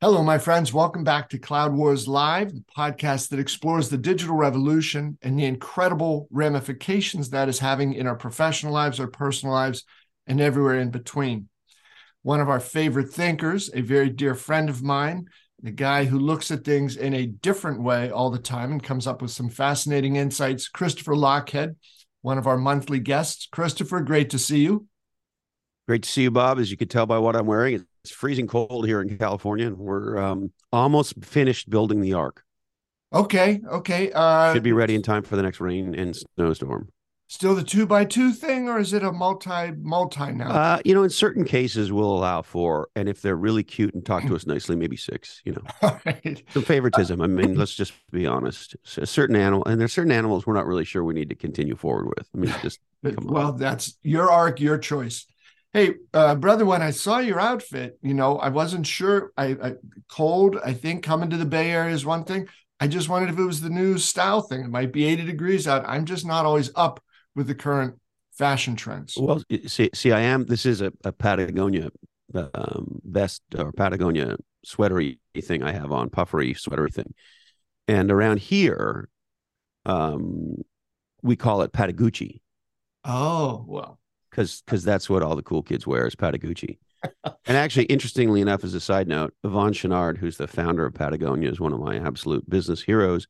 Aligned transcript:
Hello, 0.00 0.22
my 0.22 0.38
friends. 0.38 0.72
Welcome 0.72 1.02
back 1.02 1.28
to 1.30 1.40
Cloud 1.40 1.74
Wars 1.74 2.06
Live, 2.06 2.52
the 2.54 2.62
podcast 2.76 3.30
that 3.30 3.40
explores 3.40 3.88
the 3.88 3.98
digital 3.98 4.36
revolution 4.36 5.18
and 5.22 5.36
the 5.36 5.44
incredible 5.44 6.28
ramifications 6.30 7.30
that 7.30 7.48
is 7.48 7.58
having 7.58 7.94
in 7.94 8.06
our 8.06 8.14
professional 8.14 8.72
lives, 8.72 9.00
our 9.00 9.08
personal 9.08 9.52
lives, 9.52 9.82
and 10.28 10.40
everywhere 10.40 10.78
in 10.78 10.92
between. 10.92 11.48
One 12.22 12.40
of 12.40 12.48
our 12.48 12.60
favorite 12.60 13.12
thinkers, 13.12 13.70
a 13.74 13.80
very 13.80 14.08
dear 14.08 14.36
friend 14.36 14.70
of 14.70 14.84
mine, 14.84 15.26
the 15.64 15.72
guy 15.72 16.04
who 16.04 16.20
looks 16.20 16.52
at 16.52 16.62
things 16.62 16.96
in 16.96 17.12
a 17.12 17.26
different 17.26 17.82
way 17.82 18.08
all 18.08 18.30
the 18.30 18.38
time 18.38 18.70
and 18.70 18.80
comes 18.80 19.08
up 19.08 19.20
with 19.20 19.32
some 19.32 19.50
fascinating 19.50 20.14
insights, 20.14 20.68
Christopher 20.68 21.16
Lochhead, 21.16 21.74
one 22.22 22.38
of 22.38 22.46
our 22.46 22.56
monthly 22.56 23.00
guests. 23.00 23.48
Christopher, 23.50 23.98
great 24.02 24.30
to 24.30 24.38
see 24.38 24.60
you. 24.60 24.86
Great 25.88 26.04
to 26.04 26.08
see 26.08 26.22
you, 26.22 26.30
Bob. 26.30 26.60
As 26.60 26.70
you 26.70 26.76
can 26.76 26.86
tell 26.86 27.06
by 27.06 27.18
what 27.18 27.34
I'm 27.34 27.46
wearing, 27.46 27.84
it's 28.02 28.12
freezing 28.12 28.46
cold 28.46 28.86
here 28.86 29.00
in 29.00 29.18
California, 29.18 29.66
and 29.66 29.78
we're 29.78 30.18
um, 30.18 30.52
almost 30.72 31.14
finished 31.24 31.68
building 31.70 32.00
the 32.00 32.14
ark. 32.14 32.44
Okay, 33.12 33.60
okay. 33.66 34.12
Uh, 34.12 34.52
Should 34.52 34.62
be 34.62 34.72
ready 34.72 34.94
in 34.94 35.02
time 35.02 35.22
for 35.22 35.36
the 35.36 35.42
next 35.42 35.60
rain 35.60 35.94
and 35.94 36.16
snowstorm. 36.36 36.90
Still 37.30 37.54
the 37.54 37.62
two 37.62 37.84
by 37.84 38.06
two 38.06 38.32
thing, 38.32 38.70
or 38.70 38.78
is 38.78 38.94
it 38.94 39.02
a 39.02 39.12
multi 39.12 39.72
multi 39.72 40.32
now? 40.32 40.50
Uh, 40.50 40.78
you 40.82 40.94
know, 40.94 41.02
in 41.02 41.10
certain 41.10 41.44
cases, 41.44 41.92
we'll 41.92 42.10
allow 42.10 42.40
for, 42.40 42.88
and 42.96 43.06
if 43.06 43.20
they're 43.20 43.36
really 43.36 43.62
cute 43.62 43.92
and 43.92 44.04
talk 44.04 44.22
to 44.24 44.34
us 44.34 44.46
nicely, 44.46 44.76
maybe 44.76 44.96
six. 44.96 45.42
You 45.44 45.52
know, 45.52 45.62
All 45.82 46.00
right. 46.06 46.42
some 46.54 46.62
favoritism. 46.62 47.20
I 47.20 47.26
mean, 47.26 47.54
let's 47.58 47.74
just 47.74 47.92
be 48.12 48.26
honest. 48.26 48.76
A 48.96 49.04
certain 49.04 49.36
animal, 49.36 49.62
and 49.66 49.78
there's 49.78 49.92
certain 49.92 50.12
animals 50.12 50.46
we're 50.46 50.54
not 50.54 50.66
really 50.66 50.86
sure 50.86 51.04
we 51.04 51.12
need 51.12 51.28
to 51.28 51.34
continue 51.34 51.76
forward 51.76 52.06
with. 52.16 52.28
I 52.34 52.38
mean, 52.38 52.54
just 52.62 52.80
well, 53.20 53.52
that's 53.52 53.98
your 54.02 54.30
ark, 54.30 54.58
your 54.60 54.78
choice. 54.78 55.26
Hey, 55.78 55.94
uh, 56.12 56.34
brother, 56.34 56.66
when 56.66 56.82
I 56.82 56.90
saw 56.90 57.18
your 57.18 57.38
outfit, 57.38 58.00
you 58.02 58.12
know, 58.12 58.36
I 58.36 58.48
wasn't 58.48 58.84
sure. 58.84 59.30
I, 59.36 59.56
I 59.62 59.72
cold. 60.10 60.58
I 60.64 60.72
think 60.72 61.04
coming 61.04 61.30
to 61.30 61.36
the 61.36 61.44
Bay 61.44 61.70
Area 61.70 61.94
is 61.94 62.04
one 62.04 62.24
thing. 62.24 62.48
I 62.80 62.88
just 62.88 63.08
wondered 63.08 63.30
if 63.30 63.38
it 63.38 63.44
was 63.44 63.60
the 63.60 63.70
new 63.70 63.96
style 63.96 64.40
thing. 64.40 64.62
It 64.62 64.70
might 64.70 64.92
be 64.92 65.04
80 65.04 65.24
degrees 65.26 65.68
out. 65.68 65.84
I'm 65.86 66.04
just 66.04 66.26
not 66.26 66.44
always 66.44 66.72
up 66.74 66.98
with 67.36 67.46
the 67.46 67.54
current 67.54 67.94
fashion 68.36 68.74
trends. 68.74 69.16
Well, 69.16 69.40
see, 69.66 69.90
see, 69.94 70.10
I 70.10 70.22
am. 70.22 70.46
This 70.46 70.66
is 70.66 70.80
a, 70.80 70.92
a 71.04 71.12
Patagonia 71.12 71.90
um, 72.34 73.00
vest 73.04 73.42
or 73.56 73.70
Patagonia 73.70 74.34
sweatery 74.66 75.20
thing 75.40 75.62
I 75.62 75.70
have 75.70 75.92
on, 75.92 76.10
puffery 76.10 76.54
sweatery 76.54 76.92
thing, 76.92 77.14
and 77.86 78.10
around 78.10 78.40
here, 78.40 79.08
um, 79.86 80.56
we 81.22 81.36
call 81.36 81.62
it 81.62 81.70
Patagucci 81.70 82.40
Oh, 83.04 83.64
well. 83.68 84.00
Because 84.38 84.62
because 84.64 84.84
that's 84.84 85.10
what 85.10 85.22
all 85.22 85.34
the 85.34 85.42
cool 85.42 85.62
kids 85.62 85.84
wear 85.84 86.06
is 86.06 86.14
Patagucci. 86.14 86.78
and 87.24 87.56
actually, 87.56 87.86
interestingly 87.86 88.40
enough, 88.40 88.62
as 88.62 88.74
a 88.74 88.80
side 88.80 89.08
note, 89.08 89.34
Yvon 89.44 89.72
Chouinard, 89.72 90.16
who's 90.16 90.36
the 90.36 90.46
founder 90.46 90.86
of 90.86 90.94
Patagonia, 90.94 91.50
is 91.50 91.58
one 91.58 91.72
of 91.72 91.80
my 91.80 91.98
absolute 91.98 92.48
business 92.48 92.80
heroes, 92.80 93.26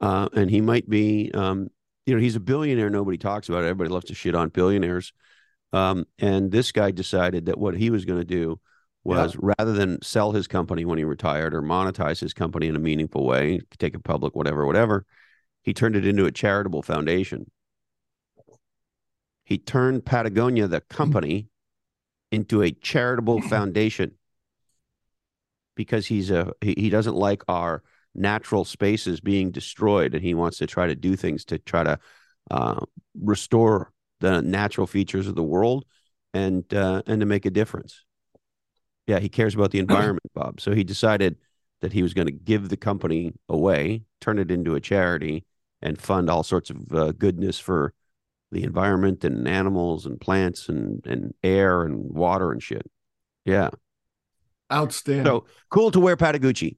uh, 0.00 0.28
and 0.34 0.50
he 0.50 0.60
might 0.60 0.88
be. 0.88 1.30
Um, 1.32 1.68
you 2.06 2.14
know, 2.14 2.20
he's 2.20 2.36
a 2.36 2.40
billionaire. 2.40 2.88
Nobody 2.88 3.18
talks 3.18 3.48
about 3.48 3.64
it. 3.64 3.68
Everybody 3.68 3.90
loves 3.90 4.06
to 4.06 4.14
shit 4.14 4.36
on 4.36 4.48
billionaires. 4.48 5.12
Um, 5.72 6.04
and 6.20 6.52
this 6.52 6.70
guy 6.70 6.92
decided 6.92 7.46
that 7.46 7.58
what 7.58 7.76
he 7.76 7.90
was 7.90 8.04
going 8.04 8.20
to 8.20 8.24
do 8.24 8.60
was 9.02 9.36
rather 9.36 9.72
than 9.72 10.00
sell 10.02 10.30
his 10.30 10.46
company 10.46 10.84
when 10.84 10.98
he 10.98 11.04
retired 11.04 11.52
or 11.52 11.62
monetize 11.62 12.20
his 12.20 12.32
company 12.32 12.68
in 12.68 12.76
a 12.76 12.80
meaningful 12.80 13.26
way, 13.26 13.60
take 13.78 13.94
it 13.94 14.04
public, 14.04 14.36
whatever, 14.36 14.66
whatever, 14.66 15.04
he 15.62 15.74
turned 15.74 15.96
it 15.96 16.06
into 16.06 16.26
a 16.26 16.32
charitable 16.32 16.82
foundation. 16.82 17.50
He 19.46 19.58
turned 19.58 20.04
Patagonia, 20.04 20.66
the 20.66 20.80
company, 20.80 21.48
into 22.32 22.62
a 22.62 22.72
charitable 22.72 23.40
foundation 23.48 24.12
because 25.76 26.06
he's 26.06 26.32
a 26.32 26.52
he, 26.60 26.74
he 26.76 26.90
doesn't 26.90 27.14
like 27.14 27.42
our 27.46 27.84
natural 28.12 28.64
spaces 28.64 29.20
being 29.20 29.52
destroyed 29.52 30.14
and 30.14 30.24
he 30.24 30.34
wants 30.34 30.58
to 30.58 30.66
try 30.66 30.88
to 30.88 30.96
do 30.96 31.14
things 31.14 31.44
to 31.44 31.58
try 31.58 31.84
to 31.84 31.98
uh, 32.50 32.80
restore 33.22 33.92
the 34.18 34.42
natural 34.42 34.86
features 34.86 35.28
of 35.28 35.36
the 35.36 35.42
world 35.42 35.84
and 36.34 36.74
uh, 36.74 37.02
and 37.06 37.20
to 37.20 37.26
make 37.26 37.46
a 37.46 37.50
difference. 37.50 38.04
Yeah 39.06 39.20
he 39.20 39.28
cares 39.28 39.54
about 39.54 39.70
the 39.70 39.78
environment 39.86 40.26
bob. 40.34 40.60
So 40.60 40.72
he 40.72 40.82
decided 40.82 41.36
that 41.82 41.92
he 41.92 42.02
was 42.02 42.14
going 42.14 42.26
to 42.26 42.32
give 42.32 42.68
the 42.68 42.76
company 42.76 43.32
away 43.48 44.02
turn 44.20 44.40
it 44.40 44.50
into 44.50 44.74
a 44.74 44.80
charity 44.80 45.44
and 45.82 46.00
fund 46.00 46.28
all 46.28 46.42
sorts 46.42 46.70
of 46.70 46.92
uh, 46.92 47.12
goodness 47.12 47.60
for 47.60 47.94
the 48.52 48.62
environment 48.62 49.24
and 49.24 49.48
animals 49.48 50.06
and 50.06 50.20
plants 50.20 50.68
and 50.68 51.04
and 51.06 51.34
air 51.42 51.82
and 51.82 51.98
water 52.14 52.52
and 52.52 52.62
shit 52.62 52.88
yeah 53.44 53.70
Outstanding. 54.72 55.24
so 55.26 55.44
cool 55.70 55.90
to 55.90 56.00
wear 56.00 56.16
patagucci 56.16 56.76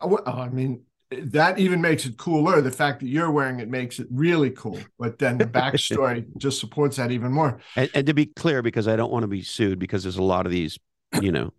Oh, 0.00 0.18
I 0.26 0.48
mean, 0.48 0.82
that 1.10 1.58
even 1.58 1.80
makes 1.80 2.06
it 2.06 2.16
cooler. 2.16 2.60
The 2.60 2.70
fact 2.70 3.00
that 3.00 3.06
you're 3.06 3.30
wearing 3.30 3.60
it 3.60 3.68
makes 3.68 3.98
it 4.00 4.08
really 4.10 4.50
cool. 4.50 4.80
But 4.98 5.18
then 5.18 5.38
the 5.38 5.44
backstory 5.44 6.26
just 6.38 6.58
supports 6.58 6.96
that 6.96 7.12
even 7.12 7.32
more. 7.32 7.60
And, 7.76 7.88
and 7.94 8.06
to 8.06 8.14
be 8.14 8.26
clear, 8.26 8.62
because 8.62 8.88
I 8.88 8.96
don't 8.96 9.12
want 9.12 9.22
to 9.22 9.28
be 9.28 9.42
sued, 9.42 9.78
because 9.78 10.02
there's 10.02 10.16
a 10.16 10.22
lot 10.22 10.46
of 10.46 10.52
these, 10.52 10.78
you 11.20 11.30
know, 11.30 11.52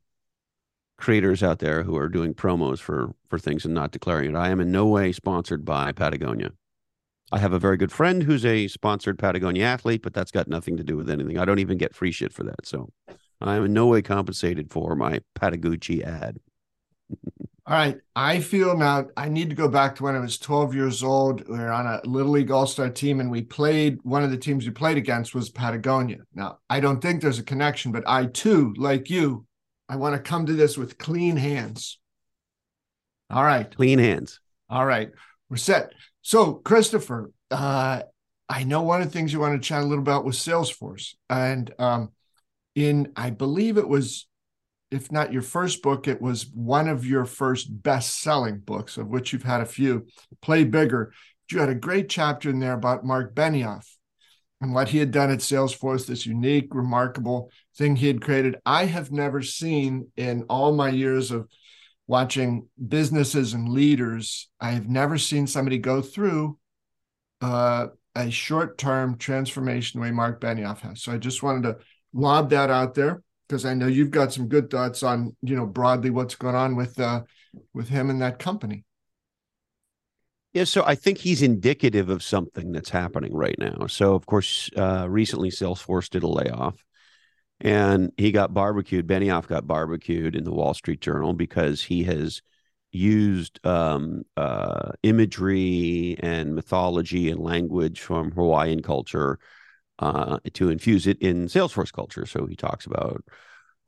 creators 0.98 1.42
out 1.44 1.60
there 1.60 1.84
who 1.84 1.96
are 1.98 2.10
doing 2.10 2.34
promos 2.34 2.80
for 2.80 3.14
for 3.30 3.40
things 3.40 3.66
and 3.66 3.74
not 3.74 3.92
declaring 3.92 4.30
it. 4.32 4.36
I 4.36 4.50
am 4.50 4.60
in 4.60 4.72
no 4.72 4.88
way 4.88 5.12
sponsored 5.12 5.64
by 5.64 5.92
Patagonia. 5.92 6.52
I 7.34 7.40
have 7.40 7.54
a 7.54 7.58
very 7.58 7.78
good 7.78 7.92
friend 7.92 8.22
who's 8.22 8.46
a 8.46 8.68
sponsored 8.68 9.18
Patagonia 9.18 9.66
athlete, 9.66 10.04
but 10.04 10.14
that's 10.14 10.30
got 10.30 10.48
nothing 10.48 10.78
to 10.78 10.84
do 10.84 10.96
with 10.96 11.10
anything. 11.10 11.40
I 11.40 11.46
don't 11.46 11.58
even 11.58 11.80
get 11.80 11.96
free 11.96 12.12
shit 12.12 12.32
for 12.32 12.44
that. 12.44 12.68
So 12.68 12.90
I 13.42 13.56
am 13.56 13.66
in 13.66 13.74
no 13.74 13.88
way 13.88 14.04
compensated 14.04 14.70
for 14.70 14.96
my 14.96 15.20
Patagucci 15.36 16.04
ad. 16.04 16.38
All 17.66 17.74
right. 17.74 17.98
I 18.16 18.40
feel 18.40 18.78
now 18.78 19.08
I 19.18 19.30
need 19.30 19.50
to 19.50 19.56
go 19.56 19.68
back 19.68 19.96
to 19.96 20.04
when 20.04 20.16
I 20.16 20.20
was 20.20 20.38
12 20.38 20.76
years 20.76 21.02
old. 21.02 21.48
We 21.48 21.58
were 21.58 21.72
on 21.72 21.88
a 21.88 22.02
Little 22.08 22.34
League 22.34 22.52
All 22.52 22.68
Star 22.68 22.90
team 22.92 23.20
and 23.20 23.32
we 23.32 23.42
played, 23.42 23.98
one 24.04 24.24
of 24.24 24.30
the 24.30 24.38
teams 24.38 24.66
we 24.66 24.72
played 24.72 24.98
against 24.98 25.34
was 25.34 25.50
Patagonia. 25.50 26.20
Now, 26.36 26.60
I 26.70 26.82
don't 26.82 27.02
think 27.02 27.20
there's 27.20 27.40
a 27.40 27.44
connection, 27.44 27.92
but 27.92 28.04
I 28.06 28.28
too, 28.28 28.76
like 28.78 29.10
you, 29.10 29.48
I 29.90 29.96
want 29.96 30.14
to 30.14 30.22
come 30.22 30.46
to 30.46 30.54
this 30.54 30.78
with 30.78 31.00
clean 31.00 31.38
hands. 31.38 31.98
All 33.32 33.44
right. 33.44 33.76
Clean 33.76 33.98
hands. 33.98 34.40
All 34.70 34.86
right. 34.86 35.10
We're 35.50 35.58
set. 35.58 35.94
So, 36.24 36.54
Christopher, 36.54 37.32
uh, 37.52 38.02
I 38.50 38.64
know 38.64 38.82
one 38.82 39.02
of 39.02 39.08
the 39.08 39.14
things 39.14 39.32
you 39.32 39.40
want 39.40 39.62
to 39.62 39.68
chat 39.68 39.84
a 39.84 39.86
little 39.86 40.02
about 40.02 40.26
was 40.26 40.38
Salesforce. 40.38 41.16
And 41.30 41.72
um, 41.78 42.12
in, 42.76 43.12
I 43.16 43.30
believe 43.30 43.78
it 43.78 43.88
was 43.88 44.26
if 44.94 45.12
not 45.12 45.34
your 45.34 45.42
first 45.42 45.82
book, 45.82 46.08
it 46.08 46.22
was 46.22 46.48
one 46.54 46.88
of 46.88 47.06
your 47.06 47.26
first 47.26 47.82
best 47.82 48.22
selling 48.22 48.60
books, 48.60 48.98
of 48.98 49.08
which 49.08 49.34
you've 49.34 49.44
had 49.44 49.62
a 49.62 49.66
few. 49.66 50.06
Play 50.42 50.66
Bigger. 50.66 51.14
You 51.52 51.60
had 51.60 51.70
a 51.70 51.76
great 51.76 52.10
chapter 52.10 52.50
in 52.50 52.60
there 52.60 52.74
about 52.74 53.04
Mark 53.04 53.34
Benioff 53.34 53.88
and 54.62 54.74
what 54.74 54.90
he 54.90 55.00
had 55.00 55.12
done 55.12 55.32
at 55.32 55.40
Salesforce, 55.40 56.06
this 56.06 56.26
unique, 56.26 56.74
remarkable 56.76 57.50
thing 57.76 57.96
he 57.96 58.08
had 58.08 58.22
created. 58.22 58.58
I 58.66 58.86
have 58.86 59.12
never 59.12 59.42
seen 59.42 60.12
in 60.16 60.44
all 60.44 60.74
my 60.74 60.90
years 60.90 61.32
of 61.32 61.48
watching 62.08 62.68
businesses 62.88 63.54
and 63.54 63.70
leaders, 63.70 64.50
I 64.60 64.72
have 64.72 64.88
never 64.88 65.18
seen 65.18 65.48
somebody 65.48 65.78
go 65.78 66.02
through 66.02 66.58
uh, 67.42 67.88
a 68.16 68.30
short 68.30 68.78
term 68.78 69.18
transformation 69.18 70.00
the 70.00 70.04
way 70.04 70.12
Mark 70.12 70.42
Benioff 70.42 70.82
has. 70.82 71.02
So 71.02 71.12
I 71.12 71.18
just 71.18 71.44
wanted 71.44 71.64
to 71.64 71.78
lob 72.14 72.50
that 72.52 72.70
out 72.70 72.94
there 72.94 73.22
because 73.48 73.66
I 73.66 73.74
know 73.74 73.88
you've 73.88 74.12
got 74.12 74.34
some 74.34 74.48
good 74.48 74.70
thoughts 74.70 75.04
on 75.04 75.36
you 75.42 75.56
know 75.56 75.66
broadly 75.66 76.10
what's 76.10 76.36
going 76.36 76.56
on 76.56 76.76
with 76.76 77.00
uh 77.00 77.22
with 77.74 77.90
him 77.90 78.10
and 78.10 78.22
that 78.22 78.40
company. 78.40 78.84
Yeah, 80.54 80.66
so 80.66 80.84
I 80.86 80.94
think 80.94 81.18
he's 81.18 81.42
indicative 81.42 82.10
of 82.10 82.22
something 82.22 82.72
that's 82.72 82.92
happening 82.92 83.34
right 83.34 83.56
now. 83.58 83.88
So, 83.88 84.14
of 84.14 84.28
course, 84.28 84.70
uh, 84.78 85.08
recently 85.10 85.50
Salesforce 85.50 86.12
did 86.12 86.22
a 86.22 86.28
layoff, 86.28 86.76
and 87.64 88.12
he 88.18 88.32
got 88.32 88.54
barbecued. 88.54 89.08
Benioff 89.08 89.48
got 89.48 89.66
barbecued 89.66 90.36
in 90.36 90.44
the 90.44 90.54
Wall 90.54 90.74
Street 90.74 91.02
Journal 91.02 91.34
because 91.34 91.82
he 91.82 92.04
has 92.04 92.44
used 92.92 93.66
um, 93.66 94.24
uh, 94.38 94.92
imagery 95.02 96.16
and 96.20 96.54
mythology 96.54 97.32
and 97.32 97.40
language 97.40 98.02
from 98.02 98.32
Hawaiian 98.32 98.84
culture 98.84 99.40
uh, 99.98 100.38
to 100.54 100.70
infuse 100.70 101.08
it 101.08 101.20
in 101.20 101.48
Salesforce 101.48 101.92
culture. 101.92 102.26
So 102.26 102.46
he 102.46 102.56
talks 102.56 102.86
about 102.86 103.24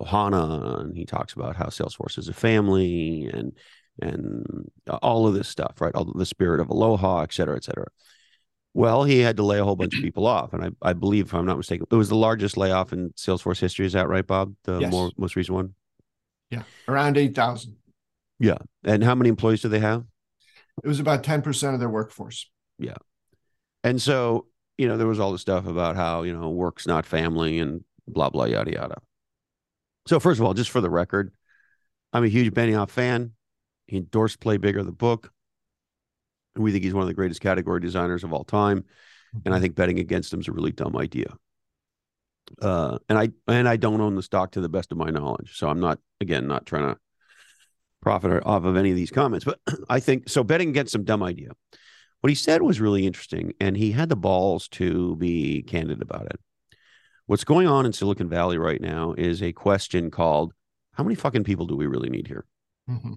Ohana, 0.02 0.80
and 0.80 0.96
he 0.96 1.06
talks 1.06 1.34
about 1.34 1.56
how 1.56 1.66
Salesforce 1.66 2.18
is 2.18 2.30
a 2.30 2.34
family, 2.34 3.30
and 3.32 3.54
and 4.02 4.70
all 5.02 5.28
of 5.28 5.34
this 5.34 5.48
stuff, 5.48 5.80
right? 5.80 5.96
All 5.96 6.06
the 6.06 6.26
spirit 6.26 6.60
of 6.60 6.70
aloha, 6.70 7.22
et 7.22 7.34
cetera, 7.34 7.56
et 7.56 7.64
cetera. 7.64 7.88
Well, 8.76 9.06
he 9.06 9.20
had 9.20 9.38
to 9.38 9.44
lay 9.44 9.58
a 9.58 9.64
whole 9.64 9.78
bunch 9.78 9.96
of 9.96 10.04
people 10.04 10.28
off, 10.28 10.52
and 10.54 10.62
I, 10.64 10.90
I 10.90 10.92
believe, 10.94 11.28
if 11.28 11.34
I'm 11.34 11.46
not 11.46 11.56
mistaken, 11.58 11.88
it 11.90 11.96
was 11.96 12.10
the 12.10 12.16
largest 12.16 12.58
layoff 12.58 12.92
in 12.92 13.12
Salesforce 13.12 13.60
history. 13.60 13.86
Is 13.86 13.94
that 13.94 14.10
right, 14.10 14.28
Bob? 14.28 14.54
The 14.66 14.80
Yes. 14.80 14.92
more, 14.92 15.12
most 15.18 15.38
recent 15.38 15.56
one. 15.56 15.74
Yeah, 16.52 16.64
around 16.88 17.18
eight 17.18 17.34
thousand. 17.34 17.78
Yeah. 18.38 18.58
And 18.84 19.02
how 19.02 19.16
many 19.16 19.30
employees 19.30 19.62
do 19.62 19.70
they 19.70 19.80
have? 19.80 20.04
It 20.84 20.88
was 20.88 21.00
about 21.00 21.24
ten 21.24 21.42
percent 21.42 21.74
of 21.74 21.80
their 21.80 21.90
workforce. 21.90 22.50
Yeah, 22.78 22.98
and 23.86 24.02
so, 24.02 24.48
you 24.78 24.90
know, 24.90 24.98
there 24.98 25.08
was 25.08 25.22
all 25.22 25.32
this 25.32 25.40
stuff 25.42 25.66
about 25.68 25.96
how, 25.96 26.24
you 26.24 26.38
know, 26.38 26.50
work's 26.50 26.86
not 26.86 27.06
family 27.06 27.60
and 27.60 27.86
blah, 28.10 28.30
blah, 28.30 28.44
yada, 28.44 28.74
yada. 28.74 28.96
So, 30.06 30.20
first 30.20 30.40
of 30.42 30.46
all, 30.46 30.54
just 30.54 30.70
for 30.70 30.82
the 30.82 30.90
record, 30.90 31.32
I'm 32.12 32.26
a 32.26 32.28
huge 32.28 32.54
Benioff 32.54 32.90
fan. 32.90 33.32
He 33.88 33.98
endorsed 33.98 34.42
Play 34.42 34.58
Bigger, 34.58 34.84
the 34.84 34.92
book. 34.92 35.32
We 36.56 36.72
think 36.72 36.84
he's 36.84 36.94
one 36.94 37.04
of 37.04 37.08
the 37.08 37.14
greatest 37.14 37.42
category 37.42 37.80
designers 37.80 38.24
of 38.24 38.34
all 38.34 38.44
time. 38.44 38.86
And 39.44 39.54
I 39.54 39.60
think 39.60 39.76
betting 39.76 40.00
against 40.00 40.34
him 40.34 40.40
is 40.40 40.48
a 40.48 40.54
really 40.54 40.72
dumb 40.72 40.96
idea. 40.96 41.36
Uh, 42.62 43.00
and 43.10 43.18
I 43.18 43.30
and 43.48 43.68
I 43.68 43.76
don't 43.76 44.02
own 44.02 44.16
the 44.16 44.24
stock 44.24 44.52
to 44.52 44.62
the 44.62 44.70
best 44.70 44.92
of 44.92 44.98
my 44.98 45.10
knowledge. 45.10 45.58
So 45.58 45.68
I'm 45.68 45.80
not 45.80 46.00
again 46.22 46.48
not 46.48 46.66
trying 46.66 46.94
to 46.94 47.00
profit 48.02 48.44
off 48.46 48.64
of 48.64 48.78
any 48.78 48.92
of 48.92 48.96
these 48.96 49.12
comments, 49.12 49.46
but 49.46 49.60
I 49.90 50.00
think 50.00 50.30
so 50.30 50.44
betting 50.44 50.70
against 50.70 50.94
some 50.94 51.04
dumb 51.04 51.24
idea. 51.24 51.52
What 52.22 52.30
he 52.30 52.36
said 52.36 52.62
was 52.62 52.80
really 52.80 53.06
interesting, 53.06 53.54
and 53.60 53.76
he 53.76 53.92
had 53.92 54.10
the 54.10 54.16
balls 54.16 54.68
to 54.70 55.16
be 55.18 55.64
candid 55.64 56.02
about 56.02 56.28
it. 56.28 56.40
What's 57.26 57.44
going 57.44 57.68
on 57.68 57.86
in 57.86 57.94
Silicon 57.94 58.30
Valley 58.30 58.58
right 58.58 58.82
now 58.82 59.14
is 59.18 59.42
a 59.42 59.52
question 59.52 60.12
called 60.12 60.54
how 60.94 61.04
many 61.04 61.16
fucking 61.16 61.44
people 61.44 61.66
do 61.66 61.76
we 61.76 61.88
really 61.88 62.10
need 62.10 62.28
here? 62.28 62.46
Mm-hmm. 62.90 63.14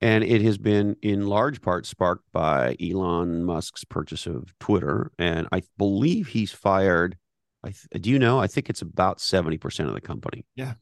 And 0.00 0.22
it 0.22 0.42
has 0.42 0.58
been 0.58 0.96
in 1.02 1.26
large 1.26 1.62
part 1.62 1.86
sparked 1.86 2.30
by 2.32 2.76
Elon 2.80 3.44
Musk's 3.44 3.84
purchase 3.84 4.26
of 4.26 4.52
Twitter. 4.58 5.12
And 5.18 5.48
I 5.50 5.62
believe 5.78 6.28
he's 6.28 6.52
fired. 6.52 7.16
I 7.62 7.68
th- 7.68 8.02
do 8.02 8.10
you 8.10 8.18
know? 8.18 8.38
I 8.38 8.46
think 8.46 8.68
it's 8.68 8.82
about 8.82 9.18
70% 9.18 9.86
of 9.86 9.94
the 9.94 10.00
company. 10.00 10.44
Yeah. 10.56 10.74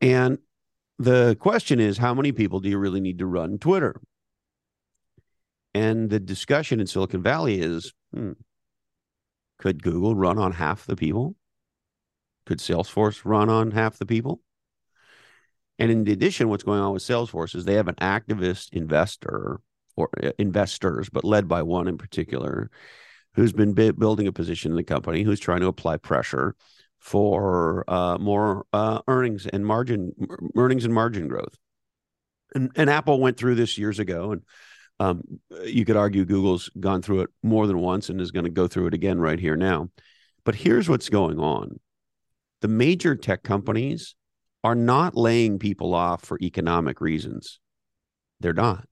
And 0.00 0.38
the 0.98 1.36
question 1.40 1.80
is, 1.80 1.98
how 1.98 2.14
many 2.14 2.32
people 2.32 2.60
do 2.60 2.68
you 2.68 2.78
really 2.78 3.00
need 3.00 3.18
to 3.18 3.26
run 3.26 3.58
Twitter? 3.58 4.00
And 5.74 6.08
the 6.08 6.20
discussion 6.20 6.80
in 6.80 6.86
Silicon 6.86 7.22
Valley 7.22 7.60
is 7.60 7.92
hmm, 8.14 8.32
could 9.58 9.82
Google 9.82 10.14
run 10.14 10.38
on 10.38 10.52
half 10.52 10.86
the 10.86 10.96
people? 10.96 11.36
Could 12.46 12.58
Salesforce 12.58 13.22
run 13.24 13.48
on 13.48 13.72
half 13.72 13.98
the 13.98 14.06
people? 14.06 14.40
And 15.78 15.90
in 15.90 16.08
addition, 16.08 16.48
what's 16.48 16.64
going 16.64 16.80
on 16.80 16.92
with 16.92 17.02
Salesforce 17.02 17.54
is 17.54 17.64
they 17.64 17.74
have 17.74 17.88
an 17.88 17.96
activist 17.96 18.72
investor 18.72 19.60
or 19.96 20.10
uh, 20.22 20.30
investors, 20.38 21.08
but 21.10 21.24
led 21.24 21.48
by 21.48 21.62
one 21.62 21.88
in 21.88 21.98
particular, 21.98 22.70
who's 23.34 23.52
been 23.52 23.74
building 23.74 24.26
a 24.26 24.32
position 24.32 24.72
in 24.72 24.76
the 24.76 24.82
company, 24.82 25.22
who's 25.22 25.40
trying 25.40 25.60
to 25.60 25.66
apply 25.66 25.98
pressure 25.98 26.54
for 26.98 27.84
uh, 27.88 28.16
more 28.18 28.66
uh, 28.72 29.00
earnings 29.06 29.46
and 29.46 29.64
margin 29.66 30.12
earnings 30.56 30.84
and 30.84 30.94
margin 30.94 31.28
growth. 31.28 31.56
And, 32.54 32.70
and 32.76 32.88
Apple 32.88 33.20
went 33.20 33.36
through 33.36 33.56
this 33.56 33.76
years 33.76 33.98
ago, 33.98 34.32
and 34.32 34.42
um, 34.98 35.22
you 35.64 35.84
could 35.84 35.96
argue 35.96 36.24
Google's 36.24 36.70
gone 36.80 37.02
through 37.02 37.22
it 37.22 37.30
more 37.42 37.66
than 37.66 37.78
once 37.78 38.08
and 38.08 38.20
is 38.20 38.30
going 38.30 38.44
to 38.44 38.50
go 38.50 38.66
through 38.66 38.86
it 38.86 38.94
again 38.94 39.18
right 39.18 39.38
here 39.38 39.56
now. 39.56 39.90
But 40.44 40.54
here's 40.54 40.88
what's 40.88 41.10
going 41.10 41.38
on: 41.38 41.78
the 42.62 42.68
major 42.68 43.14
tech 43.14 43.42
companies 43.42 44.14
are 44.66 44.74
not 44.74 45.16
laying 45.16 45.60
people 45.60 45.94
off 45.94 46.24
for 46.24 46.40
economic 46.42 47.00
reasons. 47.00 47.60
They're 48.40 48.52
not. 48.52 48.88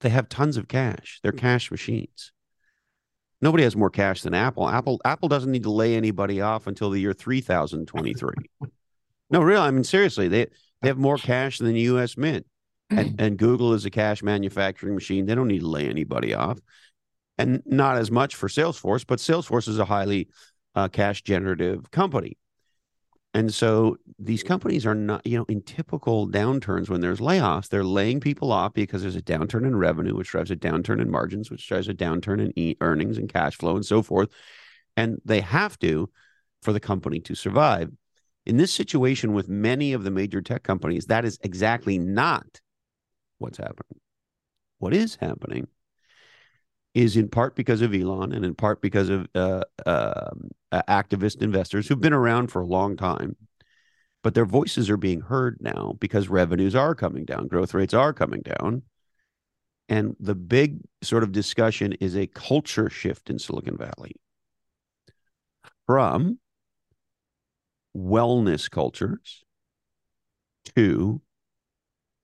They 0.00 0.08
have 0.08 0.30
tons 0.30 0.56
of 0.56 0.66
cash. 0.66 1.20
They're 1.22 1.30
cash 1.30 1.70
machines. 1.70 2.32
Nobody 3.42 3.64
has 3.64 3.76
more 3.76 3.90
cash 3.90 4.22
than 4.22 4.32
Apple. 4.32 4.66
Apple 4.66 4.98
Apple 5.04 5.28
doesn't 5.28 5.52
need 5.52 5.64
to 5.64 5.70
lay 5.70 5.94
anybody 5.94 6.40
off 6.40 6.66
until 6.66 6.88
the 6.88 7.00
year 7.00 7.12
3023. 7.12 8.30
no, 9.30 9.42
really, 9.42 9.60
I 9.60 9.70
mean 9.70 9.84
seriously, 9.84 10.26
they 10.26 10.46
they 10.80 10.88
have 10.88 10.96
more 10.96 11.18
cash 11.18 11.58
than 11.58 11.74
the 11.74 11.80
US 11.80 12.16
Mint. 12.16 12.46
And 12.88 13.20
and 13.20 13.36
Google 13.36 13.74
is 13.74 13.84
a 13.84 13.90
cash 13.90 14.22
manufacturing 14.22 14.94
machine. 14.94 15.26
They 15.26 15.34
don't 15.34 15.48
need 15.48 15.60
to 15.60 15.68
lay 15.68 15.86
anybody 15.86 16.32
off. 16.32 16.58
And 17.36 17.62
not 17.66 17.98
as 17.98 18.10
much 18.10 18.36
for 18.36 18.48
Salesforce, 18.48 19.06
but 19.06 19.18
Salesforce 19.18 19.68
is 19.68 19.78
a 19.78 19.84
highly 19.84 20.30
uh, 20.74 20.88
cash 20.88 21.20
generative 21.20 21.90
company. 21.90 22.38
And 23.34 23.52
so 23.52 23.98
these 24.18 24.42
companies 24.42 24.86
are 24.86 24.94
not, 24.94 25.26
you 25.26 25.38
know, 25.38 25.44
in 25.48 25.62
typical 25.62 26.26
downturns 26.26 26.88
when 26.88 27.00
there's 27.00 27.20
layoffs, 27.20 27.68
they're 27.68 27.84
laying 27.84 28.20
people 28.20 28.50
off 28.50 28.72
because 28.72 29.02
there's 29.02 29.16
a 29.16 29.22
downturn 29.22 29.66
in 29.66 29.76
revenue, 29.76 30.14
which 30.16 30.30
drives 30.30 30.50
a 30.50 30.56
downturn 30.56 31.00
in 31.00 31.10
margins, 31.10 31.50
which 31.50 31.68
drives 31.68 31.88
a 31.88 31.94
downturn 31.94 32.40
in 32.40 32.58
e- 32.58 32.76
earnings 32.80 33.18
and 33.18 33.28
cash 33.28 33.56
flow 33.56 33.76
and 33.76 33.84
so 33.84 34.02
forth. 34.02 34.30
And 34.96 35.20
they 35.24 35.40
have 35.42 35.78
to 35.80 36.10
for 36.62 36.72
the 36.72 36.80
company 36.80 37.20
to 37.20 37.34
survive. 37.34 37.90
In 38.46 38.56
this 38.56 38.72
situation 38.72 39.34
with 39.34 39.48
many 39.48 39.92
of 39.92 40.04
the 40.04 40.10
major 40.10 40.40
tech 40.40 40.62
companies, 40.62 41.06
that 41.06 41.26
is 41.26 41.38
exactly 41.42 41.98
not 41.98 42.60
what's 43.36 43.58
happening. 43.58 44.00
What 44.78 44.94
is 44.94 45.16
happening 45.16 45.68
is 46.98 47.16
in 47.16 47.28
part 47.28 47.54
because 47.54 47.80
of 47.80 47.94
Elon 47.94 48.32
and 48.32 48.44
in 48.44 48.56
part 48.56 48.80
because 48.82 49.08
of 49.08 49.28
uh, 49.36 49.62
uh, 49.86 50.30
activist 50.72 51.40
investors 51.40 51.86
who've 51.86 52.00
been 52.00 52.12
around 52.12 52.48
for 52.48 52.60
a 52.60 52.66
long 52.66 52.96
time. 52.96 53.36
But 54.24 54.34
their 54.34 54.44
voices 54.44 54.90
are 54.90 54.96
being 54.96 55.20
heard 55.20 55.58
now 55.60 55.94
because 56.00 56.28
revenues 56.28 56.74
are 56.74 56.96
coming 56.96 57.24
down, 57.24 57.46
growth 57.46 57.72
rates 57.72 57.94
are 57.94 58.12
coming 58.12 58.42
down. 58.42 58.82
And 59.88 60.16
the 60.18 60.34
big 60.34 60.80
sort 61.00 61.22
of 61.22 61.30
discussion 61.30 61.92
is 61.94 62.16
a 62.16 62.26
culture 62.26 62.90
shift 62.90 63.30
in 63.30 63.38
Silicon 63.38 63.76
Valley 63.76 64.16
from 65.86 66.40
wellness 67.96 68.68
cultures 68.68 69.44
to 70.74 71.22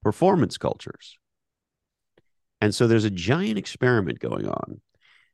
performance 0.02 0.58
cultures. 0.58 1.16
And 2.64 2.74
so 2.74 2.86
there's 2.86 3.04
a 3.04 3.10
giant 3.10 3.58
experiment 3.58 4.20
going 4.20 4.48
on. 4.48 4.80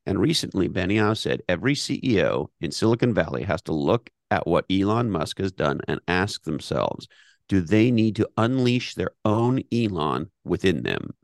And 0.04 0.18
recently, 0.18 0.68
Benioff 0.68 1.16
said 1.16 1.42
every 1.48 1.76
CEO 1.76 2.48
in 2.60 2.72
Silicon 2.72 3.14
Valley 3.14 3.44
has 3.44 3.62
to 3.62 3.72
look 3.72 4.10
at 4.32 4.48
what 4.48 4.64
Elon 4.68 5.12
Musk 5.12 5.38
has 5.38 5.52
done 5.52 5.80
and 5.86 6.00
ask 6.08 6.42
themselves 6.42 7.06
do 7.48 7.60
they 7.60 7.92
need 7.92 8.16
to 8.16 8.28
unleash 8.36 8.96
their 8.96 9.12
own 9.24 9.62
Elon 9.72 10.28
within 10.42 10.82
them? 10.82 11.14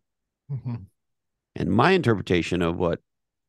Mm-hmm. 0.48 0.76
And 1.56 1.70
my 1.72 1.90
interpretation 1.90 2.62
of 2.62 2.76
what 2.76 3.00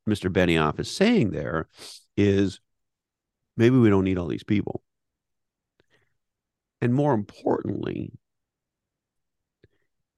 Mr. 0.09 0.33
Benioff 0.33 0.80
is 0.80 0.89
saying 0.89 1.30
there 1.30 1.68
is 2.15 2.59
maybe 3.56 3.77
we 3.77 3.92
don't 3.92 4.04
need 4.04 4.18
all 4.18 4.27
these 4.27 4.44
people. 4.44 4.81
And 6.81 6.92
more 6.92 7.13
importantly, 7.13 8.13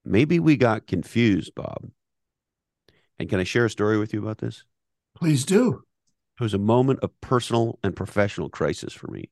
maybe 0.06 0.40
we 0.40 0.56
got 0.56 0.88
confused, 0.88 1.54
Bob. 1.54 1.90
And 3.20 3.30
can 3.30 3.40
I 3.40 3.44
share 3.44 3.66
a 3.66 3.70
story 3.70 3.98
with 3.98 4.14
you 4.14 4.22
about 4.22 4.38
this? 4.38 4.64
Please 5.16 5.46
do. 5.46 5.84
It 6.40 6.44
was 6.44 6.54
a 6.54 6.60
moment 6.60 7.00
of 7.04 7.12
personal 7.20 7.78
and 7.84 7.96
professional 7.96 8.50
crisis 8.50 8.94
for 8.94 9.12
me. 9.12 9.30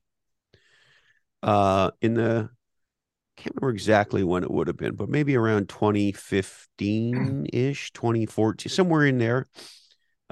Uh, 1.42 1.90
in 2.02 2.14
the 2.14 2.50
I 3.38 3.40
can't 3.40 3.54
remember 3.54 3.72
exactly 3.72 4.24
when 4.24 4.42
it 4.42 4.50
would 4.50 4.66
have 4.66 4.76
been, 4.76 4.96
but 4.96 5.08
maybe 5.08 5.36
around 5.36 5.68
2015 5.68 7.46
ish, 7.52 7.92
2014, 7.92 8.68
somewhere 8.68 9.06
in 9.06 9.18
there. 9.18 9.46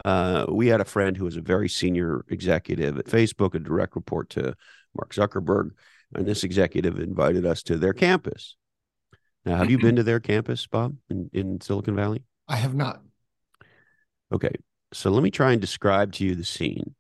Uh, 0.04 0.44
we 0.48 0.66
had 0.66 0.80
a 0.80 0.84
friend 0.84 1.16
who 1.16 1.24
was 1.24 1.36
a 1.36 1.40
very 1.40 1.68
senior 1.68 2.24
executive 2.28 2.98
at 2.98 3.06
Facebook, 3.06 3.54
a 3.54 3.60
direct 3.60 3.94
report 3.94 4.28
to 4.30 4.54
Mark 4.94 5.14
Zuckerberg, 5.14 5.70
and 6.14 6.26
this 6.26 6.42
executive 6.42 6.98
invited 6.98 7.46
us 7.46 7.62
to 7.62 7.78
their 7.78 7.92
campus. 7.92 8.56
Now, 9.44 9.58
have 9.58 9.70
you 9.70 9.78
been 9.78 9.96
to 9.96 10.02
their 10.02 10.20
campus, 10.20 10.66
Bob, 10.66 10.96
in, 11.08 11.30
in 11.32 11.60
Silicon 11.60 11.94
Valley? 11.94 12.24
I 12.48 12.56
have 12.56 12.74
not. 12.74 13.00
Okay. 14.32 14.52
So 14.92 15.10
let 15.10 15.22
me 15.22 15.30
try 15.30 15.52
and 15.52 15.60
describe 15.60 16.12
to 16.14 16.24
you 16.24 16.34
the 16.34 16.44
scene. 16.44 16.94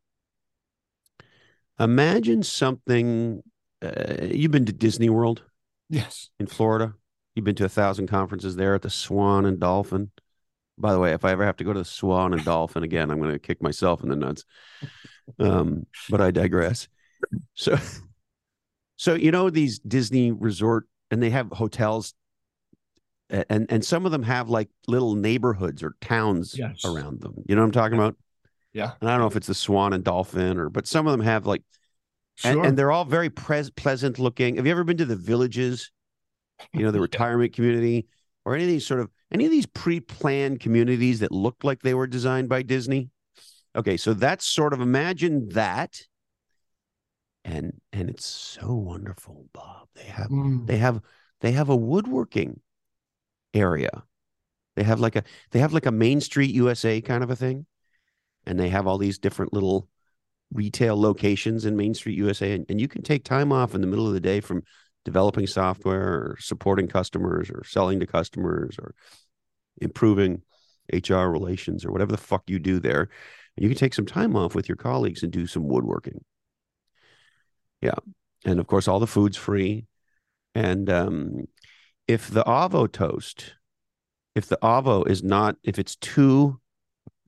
Imagine 1.78 2.42
something. 2.42 3.42
Uh, 3.82 4.24
you've 4.30 4.50
been 4.50 4.66
to 4.66 4.72
Disney 4.72 5.08
World? 5.08 5.42
Yes. 5.88 6.30
In 6.38 6.46
Florida? 6.46 6.94
You've 7.34 7.44
been 7.44 7.54
to 7.56 7.66
a 7.66 7.68
thousand 7.68 8.08
conferences 8.08 8.56
there 8.56 8.74
at 8.74 8.82
the 8.82 8.90
Swan 8.90 9.44
and 9.44 9.60
Dolphin. 9.60 10.10
By 10.78 10.92
the 10.92 10.98
way, 10.98 11.12
if 11.12 11.24
I 11.24 11.32
ever 11.32 11.44
have 11.44 11.56
to 11.56 11.64
go 11.64 11.72
to 11.72 11.78
the 11.80 11.84
Swan 11.84 12.32
and 12.32 12.44
Dolphin 12.44 12.82
again, 12.82 13.10
I'm 13.10 13.20
going 13.20 13.32
to 13.32 13.38
kick 13.38 13.62
myself 13.62 14.02
in 14.02 14.08
the 14.08 14.16
nuts. 14.16 14.44
Um, 15.38 15.86
but 16.08 16.20
I 16.20 16.30
digress. 16.30 16.88
So, 17.54 17.78
so 18.96 19.14
you 19.14 19.30
know 19.30 19.50
these 19.50 19.78
Disney 19.78 20.32
resort, 20.32 20.86
and 21.10 21.22
they 21.22 21.30
have 21.30 21.50
hotels 21.50 22.14
and 23.30 23.66
and 23.70 23.84
some 23.84 24.06
of 24.06 24.12
them 24.12 24.22
have 24.22 24.48
like 24.48 24.68
little 24.86 25.14
neighborhoods 25.14 25.82
or 25.82 25.94
towns 26.00 26.56
yes. 26.56 26.84
around 26.84 27.20
them. 27.20 27.34
You 27.48 27.56
know 27.56 27.62
what 27.62 27.66
I'm 27.66 27.72
talking 27.72 27.98
about? 27.98 28.16
Yeah. 28.72 28.92
And 29.00 29.08
I 29.08 29.14
don't 29.14 29.20
know 29.20 29.26
if 29.26 29.36
it's 29.36 29.46
the 29.46 29.54
Swan 29.54 29.92
and 29.94 30.04
Dolphin 30.04 30.58
or, 30.58 30.68
but 30.68 30.86
some 30.86 31.06
of 31.06 31.12
them 31.12 31.22
have 31.22 31.46
like, 31.46 31.62
sure. 32.34 32.50
and, 32.52 32.66
and, 32.66 32.78
they're 32.78 32.92
all 32.92 33.06
very 33.06 33.30
pres- 33.30 33.70
pleasant 33.70 34.18
looking. 34.18 34.56
Have 34.56 34.66
you 34.66 34.72
ever 34.72 34.84
been 34.84 34.98
to 34.98 35.06
the 35.06 35.16
villages? 35.16 35.90
You 36.74 36.82
know, 36.82 36.90
the 36.90 37.00
retirement 37.10 37.54
community 37.54 38.06
or 38.44 38.54
any 38.54 38.64
of 38.64 38.68
these 38.68 38.86
sort 38.86 39.00
of 39.00 39.10
any 39.32 39.46
of 39.46 39.50
these 39.50 39.66
pre-planned 39.66 40.60
communities 40.60 41.20
that 41.20 41.32
looked 41.32 41.64
like 41.64 41.80
they 41.80 41.94
were 41.94 42.06
designed 42.06 42.48
by 42.48 42.62
Disney. 42.62 43.10
Okay, 43.74 43.96
so 43.96 44.14
that's 44.14 44.46
sort 44.46 44.72
of 44.72 44.80
imagine 44.80 45.48
that. 45.50 46.02
And 47.44 47.80
and 47.92 48.10
it's 48.10 48.26
so 48.26 48.74
wonderful, 48.74 49.46
Bob. 49.52 49.88
They 49.94 50.04
have 50.04 50.28
mm. 50.28 50.66
they 50.66 50.76
have 50.76 51.00
they 51.40 51.52
have 51.52 51.70
a 51.70 51.76
woodworking 51.76 52.60
area. 53.56 54.04
They 54.76 54.82
have 54.82 55.00
like 55.00 55.16
a 55.16 55.24
they 55.50 55.58
have 55.60 55.72
like 55.72 55.86
a 55.86 55.92
Main 55.92 56.20
Street 56.20 56.54
USA 56.54 57.00
kind 57.00 57.24
of 57.24 57.30
a 57.30 57.36
thing, 57.36 57.66
and 58.46 58.58
they 58.58 58.68
have 58.68 58.86
all 58.86 58.98
these 58.98 59.18
different 59.18 59.52
little 59.52 59.88
retail 60.52 61.00
locations 61.00 61.64
in 61.64 61.76
Main 61.76 61.94
Street 61.94 62.18
USA, 62.18 62.52
and, 62.52 62.66
and 62.68 62.80
you 62.80 62.88
can 62.88 63.02
take 63.02 63.24
time 63.24 63.52
off 63.52 63.74
in 63.74 63.80
the 63.80 63.86
middle 63.86 64.06
of 64.06 64.12
the 64.12 64.20
day 64.20 64.40
from 64.40 64.62
developing 65.04 65.46
software 65.46 66.14
or 66.14 66.36
supporting 66.40 66.88
customers 66.88 67.48
or 67.50 67.62
selling 67.64 68.00
to 68.00 68.06
customers 68.06 68.76
or 68.78 68.94
improving 69.80 70.42
HR 70.92 71.26
relations 71.26 71.84
or 71.84 71.92
whatever 71.92 72.12
the 72.12 72.18
fuck 72.18 72.42
you 72.48 72.58
do 72.58 72.78
there. 72.80 73.08
And 73.56 73.62
You 73.62 73.68
can 73.68 73.78
take 73.78 73.94
some 73.94 74.06
time 74.06 74.36
off 74.36 74.54
with 74.54 74.68
your 74.68 74.76
colleagues 74.76 75.22
and 75.22 75.32
do 75.32 75.46
some 75.46 75.68
woodworking. 75.68 76.24
Yeah. 77.80 77.94
And 78.44 78.60
of 78.60 78.66
course, 78.66 78.88
all 78.88 79.00
the 79.00 79.06
food's 79.06 79.36
free. 79.36 79.86
And 80.54 80.88
um, 80.90 81.46
if 82.08 82.28
the 82.28 82.44
Avo 82.44 82.90
toast, 82.90 83.54
if 84.34 84.46
the 84.46 84.58
Avo 84.62 85.08
is 85.08 85.22
not, 85.22 85.56
if 85.62 85.78
it's 85.78 85.96
too, 85.96 86.60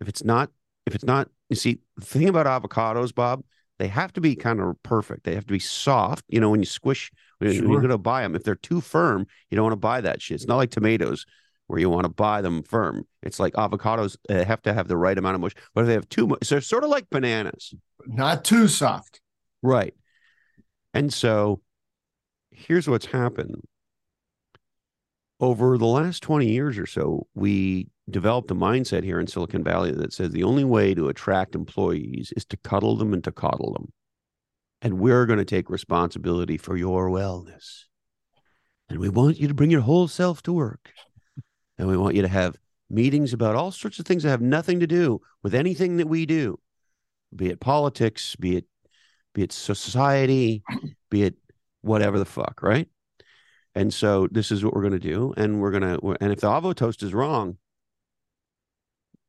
if 0.00 0.08
it's 0.08 0.25
not, 0.25 0.50
if 0.87 0.94
it's 0.94 1.04
not, 1.04 1.28
you 1.49 1.56
see, 1.56 1.80
the 1.97 2.04
thing 2.04 2.28
about 2.28 2.47
avocados, 2.47 3.14
Bob, 3.14 3.42
they 3.78 3.88
have 3.88 4.12
to 4.14 4.20
be 4.20 4.35
kind 4.35 4.61
of 4.61 4.80
perfect. 4.82 5.25
They 5.25 5.35
have 5.35 5.47
to 5.47 5.52
be 5.52 5.58
soft. 5.58 6.25
You 6.28 6.40
know, 6.40 6.50
when 6.50 6.61
you 6.61 6.66
squish, 6.66 7.11
when 7.38 7.52
sure. 7.52 7.64
you're 7.64 7.80
going 7.80 7.90
to 7.90 7.99
buy 7.99 8.23
them, 8.23 8.35
if 8.35 8.42
they're 8.42 8.54
too 8.54 8.80
firm, 8.80 9.26
you 9.50 9.56
don't 9.56 9.64
want 9.64 9.73
to 9.73 9.76
buy 9.76 10.00
that 10.00 10.20
shit. 10.20 10.37
It's 10.37 10.47
not 10.47 10.56
like 10.56 10.70
tomatoes 10.70 11.25
where 11.68 11.78
you 11.78 11.88
want 11.88 12.04
to 12.04 12.08
buy 12.08 12.40
them 12.40 12.62
firm. 12.62 13.06
It's 13.23 13.38
like 13.38 13.54
avocados 13.54 14.16
uh, 14.28 14.44
have 14.44 14.62
to 14.62 14.75
have 14.75 14.88
the 14.88 14.97
right 14.97 15.16
amount 15.16 15.37
of 15.37 15.40
mush, 15.40 15.54
but 15.75 15.82
if 15.82 15.87
they 15.87 15.92
have 15.94 16.08
too 16.08 16.26
much, 16.26 16.44
so 16.44 16.56
they're 16.56 16.62
sort 16.62 16.82
of 16.82 16.90
like 16.90 17.08
bananas, 17.11 17.75
not 18.06 18.44
too 18.44 18.68
soft. 18.68 19.20
Right. 19.62 19.94
And 20.94 21.12
so 21.12 21.61
here's 22.50 22.88
what's 22.88 23.06
happened. 23.06 23.62
Over 25.40 25.78
the 25.78 25.87
last 25.87 26.23
20 26.23 26.49
years 26.49 26.78
or 26.78 26.87
so, 26.87 27.26
we 27.35 27.88
developed 28.11 28.50
a 28.50 28.54
mindset 28.54 29.04
here 29.04 29.21
in 29.21 29.26
Silicon 29.26 29.62
Valley 29.62 29.92
that 29.92 30.12
says 30.12 30.30
the 30.30 30.42
only 30.42 30.64
way 30.64 30.95
to 30.95 31.09
attract 31.09 31.54
employees 31.54 32.33
is 32.37 32.45
to 32.47 32.57
cuddle 32.57 32.97
them 32.97 33.12
and 33.12 33.23
to 33.25 33.30
coddle 33.30 33.73
them. 33.73 33.92
And 34.83 34.99
we're 34.99 35.26
going 35.26 35.38
to 35.38 35.45
take 35.45 35.71
responsibility 35.71 36.57
for 36.57 36.76
your 36.76 37.09
wellness. 37.09 37.85
And 38.88 38.99
we 38.99 39.09
want 39.09 39.38
you 39.38 39.49
to 39.49 39.54
bring 39.54 39.71
your 39.71 39.83
whole 39.83 40.09
self 40.09 40.42
to 40.45 40.52
work. 40.52 40.90
And 41.76 41.87
we 41.87 41.97
want 41.97 42.16
you 42.16 42.23
to 42.23 42.28
have 42.28 42.57
meetings 42.90 43.33
about 43.33 43.54
all 43.54 43.71
sorts 43.71 43.99
of 43.99 44.07
things 44.07 44.23
that 44.23 44.30
have 44.30 44.40
nothing 44.40 44.80
to 44.80 44.87
do 44.87 45.21
with 45.42 45.54
anything 45.54 45.99
that 45.99 46.09
we 46.09 46.26
do, 46.26 46.59
be 47.35 47.49
it 47.49 47.61
politics, 47.61 48.35
be 48.37 48.57
it 48.57 48.64
be 49.35 49.42
it 49.42 49.52
society, 49.52 50.62
be 51.11 51.23
it 51.23 51.37
whatever 51.83 52.18
the 52.18 52.25
fuck, 52.25 52.61
right? 52.62 52.88
And 53.75 53.93
so 53.93 54.29
this 54.31 54.51
is 54.51 54.65
what 54.65 54.75
we're 54.75 54.83
going 54.83 54.93
to 54.93 54.99
do, 54.99 55.35
and 55.37 55.61
we're 55.61 55.71
going 55.71 55.83
to. 55.83 56.17
And 56.21 56.33
if 56.33 56.41
the 56.41 56.49
Avo 56.49 56.75
toast 56.75 57.03
is 57.03 57.15
wrong, 57.15 57.59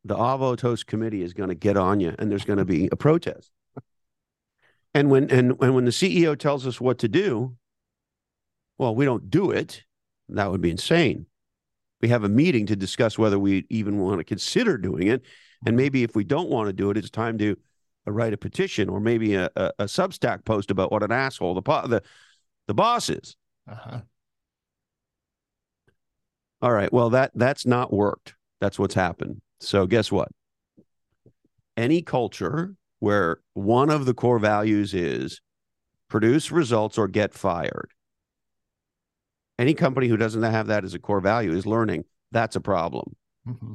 the 0.03 0.15
Avo 0.15 0.57
Toast 0.57 0.87
Committee 0.87 1.21
is 1.21 1.33
going 1.33 1.49
to 1.49 1.55
get 1.55 1.77
on 1.77 1.99
you, 1.99 2.15
and 2.17 2.31
there's 2.31 2.45
going 2.45 2.59
to 2.59 2.65
be 2.65 2.89
a 2.91 2.95
protest. 2.95 3.51
And 4.93 5.09
when 5.09 5.29
and, 5.29 5.55
and 5.61 5.75
when 5.75 5.85
the 5.85 5.91
CEO 5.91 6.37
tells 6.37 6.65
us 6.65 6.81
what 6.81 6.99
to 6.99 7.07
do, 7.07 7.55
well, 8.77 8.95
we 8.95 9.05
don't 9.05 9.29
do 9.29 9.51
it. 9.51 9.83
That 10.29 10.49
would 10.51 10.61
be 10.61 10.71
insane. 10.71 11.25
We 12.01 12.09
have 12.09 12.23
a 12.23 12.29
meeting 12.29 12.65
to 12.67 12.75
discuss 12.75 13.17
whether 13.17 13.37
we 13.37 13.65
even 13.69 13.99
want 13.99 14.19
to 14.19 14.23
consider 14.23 14.77
doing 14.77 15.07
it, 15.07 15.23
and 15.65 15.75
maybe 15.75 16.03
if 16.03 16.15
we 16.15 16.23
don't 16.23 16.49
want 16.49 16.67
to 16.67 16.73
do 16.73 16.89
it, 16.89 16.97
it's 16.97 17.09
time 17.09 17.37
to 17.39 17.57
uh, 18.07 18.11
write 18.11 18.33
a 18.33 18.37
petition 18.37 18.89
or 18.89 18.99
maybe 18.99 19.35
a, 19.35 19.49
a, 19.55 19.71
a 19.79 19.85
Substack 19.85 20.45
post 20.45 20.71
about 20.71 20.91
what 20.91 21.03
an 21.03 21.11
asshole 21.11 21.53
the 21.55 21.61
the 21.61 22.01
the 22.67 22.73
boss 22.73 23.09
is. 23.09 23.35
Uh-huh. 23.69 24.01
All 26.61 26.71
right. 26.71 26.91
Well, 26.91 27.11
that 27.11 27.31
that's 27.35 27.65
not 27.65 27.93
worked. 27.93 28.35
That's 28.59 28.77
what's 28.77 28.95
happened. 28.95 29.41
So, 29.59 29.85
guess 29.87 30.11
what? 30.11 30.29
Any 31.77 32.01
culture 32.01 32.75
where 32.99 33.39
one 33.53 33.89
of 33.89 34.05
the 34.05 34.13
core 34.13 34.39
values 34.39 34.93
is 34.93 35.41
produce 36.09 36.51
results 36.51 36.97
or 36.97 37.07
get 37.07 37.33
fired, 37.33 37.91
any 39.57 39.73
company 39.73 40.07
who 40.07 40.17
doesn't 40.17 40.43
have 40.43 40.67
that 40.67 40.83
as 40.83 40.93
a 40.93 40.99
core 40.99 41.21
value 41.21 41.51
is 41.53 41.65
learning 41.65 42.03
that's 42.31 42.55
a 42.55 42.61
problem. 42.61 43.15
Mm-hmm. 43.47 43.73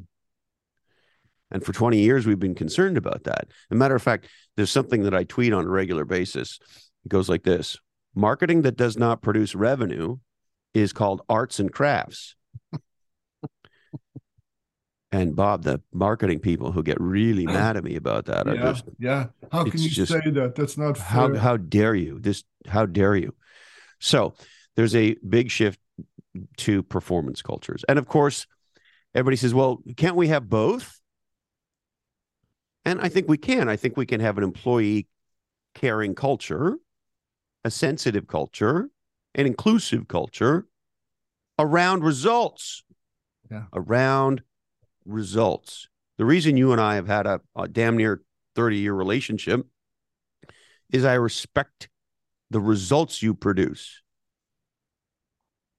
And 1.50 1.64
for 1.64 1.72
20 1.72 1.98
years, 1.98 2.26
we've 2.26 2.38
been 2.38 2.54
concerned 2.54 2.96
about 2.96 3.24
that. 3.24 3.46
As 3.48 3.72
a 3.72 3.74
matter 3.74 3.94
of 3.94 4.02
fact, 4.02 4.28
there's 4.56 4.70
something 4.70 5.02
that 5.02 5.14
I 5.14 5.24
tweet 5.24 5.52
on 5.52 5.64
a 5.64 5.68
regular 5.68 6.04
basis. 6.04 6.58
It 7.04 7.08
goes 7.08 7.28
like 7.28 7.42
this 7.42 7.78
Marketing 8.14 8.62
that 8.62 8.76
does 8.76 8.96
not 8.96 9.22
produce 9.22 9.54
revenue 9.54 10.18
is 10.72 10.92
called 10.92 11.22
arts 11.28 11.58
and 11.58 11.72
crafts. 11.72 12.36
And 15.14 15.36
Bob, 15.36 15.62
the 15.62 15.80
marketing 15.92 16.40
people 16.40 16.72
who 16.72 16.82
get 16.82 17.00
really 17.00 17.46
mad 17.46 17.76
at 17.76 17.84
me 17.84 17.94
about 17.94 18.24
that 18.24 18.48
yeah, 18.48 18.54
just 18.54 18.84
yeah. 18.98 19.26
How 19.52 19.62
can 19.62 19.80
you 19.80 19.88
just, 19.88 20.10
say 20.10 20.28
that? 20.28 20.56
That's 20.56 20.76
not 20.76 20.96
fair. 20.96 21.06
How 21.06 21.36
how 21.36 21.56
dare 21.56 21.94
you? 21.94 22.18
This 22.18 22.42
how 22.66 22.84
dare 22.84 23.14
you? 23.14 23.32
So 24.00 24.34
there's 24.74 24.96
a 24.96 25.14
big 25.26 25.52
shift 25.52 25.78
to 26.56 26.82
performance 26.82 27.42
cultures, 27.42 27.84
and 27.88 27.96
of 27.96 28.08
course, 28.08 28.48
everybody 29.14 29.36
says, 29.36 29.54
"Well, 29.54 29.84
can't 29.96 30.16
we 30.16 30.26
have 30.28 30.48
both?" 30.48 31.00
And 32.84 33.00
I 33.00 33.08
think 33.08 33.28
we 33.28 33.38
can. 33.38 33.68
I 33.68 33.76
think 33.76 33.96
we 33.96 34.06
can 34.06 34.18
have 34.18 34.36
an 34.36 34.42
employee 34.42 35.06
caring 35.76 36.16
culture, 36.16 36.76
a 37.64 37.70
sensitive 37.70 38.26
culture, 38.26 38.90
an 39.36 39.46
inclusive 39.46 40.08
culture 40.08 40.66
around 41.56 42.02
results. 42.02 42.82
Yeah. 43.48 43.64
Around 43.74 44.42
results. 45.04 45.88
The 46.18 46.24
reason 46.24 46.56
you 46.56 46.72
and 46.72 46.80
I 46.80 46.94
have 46.96 47.06
had 47.06 47.26
a, 47.26 47.40
a 47.56 47.68
damn 47.68 47.96
near 47.96 48.22
30 48.54 48.78
year 48.78 48.94
relationship 48.94 49.66
is 50.92 51.04
I 51.04 51.14
respect 51.14 51.88
the 52.50 52.60
results 52.60 53.22
you 53.22 53.34
produce. 53.34 54.02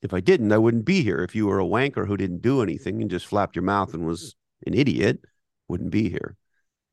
If 0.01 0.13
I 0.13 0.19
didn't, 0.19 0.51
I 0.51 0.57
wouldn't 0.57 0.85
be 0.85 1.01
here. 1.01 1.23
If 1.23 1.35
you 1.35 1.47
were 1.47 1.59
a 1.59 1.65
wanker 1.65 2.05
who 2.05 2.17
didn't 2.17 2.41
do 2.41 2.61
anything 2.61 3.01
and 3.01 3.09
just 3.09 3.25
flapped 3.25 3.55
your 3.55 3.63
mouth 3.63 3.93
and 3.93 4.05
was 4.05 4.35
an 4.67 4.73
idiot, 4.73 5.21
wouldn't 5.67 5.91
be 5.91 6.09
here. 6.09 6.35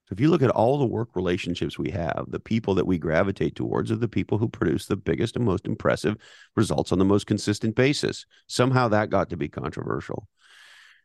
So 0.09 0.15
if 0.15 0.21
you 0.21 0.31
look 0.31 0.43
at 0.43 0.51
all 0.51 0.79
the 0.79 0.87
work 0.87 1.11
relationships 1.15 1.79
we 1.79 1.91
have, 1.91 2.27
the 2.29 2.41
people 2.41 2.75
that 2.75 2.87
we 2.87 2.99
gravitate 2.99 3.55
towards 3.55 3.91
are 3.91 3.97
the 3.97 4.09
people 4.09 4.39
who 4.39 4.49
produce 4.49 4.87
the 4.87 4.97
biggest 4.97 5.37
and 5.37 5.45
most 5.45 5.67
impressive 5.67 6.17
results 6.57 6.93
on 6.93 6.99
the 6.99 7.05
most 7.05 7.27
consistent 7.27 7.75
basis. 7.75 8.25
Somehow 8.47 8.89
that 8.89 9.11
got 9.11 9.31
to 9.31 9.37
be 9.37 9.49
controversial. 9.49 10.29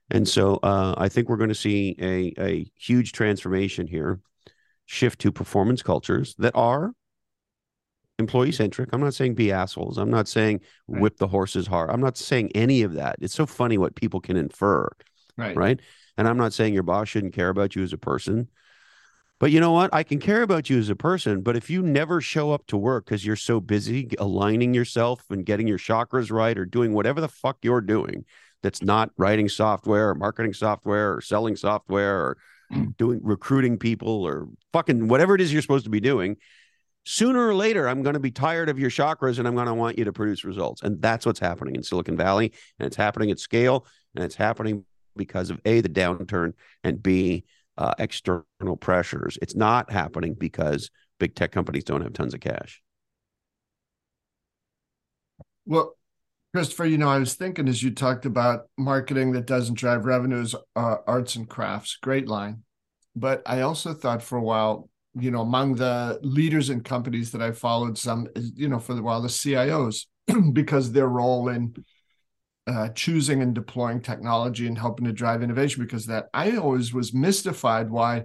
And 0.09 0.27
so 0.27 0.55
uh, 0.63 0.95
I 0.97 1.09
think 1.09 1.27
we're 1.27 1.37
going 1.37 1.49
to 1.49 1.55
see 1.55 1.95
a, 1.99 2.33
a 2.39 2.71
huge 2.75 3.11
transformation 3.11 3.87
here, 3.87 4.19
shift 4.85 5.19
to 5.21 5.31
performance 5.31 5.81
cultures 5.81 6.35
that 6.39 6.55
are 6.55 6.93
employee 8.19 8.51
centric. 8.51 8.89
I'm 8.93 9.01
not 9.01 9.13
saying 9.13 9.35
be 9.35 9.51
assholes. 9.51 9.97
I'm 9.97 10.09
not 10.09 10.27
saying 10.27 10.61
right. 10.87 11.01
whip 11.01 11.17
the 11.17 11.27
horses 11.27 11.67
hard. 11.67 11.89
I'm 11.89 12.01
not 12.01 12.17
saying 12.17 12.51
any 12.55 12.81
of 12.81 12.93
that. 12.93 13.17
It's 13.21 13.35
so 13.35 13.45
funny 13.45 13.77
what 13.77 13.95
people 13.95 14.21
can 14.21 14.37
infer. 14.37 14.89
Right. 15.35 15.55
Right. 15.55 15.79
And 16.17 16.27
I'm 16.27 16.37
not 16.37 16.53
saying 16.53 16.73
your 16.73 16.83
boss 16.83 17.09
shouldn't 17.09 17.33
care 17.33 17.49
about 17.49 17.75
you 17.75 17.83
as 17.83 17.93
a 17.93 17.97
person. 17.97 18.47
But 19.39 19.51
you 19.51 19.59
know 19.59 19.71
what? 19.71 19.93
I 19.93 20.01
can 20.01 20.19
care 20.19 20.41
about 20.41 20.67
you 20.67 20.79
as 20.79 20.89
a 20.89 20.95
person, 20.95 21.41
but 21.41 21.55
if 21.55 21.69
you 21.69 21.83
never 21.83 22.21
show 22.21 22.51
up 22.51 22.65
to 22.67 22.77
work 22.77 23.05
because 23.05 23.23
you're 23.23 23.35
so 23.35 23.59
busy 23.59 24.09
aligning 24.17 24.73
yourself 24.73 25.23
and 25.29 25.45
getting 25.45 25.67
your 25.67 25.77
chakras 25.77 26.31
right 26.31 26.57
or 26.57 26.65
doing 26.65 26.93
whatever 26.93 27.21
the 27.21 27.27
fuck 27.27 27.57
you're 27.61 27.81
doing, 27.81 28.25
that's 28.63 28.81
not 28.81 29.11
writing 29.17 29.49
software 29.49 30.09
or 30.09 30.15
marketing 30.15 30.53
software 30.53 31.15
or 31.15 31.21
selling 31.21 31.55
software 31.55 32.17
or 32.17 32.37
doing 32.97 33.19
recruiting 33.23 33.77
people 33.77 34.25
or 34.25 34.47
fucking 34.73 35.07
whatever 35.07 35.35
it 35.35 35.41
is 35.41 35.53
you're 35.53 35.61
supposed 35.61 35.85
to 35.85 35.89
be 35.89 35.99
doing 35.99 36.35
sooner 37.05 37.47
or 37.47 37.55
later 37.55 37.87
i'm 37.87 38.03
going 38.03 38.15
to 38.15 38.19
be 38.19 38.31
tired 38.31 38.67
of 38.67 38.77
your 38.77 38.89
chakras 38.89 39.39
and 39.39 39.47
i'm 39.47 39.55
going 39.55 39.67
to 39.67 39.73
want 39.73 39.97
you 39.97 40.03
to 40.03 40.13
produce 40.13 40.43
results. 40.43 40.81
And 40.81 41.01
that's 41.01 41.25
what's 41.25 41.39
happening 41.39 41.75
in 41.75 41.83
silicon 41.83 42.17
valley. 42.17 42.51
And 42.79 42.87
it's 42.87 42.95
happening 42.95 43.31
at 43.31 43.39
scale. 43.39 43.85
And 44.15 44.23
it's 44.23 44.35
happening 44.35 44.85
because 45.15 45.49
of 45.49 45.59
a 45.65 45.81
the 45.81 45.89
downturn 45.89 46.53
and 46.83 47.01
b 47.01 47.45
uh, 47.77 47.93
external 47.99 48.77
pressures. 48.79 49.37
It's 49.41 49.55
not 49.55 49.91
happening 49.91 50.33
because 50.33 50.89
big 51.19 51.35
tech 51.35 51.51
companies 51.51 51.83
don't 51.83 52.01
have 52.01 52.13
tons 52.13 52.33
of 52.33 52.39
cash. 52.39 52.81
Well 55.65 55.95
Christopher, 56.57 56.85
you 56.85 56.97
know, 56.97 57.07
I 57.07 57.19
was 57.19 57.35
thinking 57.35 57.67
as 57.67 57.83
you 57.83 57.91
talked 57.91 58.25
about 58.25 58.61
marketing 58.79 59.31
that 59.33 59.45
doesn't 59.45 59.77
drive 59.77 60.05
revenues, 60.05 60.55
uh, 60.75 60.95
arts 61.05 61.35
and 61.35 61.47
crafts, 61.47 61.99
great 62.01 62.27
line. 62.27 62.63
But 63.15 63.43
I 63.45 63.61
also 63.61 63.93
thought 63.93 64.23
for 64.23 64.39
a 64.39 64.41
while, 64.41 64.89
you 65.13 65.29
know, 65.29 65.41
among 65.41 65.75
the 65.75 66.17
leaders 66.23 66.71
in 66.71 66.81
companies 66.81 67.29
that 67.33 67.43
I 67.43 67.51
followed, 67.51 67.95
some, 67.95 68.27
you 68.55 68.69
know, 68.69 68.79
for 68.79 68.97
a 68.97 69.01
while, 69.03 69.21
the 69.21 69.27
CIOs, 69.27 70.07
because 70.53 70.91
their 70.91 71.07
role 71.07 71.49
in 71.49 71.75
uh, 72.65 72.89
choosing 72.89 73.43
and 73.43 73.53
deploying 73.53 74.01
technology 74.01 74.65
and 74.65 74.79
helping 74.79 75.05
to 75.05 75.13
drive 75.13 75.43
innovation, 75.43 75.83
because 75.83 76.07
that 76.07 76.25
I 76.33 76.57
always 76.57 76.91
was 76.91 77.13
mystified 77.13 77.91
why 77.91 78.23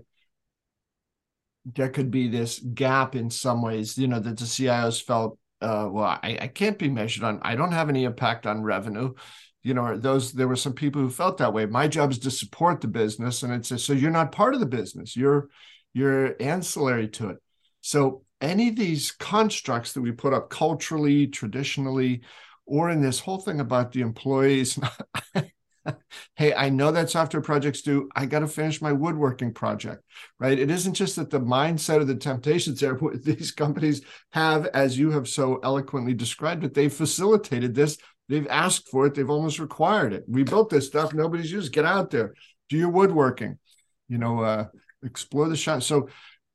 there 1.67 1.91
could 1.91 2.11
be 2.11 2.29
this 2.29 2.61
gap 2.61 3.15
in 3.15 3.29
some 3.29 3.61
ways, 3.61 3.99
you 3.99 4.09
know, 4.09 4.21
that 4.21 4.39
the 4.39 4.47
CIOs 4.47 5.03
felt 5.03 5.39
uh, 5.63 5.89
well, 5.91 6.19
I, 6.23 6.39
I 6.43 6.47
can't 6.49 6.79
be 6.79 6.91
measured 6.91 7.25
on, 7.25 7.41
I 7.43 7.55
don't 7.55 7.73
have 7.73 7.89
any 7.89 8.05
impact 8.05 8.47
on 8.47 8.63
revenue. 8.63 9.15
You 9.63 9.75
know, 9.75 9.97
those, 9.97 10.33
there 10.33 10.49
were 10.49 10.57
some 10.57 10.73
people 10.73 11.01
who 11.01 11.11
felt 11.11 11.39
that 11.39 11.55
way. 11.55 11.67
My 11.67 11.87
job 11.87 12.11
is 12.11 12.19
to 12.21 12.31
support 12.31 12.81
the 12.81 12.89
business. 12.89 13.43
And 13.43 13.53
it's 13.53 13.71
a, 13.71 13.79
so 13.79 13.93
you're 13.93 14.11
not 14.11 14.33
part 14.33 14.55
of 14.55 14.61
the 14.61 14.67
business. 14.67 15.17
You're, 15.17 15.49
you're 15.95 16.35
ancillary 16.43 17.09
to 17.09 17.31
it. 17.31 17.37
So 17.81 18.25
any 18.41 18.69
of 18.69 18.77
these 18.77 19.13
constructs 19.13 19.93
that 19.93 20.01
we 20.01 20.11
put 20.11 20.35
up 20.35 20.51
culturally, 20.51 21.29
traditionally, 21.29 22.23
or 22.67 22.91
in 22.91 23.01
this 23.01 23.21
whole 23.21 23.39
thing 23.39 23.61
about 23.61 23.93
the 23.93 24.01
employees. 24.01 24.79
hey, 26.37 26.55
I 26.55 26.69
know 26.69 26.93
that 26.93 27.11
software 27.11 27.43
projects 27.43 27.83
do. 27.83 28.09
I 28.15 28.27
got 28.27 28.41
to 28.41 28.47
finish 28.47 28.81
my 28.81 28.93
woodworking 28.93 29.53
project, 29.53 30.03
right? 30.39 30.59
It 30.59 30.71
isn't 30.71 30.95
just 30.95 31.17
that 31.17 31.31
the 31.31 31.41
mindset 31.41 32.01
of 32.01 32.07
the 32.07 32.17
temptations 32.17 32.81
there. 32.81 32.99
These 33.15 33.53
companies 33.53 34.03
have, 34.33 34.67
as 34.67 34.99
you 34.99 35.11
have 35.11 35.29
so 35.29 35.61
eloquently 35.63 36.15
described 36.15 36.65
it, 36.65 36.75
they've 36.75 36.93
facilitated 36.93 37.75
this. 37.75 37.99
They've 38.29 38.49
asked 38.49 38.89
for 38.89 39.07
it. 39.07 39.15
They've 39.15 39.29
almost 39.29 39.59
required 39.59 40.13
it. 40.13 40.25
We 40.29 40.43
built 40.43 40.71
this 40.71 40.87
stuff. 40.87 41.13
Nobody's 41.13 41.53
used. 41.53 41.73
Get 41.73 41.85
out 41.85 42.11
there, 42.11 42.35
do 42.69 42.77
your 42.77 42.91
woodworking. 42.91 43.59
You 44.09 44.19
know, 44.19 44.41
uh, 44.41 44.67
explore 45.03 45.49
the 45.49 45.57
shop. 45.57 45.83
So 45.83 46.09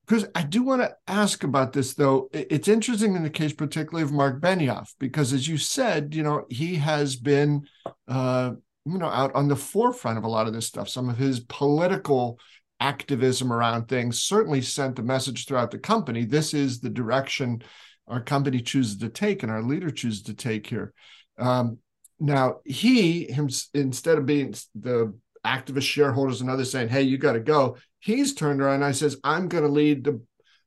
because 0.07 0.25
I 0.33 0.43
do 0.43 0.63
want 0.63 0.81
to 0.81 0.95
ask 1.07 1.43
about 1.43 1.73
this, 1.73 1.93
though. 1.93 2.29
It's 2.31 2.69
interesting 2.69 3.15
in 3.15 3.23
the 3.23 3.29
case, 3.29 3.51
particularly 3.51 4.03
of 4.03 4.13
Mark 4.13 4.41
Benioff, 4.41 4.93
because 4.99 5.33
as 5.33 5.47
you 5.47 5.57
said, 5.57 6.15
you 6.15 6.23
know, 6.23 6.45
he 6.49 6.75
has 6.75 7.17
been, 7.17 7.67
uh, 8.07 8.51
you 8.91 8.97
know, 8.97 9.07
out 9.07 9.35
on 9.35 9.47
the 9.47 9.55
forefront 9.55 10.17
of 10.17 10.23
a 10.23 10.29
lot 10.29 10.47
of 10.47 10.53
this 10.53 10.65
stuff. 10.65 10.87
Some 10.89 11.09
of 11.09 11.17
his 11.17 11.39
political 11.41 12.39
activism 12.79 13.51
around 13.51 13.87
things 13.87 14.21
certainly 14.21 14.61
sent 14.61 14.99
a 14.99 15.03
message 15.03 15.45
throughout 15.45 15.71
the 15.71 15.79
company. 15.79 16.25
This 16.25 16.53
is 16.53 16.79
the 16.79 16.89
direction 16.89 17.61
our 18.07 18.21
company 18.21 18.61
chooses 18.61 18.97
to 18.97 19.09
take 19.09 19.43
and 19.43 19.51
our 19.51 19.61
leader 19.61 19.89
chooses 19.89 20.23
to 20.23 20.33
take 20.33 20.67
here. 20.67 20.93
Um, 21.37 21.79
now, 22.19 22.57
he, 22.65 23.25
him, 23.25 23.49
instead 23.73 24.17
of 24.17 24.25
being 24.25 24.55
the 24.73 25.13
activist 25.45 25.83
shareholders 25.83 26.41
and 26.41 26.49
others 26.49 26.71
saying, 26.71 26.89
hey, 26.89 27.01
you 27.01 27.17
got 27.17 27.33
to 27.33 27.39
go, 27.39 27.77
he's 27.99 28.33
turned 28.33 28.61
around 28.61 28.75
and 28.75 28.85
I 28.85 28.91
says, 28.91 29.17
I'm 29.23 29.47
going 29.47 29.63
to 29.63 29.69
lead 29.69 30.03
the, 30.03 30.21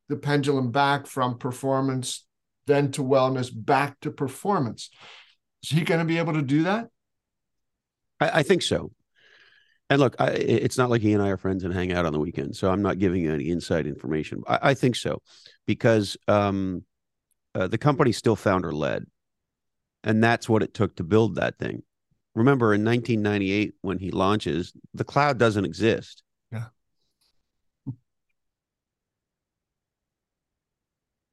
the 0.09 0.17
pendulum 0.17 0.71
back 0.71 1.07
from 1.07 1.39
performance, 1.39 2.25
then 2.67 2.93
to 2.93 3.03
wellness, 3.03 3.50
back 3.53 3.99
to 4.00 4.11
performance. 4.11 4.91
Is 5.62 5.71
he 5.71 5.83
going 5.83 6.00
to 6.00 6.07
be 6.07 6.19
able 6.19 6.35
to 6.35 6.43
do 6.43 6.65
that? 6.65 6.89
I, 8.21 8.41
I 8.41 8.43
think 8.43 8.62
so. 8.62 8.93
And 9.89 9.99
look, 9.99 10.15
I, 10.21 10.29
it's 10.29 10.79
not 10.79 10.89
like 10.89 11.03
he 11.03 11.12
and 11.15 11.23
I 11.23 11.31
are 11.31 11.37
friends 11.37 11.65
and 11.65 11.75
hang 11.75 11.93
out 11.93 12.07
on 12.07 12.12
the 12.12 12.21
weekend, 12.21 12.55
so 12.55 12.71
I'm 12.71 12.83
not 12.83 13.00
giving 13.00 13.23
you 13.23 13.33
any 13.33 13.50
inside 13.50 13.87
information. 13.87 14.43
I, 14.47 14.59
I 14.62 14.75
think 14.75 14.95
so 14.95 15.21
because 15.67 16.17
um, 16.29 16.85
uh, 17.57 17.67
the 17.67 17.79
company's 17.79 18.17
still 18.17 18.37
founder 18.37 18.73
led, 18.73 19.07
and 20.05 20.23
that's 20.23 20.49
what 20.49 20.62
it 20.62 20.75
took 20.75 20.95
to 20.97 21.03
build 21.03 21.35
that 21.35 21.59
thing. 21.59 21.83
Remember, 22.37 22.73
in 22.73 22.85
1998, 22.85 23.75
when 23.83 23.99
he 23.99 24.12
launches, 24.12 24.73
the 24.95 25.03
cloud 25.03 25.39
doesn't 25.39 25.65
exist. 25.65 26.23
Yeah. 26.53 26.67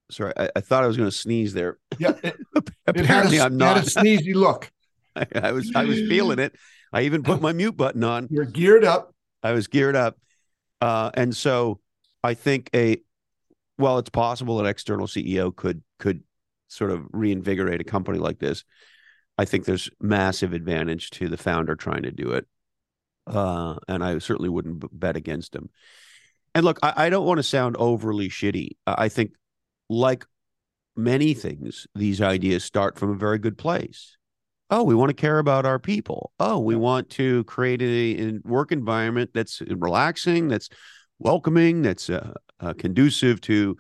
Sorry, 0.10 0.34
I, 0.36 0.50
I 0.56 0.62
thought 0.62 0.84
I 0.84 0.88
was 0.88 0.98
going 0.98 1.10
to 1.10 1.16
sneeze 1.16 1.54
there. 1.54 1.78
Yeah, 2.00 2.14
it, 2.24 2.36
apparently 2.88 3.40
I'm 3.40 3.58
not. 3.58 3.78
Had 3.78 3.86
a 3.86 3.90
sneezy 3.90 4.34
look. 4.34 4.72
I, 5.18 5.26
I, 5.48 5.52
was 5.52 5.72
I 5.76 5.86
was 5.86 6.00
feeling 6.00 6.40
it. 6.40 6.56
I 6.94 7.02
even 7.02 7.24
put 7.24 7.42
my 7.42 7.54
mute 7.54 7.76
button 7.76 8.04
on. 8.04 8.28
You're 8.30 8.46
geared 8.46 8.84
up. 8.84 9.14
I 9.44 9.52
was 9.52 9.68
geared 9.68 9.96
up, 9.96 10.18
uh, 10.82 11.12
and 11.14 11.36
so 11.36 11.80
I 12.24 12.34
think 12.34 12.70
a 12.74 12.98
well, 13.78 14.00
it's 14.00 14.10
possible 14.10 14.60
an 14.60 14.66
external 14.66 15.08
CEO 15.08 15.56
could 15.56 15.84
could 16.00 16.24
sort 16.68 16.92
of 16.92 17.06
reinvigorate 17.12 17.82
a 17.82 17.86
company 17.86 18.18
like 18.18 18.40
this. 18.40 18.64
I 19.38 19.46
think 19.46 19.66
there's 19.66 19.90
massive 20.02 20.54
advantage 20.54 21.12
to 21.12 21.30
the 21.30 21.38
founder 21.38 21.76
trying 21.76 22.04
to 22.04 22.12
do 22.12 22.32
it, 22.32 22.48
uh, 23.28 23.76
and 23.88 24.04
I 24.04 24.18
certainly 24.18 24.50
wouldn't 24.50 24.84
bet 24.98 25.16
against 25.16 25.56
him. 25.56 25.70
And 26.56 26.66
look, 26.66 26.80
I, 26.82 27.06
I 27.06 27.10
don't 27.10 27.26
want 27.26 27.38
to 27.38 27.44
sound 27.44 27.78
overly 27.78 28.30
shitty. 28.30 28.78
I 28.88 29.10
think 29.10 29.34
like 29.90 30.26
many 30.96 31.34
things, 31.36 31.86
these 31.94 32.22
ideas 32.22 32.64
start 32.64 32.98
from 32.98 33.12
a 33.12 33.16
very 33.16 33.38
good 33.38 33.58
place. 33.58 34.17
Oh, 34.70 34.84
we 34.84 34.96
want 34.96 35.10
to 35.10 35.14
care 35.14 35.40
about 35.40 35.66
our 35.66 35.80
people. 35.80 36.32
Oh, 36.40 36.60
we 36.60 36.76
want 36.76 37.10
to 37.12 37.44
create 37.46 37.82
a, 37.82 38.22
a 38.22 38.40
work 38.44 38.72
environment 38.72 39.32
that's 39.34 39.62
relaxing, 39.62 40.50
that's 40.50 40.70
welcoming, 41.20 41.82
that's 41.82 42.10
uh, 42.10 42.34
uh, 42.60 42.74
conducive 42.74 43.40
to 43.42 43.78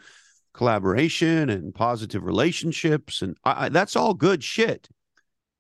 collaboration 0.54 1.50
and 1.50 1.76
positive 1.76 2.24
relationships. 2.24 3.22
And 3.22 3.38
I, 3.44 3.70
that's 3.70 3.96
all 3.96 4.14
good 4.14 4.44
shit. 4.44 4.88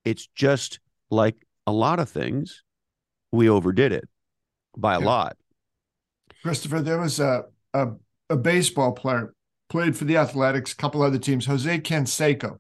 It's 0.05 0.27
just 0.33 0.79
like 1.09 1.35
a 1.65 1.71
lot 1.71 1.99
of 1.99 2.09
things, 2.09 2.63
we 3.31 3.49
overdid 3.49 3.91
it 3.91 4.07
by 4.77 4.95
a 4.95 4.99
yeah. 4.99 5.05
lot. 5.05 5.37
Christopher, 6.41 6.81
there 6.81 6.99
was 6.99 7.19
a, 7.19 7.43
a, 7.73 7.89
a 8.29 8.37
baseball 8.37 8.93
player 8.93 9.33
played 9.69 9.97
for 9.97 10.05
the 10.05 10.17
Athletics, 10.17 10.71
a 10.71 10.75
couple 10.77 11.01
other 11.01 11.19
teams, 11.19 11.45
Jose 11.45 11.79
Canseco, 11.81 12.59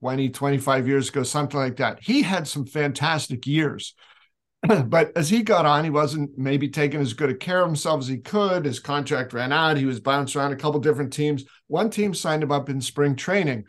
20, 0.00 0.30
25 0.30 0.88
years 0.88 1.08
ago, 1.08 1.22
something 1.22 1.58
like 1.58 1.76
that. 1.76 1.98
He 2.02 2.22
had 2.22 2.48
some 2.48 2.66
fantastic 2.66 3.46
years. 3.46 3.94
but 4.86 5.12
as 5.16 5.28
he 5.28 5.42
got 5.42 5.66
on, 5.66 5.84
he 5.84 5.90
wasn't 5.90 6.36
maybe 6.36 6.68
taking 6.68 7.00
as 7.00 7.12
good 7.12 7.30
a 7.30 7.34
care 7.34 7.60
of 7.60 7.68
himself 7.68 8.00
as 8.00 8.08
he 8.08 8.18
could. 8.18 8.64
His 8.64 8.80
contract 8.80 9.32
ran 9.32 9.52
out. 9.52 9.76
He 9.76 9.86
was 9.86 10.00
bounced 10.00 10.36
around 10.36 10.52
a 10.52 10.56
couple 10.56 10.80
different 10.80 11.12
teams. 11.12 11.44
One 11.68 11.90
team 11.90 12.14
signed 12.14 12.42
him 12.42 12.52
up 12.52 12.68
in 12.68 12.80
spring 12.80 13.16
training. 13.16 13.64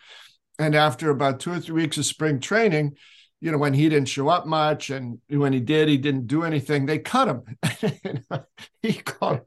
And 0.60 0.76
after 0.76 1.10
about 1.10 1.39
two 1.39 1.54
or 1.54 1.60
three 1.60 1.84
weeks 1.84 1.98
of 1.98 2.06
spring 2.06 2.39
training, 2.39 2.96
you 3.39 3.52
know, 3.52 3.58
when 3.58 3.74
he 3.74 3.89
didn't 3.89 4.10
show 4.10 4.30
up 4.30 4.46
much 4.46 4.89
and 4.89 5.20
when 5.28 5.54
he 5.54 5.60
did, 5.60 5.89
he 5.89 5.98
didn't 5.98 6.28
do 6.28 6.44
anything, 6.44 6.86
they 6.86 7.00
cut 7.00 7.28
him. 7.28 8.44
he 8.82 8.94
called 8.94 9.41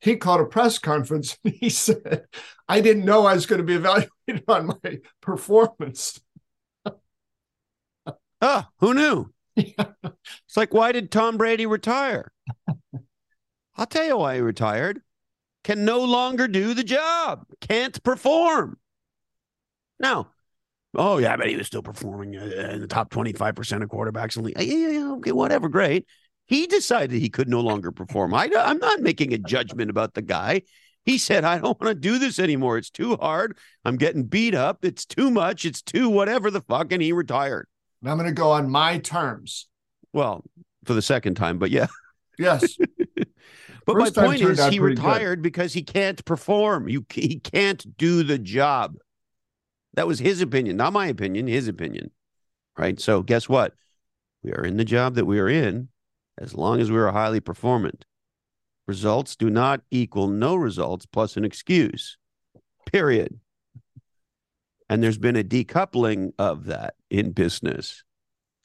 he 0.00 0.16
called 0.16 0.40
a 0.40 0.46
press 0.46 0.78
conference 0.78 1.36
and 1.44 1.54
he 1.54 1.68
said, 1.68 2.24
I 2.68 2.80
didn't 2.80 3.04
know 3.04 3.26
I 3.26 3.34
was 3.34 3.46
going 3.46 3.58
to 3.60 3.64
be 3.64 3.74
evaluated 3.74 4.44
on 4.48 4.78
my 4.82 4.98
performance. 5.20 6.20
oh, 8.40 8.64
who 8.78 8.94
knew? 8.94 9.32
Yeah. 9.54 9.86
It's 10.48 10.56
like, 10.56 10.74
why 10.74 10.92
did 10.92 11.10
Tom 11.10 11.36
Brady 11.36 11.66
retire? 11.66 12.32
I'll 13.76 13.86
tell 13.86 14.06
you 14.06 14.16
why 14.16 14.36
he 14.36 14.40
retired. 14.40 15.00
Can 15.64 15.84
no 15.84 16.04
longer 16.04 16.46
do 16.48 16.74
the 16.74 16.84
job, 16.84 17.44
can't 17.60 18.00
perform. 18.02 18.78
Now, 19.98 20.30
oh, 20.94 21.18
yeah, 21.18 21.36
but 21.36 21.48
he 21.48 21.56
was 21.56 21.66
still 21.66 21.82
performing 21.82 22.36
uh, 22.36 22.70
in 22.72 22.80
the 22.80 22.86
top 22.86 23.10
25% 23.10 23.82
of 23.82 23.88
quarterbacks 23.88 24.36
in 24.36 24.42
the 24.42 24.48
league. 24.48 24.60
Yeah, 24.60 24.88
yeah, 24.90 25.12
okay, 25.14 25.32
whatever, 25.32 25.68
great. 25.68 26.06
He 26.46 26.66
decided 26.66 27.20
he 27.20 27.28
could 27.28 27.48
no 27.48 27.60
longer 27.60 27.90
perform. 27.90 28.32
I, 28.34 28.48
I'm 28.56 28.78
not 28.78 29.00
making 29.00 29.32
a 29.32 29.38
judgment 29.38 29.90
about 29.90 30.14
the 30.14 30.22
guy. 30.22 30.62
He 31.06 31.18
said, 31.18 31.44
I 31.44 31.58
don't 31.58 31.80
want 31.80 31.88
to 31.92 31.94
do 31.94 32.18
this 32.18 32.40
anymore. 32.40 32.78
It's 32.78 32.90
too 32.90 33.16
hard. 33.16 33.56
I'm 33.84 33.96
getting 33.96 34.24
beat 34.24 34.56
up. 34.56 34.84
It's 34.84 35.06
too 35.06 35.30
much. 35.30 35.64
It's 35.64 35.80
too 35.80 36.10
whatever 36.10 36.50
the 36.50 36.60
fuck. 36.60 36.92
And 36.92 37.00
he 37.00 37.12
retired. 37.12 37.68
And 38.02 38.10
I'm 38.10 38.18
going 38.18 38.28
to 38.28 38.34
go 38.34 38.50
on 38.50 38.68
my 38.68 38.98
terms. 38.98 39.68
Well, 40.12 40.44
for 40.84 40.94
the 40.94 41.02
second 41.02 41.36
time, 41.36 41.58
but 41.58 41.70
yeah. 41.70 41.86
Yes. 42.38 42.76
but 43.86 43.96
First 43.96 44.16
my 44.16 44.26
point 44.26 44.42
is, 44.42 44.66
he 44.66 44.80
retired 44.80 45.38
good. 45.38 45.42
because 45.42 45.72
he 45.72 45.84
can't 45.84 46.22
perform. 46.24 46.88
You, 46.88 47.06
he 47.08 47.38
can't 47.38 47.96
do 47.96 48.24
the 48.24 48.38
job. 48.38 48.96
That 49.94 50.08
was 50.08 50.18
his 50.18 50.40
opinion, 50.40 50.76
not 50.76 50.92
my 50.92 51.06
opinion, 51.06 51.46
his 51.46 51.68
opinion. 51.68 52.10
Right. 52.76 53.00
So, 53.00 53.22
guess 53.22 53.48
what? 53.48 53.72
We 54.42 54.52
are 54.52 54.64
in 54.64 54.76
the 54.76 54.84
job 54.84 55.14
that 55.14 55.24
we 55.24 55.38
are 55.38 55.48
in 55.48 55.88
as 56.36 56.52
long 56.52 56.80
as 56.80 56.90
we 56.90 56.98
are 56.98 57.12
highly 57.12 57.40
performant. 57.40 58.04
Results 58.86 59.36
do 59.36 59.50
not 59.50 59.80
equal 59.90 60.28
no 60.28 60.54
results 60.54 61.06
plus 61.06 61.36
an 61.36 61.44
excuse, 61.44 62.18
period. 62.86 63.40
And 64.88 65.02
there's 65.02 65.18
been 65.18 65.36
a 65.36 65.42
decoupling 65.42 66.32
of 66.38 66.66
that 66.66 66.94
in 67.10 67.32
business. 67.32 68.04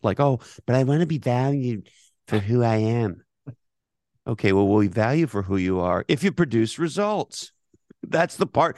Like, 0.04 0.20
oh, 0.20 0.40
but 0.66 0.76
I 0.76 0.84
want 0.84 1.02
to 1.02 1.08
be 1.08 1.18
valued 1.18 1.90
for 2.28 2.38
who 2.38 2.64
I 2.64 2.78
am. 2.78 3.24
Okay, 4.28 4.54
well, 4.54 4.68
we 4.68 4.88
value 4.88 5.26
for 5.26 5.42
who 5.42 5.58
you 5.58 5.80
are 5.80 6.06
if 6.08 6.24
you 6.24 6.32
produce 6.32 6.78
results. 6.78 7.52
That's 8.04 8.36
the 8.36 8.46
part. 8.46 8.78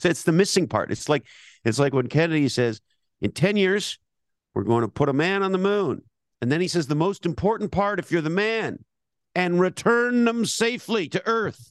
That's 0.00 0.22
the 0.22 0.32
missing 0.32 0.68
part. 0.68 0.92
It's 0.92 1.08
like 1.08 1.26
it's 1.64 1.80
like 1.80 1.92
when 1.92 2.06
Kennedy 2.06 2.48
says, 2.48 2.80
in 3.20 3.32
10 3.32 3.56
years, 3.56 3.98
we're 4.54 4.62
going 4.62 4.82
to 4.82 4.88
put 4.88 5.08
a 5.08 5.12
man 5.12 5.42
on 5.42 5.50
the 5.50 5.58
moon. 5.58 6.02
And 6.40 6.52
then 6.52 6.60
he 6.60 6.68
says 6.68 6.86
the 6.86 6.94
most 6.94 7.26
important 7.26 7.72
part, 7.72 7.98
if 7.98 8.12
you're 8.12 8.22
the 8.22 8.30
man, 8.30 8.84
and 9.38 9.60
return 9.60 10.24
them 10.24 10.44
safely 10.44 11.08
to 11.08 11.24
earth. 11.24 11.70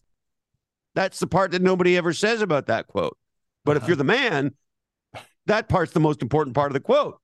That's 0.96 1.20
the 1.20 1.28
part 1.28 1.52
that 1.52 1.62
nobody 1.62 1.98
ever 1.98 2.14
says 2.14 2.42
about 2.42 2.68
that 2.68 2.88
quote. 2.88 3.18
But 3.66 3.76
uh-huh. 3.76 3.84
if 3.84 3.88
you're 3.90 3.98
the 3.98 4.06
man, 4.06 4.56
that 5.48 5.68
part's 5.68 5.92
the 5.92 6.00
most 6.00 6.22
important 6.22 6.56
part 6.56 6.72
of 6.72 6.74
the 6.74 6.80
quote. 6.80 7.20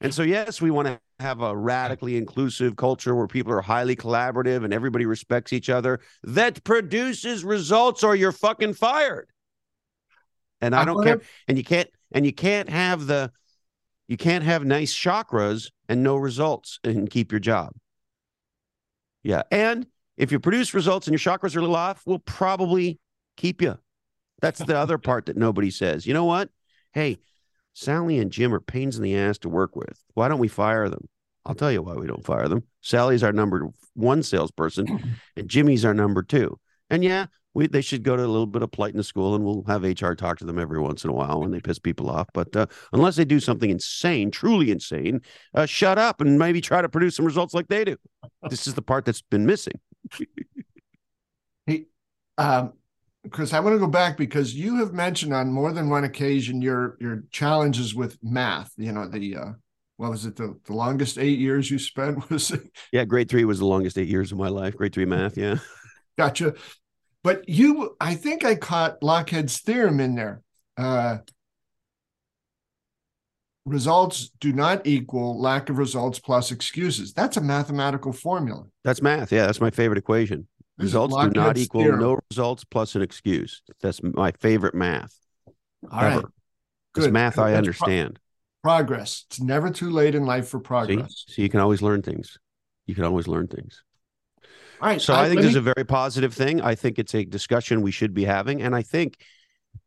And 0.00 0.12
so, 0.12 0.24
yes, 0.24 0.60
we 0.60 0.72
want 0.72 0.88
to 0.88 1.00
have 1.20 1.42
a 1.42 1.56
radically 1.56 2.16
inclusive 2.16 2.74
culture 2.74 3.14
where 3.14 3.28
people 3.28 3.52
are 3.52 3.60
highly 3.60 3.94
collaborative 3.94 4.64
and 4.64 4.74
everybody 4.74 5.06
respects 5.06 5.52
each 5.52 5.70
other 5.70 6.00
that 6.24 6.64
produces 6.64 7.44
results 7.44 8.02
or 8.02 8.16
you're 8.16 8.32
fucking 8.32 8.74
fired. 8.74 9.28
And 10.60 10.74
I 10.74 10.84
don't 10.84 11.04
care. 11.04 11.20
And 11.46 11.56
you 11.56 11.62
can't, 11.62 11.88
and 12.10 12.26
you 12.26 12.32
can't 12.32 12.68
have 12.68 13.06
the, 13.06 13.30
you 14.08 14.16
can't 14.16 14.42
have 14.42 14.64
nice 14.64 14.92
chakras 14.92 15.70
and 15.88 16.02
no 16.02 16.16
results 16.16 16.80
and 16.82 17.08
keep 17.08 17.30
your 17.30 17.38
job. 17.38 17.72
Yeah. 19.22 19.42
And 19.50 19.86
if 20.16 20.32
you 20.32 20.40
produce 20.40 20.74
results 20.74 21.06
and 21.06 21.12
your 21.12 21.18
chakras 21.18 21.56
are 21.56 21.60
a 21.60 21.62
little 21.62 21.76
off, 21.76 22.02
we'll 22.06 22.18
probably 22.18 22.98
keep 23.36 23.62
you. 23.62 23.78
That's 24.40 24.60
the 24.60 24.76
other 24.76 24.98
part 24.98 25.26
that 25.26 25.36
nobody 25.36 25.70
says. 25.70 26.06
You 26.06 26.14
know 26.14 26.24
what? 26.24 26.50
Hey, 26.92 27.18
Sally 27.74 28.18
and 28.18 28.30
Jim 28.30 28.52
are 28.54 28.60
pains 28.60 28.96
in 28.96 29.02
the 29.02 29.16
ass 29.16 29.38
to 29.38 29.48
work 29.48 29.76
with. 29.76 30.02
Why 30.14 30.28
don't 30.28 30.40
we 30.40 30.48
fire 30.48 30.88
them? 30.88 31.08
I'll 31.44 31.54
tell 31.54 31.72
you 31.72 31.82
why 31.82 31.94
we 31.94 32.06
don't 32.06 32.24
fire 32.24 32.48
them. 32.48 32.64
Sally's 32.82 33.22
our 33.22 33.32
number 33.32 33.68
one 33.94 34.22
salesperson, 34.22 35.16
and 35.36 35.48
Jimmy's 35.48 35.84
our 35.84 35.94
number 35.94 36.22
two. 36.22 36.58
And 36.90 37.02
yeah, 37.02 37.26
we 37.54 37.66
they 37.66 37.80
should 37.80 38.02
go 38.02 38.16
to 38.16 38.24
a 38.24 38.26
little 38.26 38.46
bit 38.46 38.62
of 38.62 38.70
politeness 38.70 39.06
school, 39.06 39.34
and 39.34 39.44
we'll 39.44 39.64
have 39.66 39.84
HR 39.84 40.12
talk 40.12 40.38
to 40.38 40.44
them 40.44 40.58
every 40.58 40.80
once 40.80 41.04
in 41.04 41.10
a 41.10 41.12
while 41.12 41.40
when 41.40 41.50
they 41.50 41.60
piss 41.60 41.78
people 41.78 42.10
off. 42.10 42.28
But 42.32 42.54
uh, 42.56 42.66
unless 42.92 43.16
they 43.16 43.24
do 43.24 43.40
something 43.40 43.70
insane, 43.70 44.30
truly 44.30 44.70
insane, 44.70 45.20
uh, 45.54 45.66
shut 45.66 45.98
up 45.98 46.20
and 46.20 46.38
maybe 46.38 46.60
try 46.60 46.82
to 46.82 46.88
produce 46.88 47.16
some 47.16 47.26
results 47.26 47.54
like 47.54 47.68
they 47.68 47.84
do. 47.84 47.96
This 48.48 48.66
is 48.66 48.74
the 48.74 48.82
part 48.82 49.04
that's 49.04 49.22
been 49.22 49.46
missing. 49.46 49.80
hey, 51.66 51.86
um, 52.38 52.72
Chris, 53.30 53.52
I 53.52 53.60
want 53.60 53.74
to 53.74 53.78
go 53.78 53.86
back 53.86 54.16
because 54.16 54.54
you 54.54 54.76
have 54.76 54.92
mentioned 54.92 55.32
on 55.32 55.52
more 55.52 55.72
than 55.72 55.88
one 55.88 56.04
occasion 56.04 56.62
your 56.62 56.96
your 57.00 57.24
challenges 57.30 57.94
with 57.94 58.18
math. 58.22 58.72
You 58.76 58.92
know 58.92 59.08
the 59.08 59.36
uh, 59.36 59.52
what 60.02 60.10
was 60.10 60.26
it 60.26 60.34
the, 60.34 60.58
the 60.64 60.72
longest 60.72 61.18
eight 61.18 61.38
years 61.38 61.70
you 61.70 61.78
spent 61.78 62.28
was 62.30 62.52
yeah 62.92 63.04
grade 63.04 63.28
three 63.28 63.44
was 63.44 63.60
the 63.60 63.66
longest 63.66 63.96
eight 63.98 64.08
years 64.08 64.32
of 64.32 64.38
my 64.38 64.48
life 64.48 64.76
grade 64.76 64.92
three 64.92 65.04
math 65.04 65.36
yeah 65.36 65.58
gotcha 66.18 66.54
but 67.22 67.48
you 67.48 67.96
i 68.00 68.14
think 68.14 68.44
i 68.44 68.54
caught 68.54 69.00
Lochhead's 69.00 69.60
theorem 69.60 70.00
in 70.00 70.14
there 70.14 70.42
uh, 70.76 71.18
results 73.66 74.30
do 74.40 74.52
not 74.52 74.86
equal 74.86 75.40
lack 75.40 75.68
of 75.68 75.78
results 75.78 76.18
plus 76.18 76.50
excuses 76.50 77.12
that's 77.12 77.36
a 77.36 77.40
mathematical 77.40 78.12
formula 78.12 78.64
that's 78.84 79.02
math 79.02 79.32
yeah 79.32 79.46
that's 79.46 79.60
my 79.60 79.70
favorite 79.70 79.98
equation 79.98 80.46
results 80.78 81.14
do 81.14 81.30
not 81.30 81.56
equal 81.56 81.82
theorem. 81.82 82.00
no 82.00 82.18
results 82.30 82.64
plus 82.64 82.94
an 82.94 83.02
excuse 83.02 83.62
that's 83.80 84.00
my 84.02 84.32
favorite 84.40 84.74
math 84.74 85.14
all 85.90 86.00
ever. 86.00 86.16
right 86.16 86.26
Good. 86.94 87.12
math 87.12 87.38
i 87.38 87.54
understand 87.54 88.18
progress. 88.62 89.24
It's 89.28 89.40
never 89.40 89.70
too 89.70 89.90
late 89.90 90.14
in 90.14 90.24
life 90.24 90.48
for 90.48 90.60
progress. 90.60 91.24
See? 91.26 91.34
So 91.34 91.42
you 91.42 91.48
can 91.48 91.60
always 91.60 91.82
learn 91.82 92.02
things. 92.02 92.38
You 92.86 92.94
can 92.94 93.04
always 93.04 93.28
learn 93.28 93.48
things. 93.48 93.82
All 94.82 94.88
right. 94.88 95.00
So 95.00 95.14
I, 95.14 95.26
I 95.26 95.28
think 95.28 95.42
this 95.42 95.50
is 95.50 95.56
a 95.56 95.60
very 95.60 95.84
positive 95.84 96.34
thing. 96.34 96.60
I 96.60 96.74
think 96.74 96.98
it's 96.98 97.14
a 97.14 97.24
discussion 97.24 97.82
we 97.82 97.92
should 97.92 98.12
be 98.12 98.24
having, 98.24 98.60
and 98.60 98.74
I 98.74 98.82
think 98.82 99.22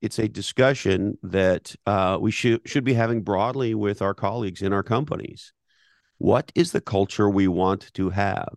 it's 0.01 0.19
a 0.19 0.29
discussion 0.29 1.17
that 1.21 1.75
uh, 1.85 2.17
we 2.21 2.31
should 2.31 2.61
should 2.65 2.85
be 2.85 2.93
having 2.93 3.21
broadly 3.21 3.75
with 3.75 4.01
our 4.01 4.13
colleagues 4.13 4.61
in 4.61 4.71
our 4.71 4.83
companies. 4.83 5.51
What 6.17 6.49
is 6.55 6.71
the 6.71 6.79
culture 6.79 7.29
we 7.29 7.49
want 7.49 7.93
to 7.95 8.09
have? 8.11 8.55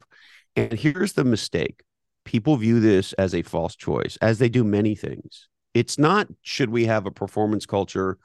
And 0.55 0.75
here's 0.75 1.15
the 1.15 1.25
mistake: 1.25 1.83
people 2.25 2.57
view 2.57 2.79
this 2.79 3.15
as 3.15 3.35
a 3.35 3.43
false 3.43 3.75
choice, 3.75 4.17
as 4.23 4.39
they 4.39 4.49
do 4.49 4.63
many 4.63 4.95
things. 4.95 5.49
It's 5.75 5.99
not 5.99 6.29
should 6.43 6.71
we 6.71 6.87
have 6.87 7.05
a 7.05 7.11
performance 7.11 7.67
culture, 7.67 8.17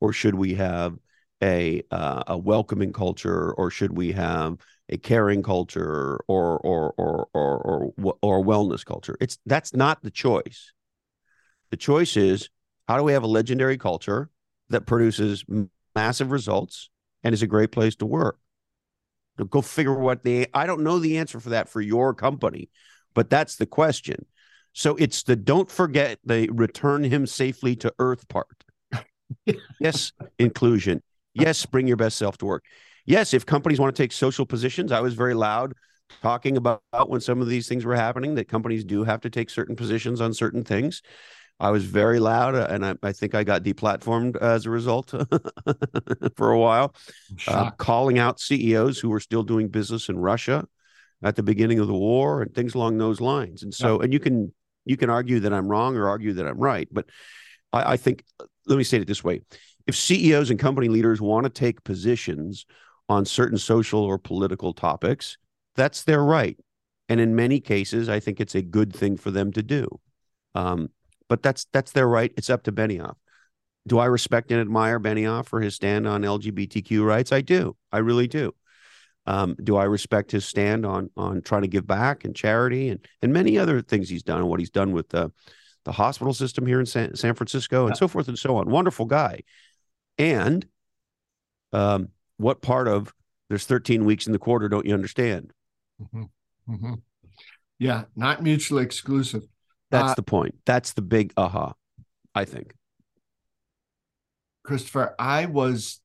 or 0.00 0.14
should 0.14 0.36
we 0.36 0.54
have 0.54 0.96
a 1.42 1.82
uh, 1.90 2.22
a 2.28 2.38
welcoming 2.38 2.94
culture 2.94 3.52
or 3.52 3.70
should 3.70 3.94
we 3.94 4.12
have 4.12 4.56
a 4.92 4.98
caring 4.98 5.42
culture 5.42 6.20
or 6.28 6.58
or 6.58 6.92
or 6.96 7.26
or 7.34 7.92
or 7.98 8.16
or 8.22 8.44
wellness 8.44 8.84
culture. 8.84 9.16
It's 9.20 9.38
that's 9.46 9.74
not 9.74 10.02
the 10.02 10.10
choice. 10.10 10.72
The 11.70 11.76
choice 11.76 12.16
is 12.16 12.50
how 12.86 12.98
do 12.98 13.02
we 13.02 13.12
have 13.12 13.22
a 13.22 13.28
legendary 13.28 13.78
culture 13.78 14.30
that 14.68 14.86
produces 14.86 15.44
massive 15.94 16.30
results 16.30 16.90
and 17.24 17.32
is 17.32 17.42
a 17.42 17.46
great 17.46 17.72
place 17.72 17.96
to 17.96 18.06
work? 18.06 18.38
Go 19.50 19.62
figure 19.62 19.98
what 19.98 20.22
the 20.22 20.46
i 20.54 20.66
don't 20.66 20.84
know 20.84 20.98
the 20.98 21.18
answer 21.18 21.40
for 21.40 21.50
that 21.50 21.68
for 21.68 21.80
your 21.80 22.14
company 22.14 22.68
but 23.14 23.30
that's 23.30 23.56
the 23.56 23.66
question. 23.66 24.24
So 24.72 24.96
it's 24.96 25.22
the 25.22 25.36
don't 25.36 25.70
forget 25.70 26.18
the 26.24 26.48
return 26.50 27.04
him 27.04 27.26
safely 27.26 27.76
to 27.76 27.92
earth 27.98 28.28
part. 28.28 28.64
Yes 29.80 30.12
inclusion. 30.38 31.02
Yes, 31.34 31.66
bring 31.66 31.88
your 31.88 31.96
best 31.96 32.16
self 32.16 32.38
to 32.38 32.46
work. 32.46 32.64
Yes, 33.04 33.34
if 33.34 33.44
companies 33.44 33.80
want 33.80 33.94
to 33.94 34.02
take 34.02 34.12
social 34.12 34.46
positions, 34.46 34.92
I 34.92 35.00
was 35.00 35.14
very 35.14 35.34
loud 35.34 35.74
talking 36.20 36.56
about 36.56 36.82
when 37.06 37.20
some 37.20 37.40
of 37.40 37.48
these 37.48 37.68
things 37.68 37.84
were 37.84 37.96
happening 37.96 38.34
that 38.34 38.48
companies 38.48 38.84
do 38.84 39.04
have 39.04 39.20
to 39.22 39.30
take 39.30 39.50
certain 39.50 39.76
positions 39.76 40.20
on 40.20 40.34
certain 40.34 40.62
things. 40.62 41.02
I 41.58 41.70
was 41.70 41.84
very 41.84 42.18
loud, 42.18 42.54
uh, 42.54 42.66
and 42.70 42.84
I, 42.84 42.94
I, 43.02 43.12
think 43.12 43.34
I 43.34 43.44
got 43.44 43.62
deplatformed 43.62 44.36
as 44.36 44.66
a 44.66 44.70
result 44.70 45.10
for 46.36 46.50
a 46.50 46.58
while, 46.58 46.94
uh, 47.46 47.70
calling 47.72 48.18
out 48.18 48.40
CEOs 48.40 48.98
who 48.98 49.08
were 49.08 49.20
still 49.20 49.44
doing 49.44 49.68
business 49.68 50.08
in 50.08 50.18
Russia 50.18 50.66
at 51.22 51.36
the 51.36 51.42
beginning 51.42 51.78
of 51.78 51.86
the 51.86 51.94
war 51.94 52.42
and 52.42 52.52
things 52.52 52.74
along 52.74 52.98
those 52.98 53.20
lines. 53.20 53.62
And 53.62 53.72
so, 53.72 53.98
yeah. 53.98 54.04
and 54.04 54.12
you 54.12 54.18
can 54.18 54.52
you 54.84 54.96
can 54.96 55.08
argue 55.08 55.40
that 55.40 55.52
I'm 55.52 55.68
wrong 55.68 55.96
or 55.96 56.08
argue 56.08 56.32
that 56.34 56.46
I'm 56.46 56.58
right, 56.58 56.88
but 56.90 57.06
I, 57.72 57.92
I 57.92 57.96
think 57.96 58.24
let 58.66 58.76
me 58.76 58.84
say 58.84 58.98
it 58.98 59.06
this 59.06 59.22
way: 59.22 59.42
if 59.86 59.94
CEOs 59.94 60.50
and 60.50 60.58
company 60.58 60.88
leaders 60.88 61.20
want 61.20 61.44
to 61.44 61.50
take 61.50 61.84
positions 61.84 62.66
on 63.08 63.24
certain 63.24 63.58
social 63.58 64.02
or 64.02 64.18
political 64.18 64.72
topics, 64.72 65.36
that's 65.76 66.04
their 66.04 66.22
right. 66.22 66.58
And 67.08 67.20
in 67.20 67.34
many 67.34 67.60
cases, 67.60 68.08
I 68.08 68.20
think 68.20 68.40
it's 68.40 68.54
a 68.54 68.62
good 68.62 68.94
thing 68.94 69.16
for 69.16 69.30
them 69.30 69.52
to 69.52 69.62
do. 69.62 69.86
Um, 70.54 70.90
but 71.28 71.42
that's 71.42 71.66
that's 71.72 71.92
their 71.92 72.08
right. 72.08 72.32
It's 72.36 72.50
up 72.50 72.62
to 72.64 72.72
Benioff. 72.72 73.16
Do 73.86 73.98
I 73.98 74.06
respect 74.06 74.52
and 74.52 74.60
admire 74.60 75.00
Benioff 75.00 75.46
for 75.46 75.60
his 75.60 75.74
stand 75.74 76.06
on 76.06 76.22
LGBTQ 76.22 77.04
rights? 77.04 77.32
I 77.32 77.40
do. 77.40 77.76
I 77.90 77.98
really 77.98 78.28
do. 78.28 78.54
Um, 79.26 79.56
do 79.62 79.76
I 79.76 79.84
respect 79.84 80.32
his 80.32 80.44
stand 80.44 80.84
on 80.84 81.10
on 81.16 81.42
trying 81.42 81.62
to 81.62 81.68
give 81.68 81.86
back 81.86 82.24
and 82.24 82.34
charity 82.34 82.88
and 82.88 83.06
and 83.22 83.32
many 83.32 83.58
other 83.58 83.80
things 83.80 84.08
he's 84.08 84.22
done 84.22 84.38
and 84.38 84.48
what 84.48 84.60
he's 84.60 84.70
done 84.70 84.92
with 84.92 85.08
the 85.08 85.32
the 85.84 85.92
hospital 85.92 86.32
system 86.32 86.66
here 86.66 86.80
in 86.80 86.86
San, 86.86 87.14
San 87.16 87.34
Francisco 87.34 87.86
and 87.86 87.94
yeah. 87.94 87.98
so 87.98 88.08
forth 88.08 88.28
and 88.28 88.38
so 88.38 88.56
on. 88.56 88.68
Wonderful 88.68 89.06
guy. 89.06 89.40
And 90.18 90.66
um, 91.72 92.08
what 92.42 92.60
part 92.60 92.88
of 92.88 93.14
there's 93.48 93.66
13 93.66 94.04
weeks 94.04 94.26
in 94.26 94.32
the 94.32 94.38
quarter 94.38 94.68
don't 94.68 94.86
you 94.86 94.94
understand? 94.94 95.52
Mm-hmm. 96.00 96.74
Mm-hmm. 96.74 96.94
Yeah, 97.78 98.04
not 98.14 98.42
mutually 98.42 98.84
exclusive. 98.84 99.42
That's 99.90 100.12
uh, 100.12 100.14
the 100.14 100.22
point. 100.22 100.54
That's 100.64 100.92
the 100.92 101.02
big 101.02 101.32
aha, 101.36 101.74
I 102.34 102.44
think. 102.44 102.74
Christopher, 104.64 105.14
I 105.18 105.46
was, 105.46 106.00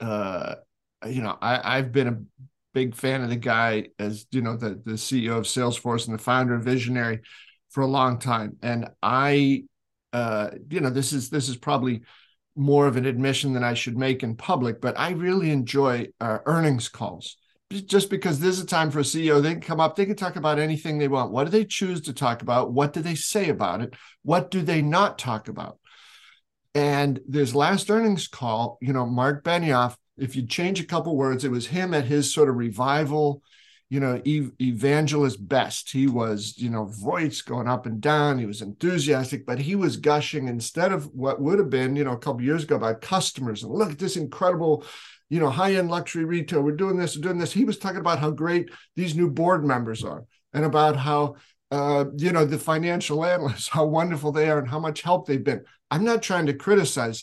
uh, 0.00 0.56
you 1.06 1.22
know, 1.22 1.36
I, 1.40 1.78
I've 1.78 1.92
been 1.92 2.08
a 2.08 2.18
big 2.74 2.94
fan 2.94 3.22
of 3.22 3.30
the 3.30 3.36
guy 3.36 3.88
as 3.98 4.26
you 4.30 4.42
know 4.42 4.54
the 4.54 4.80
the 4.84 4.92
CEO 4.92 5.38
of 5.38 5.44
Salesforce 5.44 6.06
and 6.06 6.18
the 6.18 6.22
founder 6.22 6.54
of 6.54 6.62
Visionary 6.62 7.20
for 7.70 7.80
a 7.82 7.86
long 7.86 8.18
time, 8.18 8.58
and 8.62 8.88
I, 9.02 9.64
uh, 10.12 10.50
you 10.70 10.80
know, 10.80 10.90
this 10.90 11.12
is 11.12 11.30
this 11.30 11.48
is 11.48 11.56
probably 11.56 12.02
more 12.56 12.86
of 12.86 12.96
an 12.96 13.06
admission 13.06 13.52
than 13.52 13.62
I 13.62 13.74
should 13.74 13.96
make 13.96 14.22
in 14.22 14.34
public, 14.34 14.80
but 14.80 14.98
I 14.98 15.10
really 15.10 15.50
enjoy 15.50 16.08
uh, 16.20 16.38
earnings 16.46 16.88
calls 16.88 17.36
just 17.70 18.10
because 18.10 18.38
this 18.38 18.56
is 18.56 18.62
a 18.62 18.66
time 18.66 18.90
for 18.90 19.00
a 19.00 19.02
CEO. 19.02 19.42
They 19.42 19.52
can 19.52 19.60
come 19.60 19.80
up, 19.80 19.96
they 19.96 20.06
can 20.06 20.16
talk 20.16 20.36
about 20.36 20.58
anything 20.58 20.98
they 20.98 21.08
want. 21.08 21.32
What 21.32 21.44
do 21.44 21.50
they 21.50 21.64
choose 21.64 22.00
to 22.02 22.12
talk 22.12 22.42
about? 22.42 22.72
What 22.72 22.92
do 22.92 23.00
they 23.00 23.14
say 23.14 23.48
about 23.48 23.80
it? 23.80 23.94
What 24.22 24.50
do 24.50 24.62
they 24.62 24.82
not 24.82 25.18
talk 25.18 25.48
about? 25.48 25.78
And 26.74 27.20
this 27.26 27.54
last 27.54 27.90
earnings 27.90 28.28
call, 28.28 28.78
you 28.80 28.92
know, 28.92 29.06
Mark 29.06 29.42
Benioff, 29.42 29.96
if 30.16 30.36
you 30.36 30.46
change 30.46 30.80
a 30.80 30.84
couple 30.86 31.16
words, 31.16 31.44
it 31.44 31.50
was 31.50 31.66
him 31.66 31.92
at 31.92 32.04
his 32.04 32.32
sort 32.32 32.48
of 32.48 32.56
revival 32.56 33.42
you 33.88 34.00
know, 34.00 34.20
evangelist 34.24 35.46
best. 35.48 35.90
He 35.90 36.08
was, 36.08 36.54
you 36.56 36.70
know, 36.70 36.86
voice 36.86 37.40
going 37.42 37.68
up 37.68 37.86
and 37.86 38.00
down. 38.00 38.38
He 38.38 38.46
was 38.46 38.60
enthusiastic, 38.60 39.46
but 39.46 39.60
he 39.60 39.76
was 39.76 39.96
gushing 39.96 40.48
instead 40.48 40.92
of 40.92 41.06
what 41.14 41.40
would 41.40 41.60
have 41.60 41.70
been, 41.70 41.94
you 41.94 42.02
know, 42.02 42.12
a 42.12 42.18
couple 42.18 42.42
years 42.42 42.64
ago 42.64 42.76
about 42.76 43.00
customers 43.00 43.62
and 43.62 43.72
look 43.72 43.92
at 43.92 43.98
this 43.98 44.16
incredible, 44.16 44.84
you 45.30 45.38
know, 45.38 45.50
high 45.50 45.74
end 45.74 45.88
luxury 45.88 46.24
retail. 46.24 46.62
We're 46.62 46.72
doing 46.72 46.96
this, 46.96 47.16
we're 47.16 47.22
doing 47.22 47.38
this. 47.38 47.52
He 47.52 47.64
was 47.64 47.78
talking 47.78 48.00
about 48.00 48.18
how 48.18 48.30
great 48.30 48.70
these 48.96 49.14
new 49.14 49.30
board 49.30 49.64
members 49.64 50.02
are 50.02 50.24
and 50.52 50.64
about 50.64 50.96
how, 50.96 51.36
uh, 51.70 52.06
you 52.16 52.32
know, 52.32 52.44
the 52.44 52.58
financial 52.58 53.24
analysts, 53.24 53.68
how 53.72 53.84
wonderful 53.84 54.32
they 54.32 54.50
are 54.50 54.58
and 54.58 54.68
how 54.68 54.80
much 54.80 55.02
help 55.02 55.26
they've 55.26 55.44
been. 55.44 55.64
I'm 55.92 56.02
not 56.02 56.22
trying 56.22 56.46
to 56.46 56.54
criticize 56.54 57.22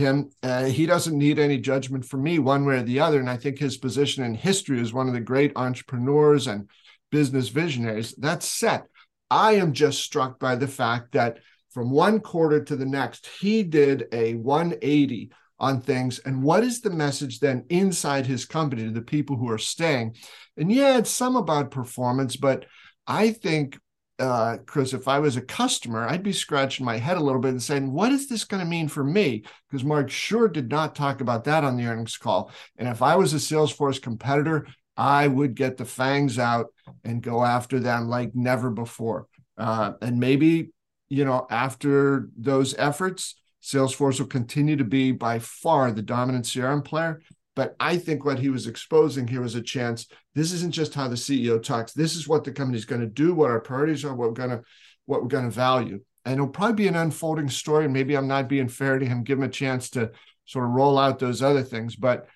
him. 0.00 0.30
Uh, 0.42 0.64
he 0.64 0.86
doesn't 0.86 1.16
need 1.16 1.38
any 1.38 1.58
judgment 1.58 2.04
from 2.04 2.22
me 2.22 2.38
one 2.38 2.64
way 2.64 2.78
or 2.78 2.82
the 2.82 3.00
other. 3.00 3.20
And 3.20 3.30
I 3.30 3.36
think 3.36 3.58
his 3.58 3.76
position 3.76 4.24
in 4.24 4.34
history 4.34 4.80
is 4.80 4.92
one 4.92 5.06
of 5.06 5.14
the 5.14 5.20
great 5.20 5.52
entrepreneurs 5.54 6.48
and 6.48 6.68
business 7.10 7.48
visionaries. 7.48 8.14
That's 8.18 8.48
set. 8.48 8.86
I 9.30 9.52
am 9.52 9.72
just 9.72 10.02
struck 10.02 10.40
by 10.40 10.56
the 10.56 10.68
fact 10.68 11.12
that 11.12 11.38
from 11.72 11.90
one 11.90 12.18
quarter 12.20 12.64
to 12.64 12.74
the 12.74 12.86
next, 12.86 13.28
he 13.40 13.62
did 13.62 14.06
a 14.12 14.34
180 14.34 15.30
on 15.60 15.80
things. 15.80 16.18
And 16.20 16.42
what 16.42 16.64
is 16.64 16.80
the 16.80 16.90
message 16.90 17.38
then 17.38 17.64
inside 17.68 18.26
his 18.26 18.44
company 18.44 18.84
to 18.84 18.90
the 18.90 19.02
people 19.02 19.36
who 19.36 19.50
are 19.50 19.58
staying? 19.58 20.16
And 20.56 20.72
yeah, 20.72 20.98
it's 20.98 21.10
some 21.10 21.36
about 21.36 21.70
performance, 21.70 22.34
but 22.36 22.64
I 23.06 23.30
think 23.30 23.78
uh, 24.20 24.58
Chris, 24.66 24.92
if 24.92 25.08
I 25.08 25.18
was 25.18 25.36
a 25.36 25.42
customer, 25.42 26.06
I'd 26.06 26.22
be 26.22 26.32
scratching 26.32 26.84
my 26.84 26.98
head 26.98 27.16
a 27.16 27.22
little 27.22 27.40
bit 27.40 27.52
and 27.52 27.62
saying, 27.62 27.90
what 27.90 28.12
is 28.12 28.28
this 28.28 28.44
going 28.44 28.62
to 28.62 28.68
mean 28.68 28.86
for 28.86 29.02
me? 29.02 29.44
Because 29.68 29.82
Mark 29.82 30.10
sure 30.10 30.46
did 30.46 30.70
not 30.70 30.94
talk 30.94 31.20
about 31.20 31.44
that 31.44 31.64
on 31.64 31.76
the 31.76 31.86
earnings 31.86 32.18
call. 32.18 32.52
And 32.76 32.86
if 32.86 33.00
I 33.00 33.16
was 33.16 33.32
a 33.32 33.36
Salesforce 33.36 34.00
competitor, 34.00 34.66
I 34.96 35.26
would 35.26 35.54
get 35.54 35.78
the 35.78 35.86
fangs 35.86 36.38
out 36.38 36.66
and 37.02 37.22
go 37.22 37.42
after 37.42 37.80
them 37.80 38.08
like 38.08 38.34
never 38.34 38.70
before. 38.70 39.26
Uh, 39.56 39.92
and 40.02 40.20
maybe, 40.20 40.70
you 41.08 41.24
know, 41.24 41.46
after 41.50 42.28
those 42.36 42.74
efforts, 42.76 43.36
Salesforce 43.62 44.20
will 44.20 44.26
continue 44.26 44.76
to 44.76 44.84
be 44.84 45.12
by 45.12 45.38
far 45.38 45.92
the 45.92 46.02
dominant 46.02 46.44
CRM 46.44 46.84
player. 46.84 47.22
But 47.56 47.74
I 47.80 47.98
think 47.98 48.24
what 48.24 48.38
he 48.38 48.48
was 48.48 48.66
exposing 48.66 49.26
here 49.26 49.42
was 49.42 49.54
a 49.54 49.62
chance. 49.62 50.06
This 50.34 50.52
isn't 50.52 50.72
just 50.72 50.94
how 50.94 51.08
the 51.08 51.16
CEO 51.16 51.62
talks. 51.62 51.92
This 51.92 52.14
is 52.14 52.28
what 52.28 52.44
the 52.44 52.52
company's 52.52 52.84
going 52.84 53.00
to 53.00 53.06
do, 53.06 53.34
what 53.34 53.50
our 53.50 53.60
priorities 53.60 54.04
are, 54.04 54.14
what 54.14 54.28
we're 54.28 54.34
going 54.34 54.50
to 54.50 54.62
what 55.06 55.22
we're 55.22 55.28
going 55.28 55.44
to 55.44 55.50
value. 55.50 56.00
And 56.24 56.34
it'll 56.34 56.48
probably 56.48 56.74
be 56.74 56.88
an 56.88 56.96
unfolding 56.96 57.48
story. 57.48 57.84
And 57.84 57.92
maybe 57.92 58.16
I'm 58.16 58.28
not 58.28 58.48
being 58.48 58.68
fair 58.68 58.98
to 58.98 59.06
him, 59.06 59.24
give 59.24 59.38
him 59.38 59.44
a 59.44 59.48
chance 59.48 59.90
to 59.90 60.12
sort 60.44 60.66
of 60.66 60.70
roll 60.70 60.98
out 60.98 61.18
those 61.18 61.42
other 61.42 61.62
things. 61.62 61.96
But 61.96 62.26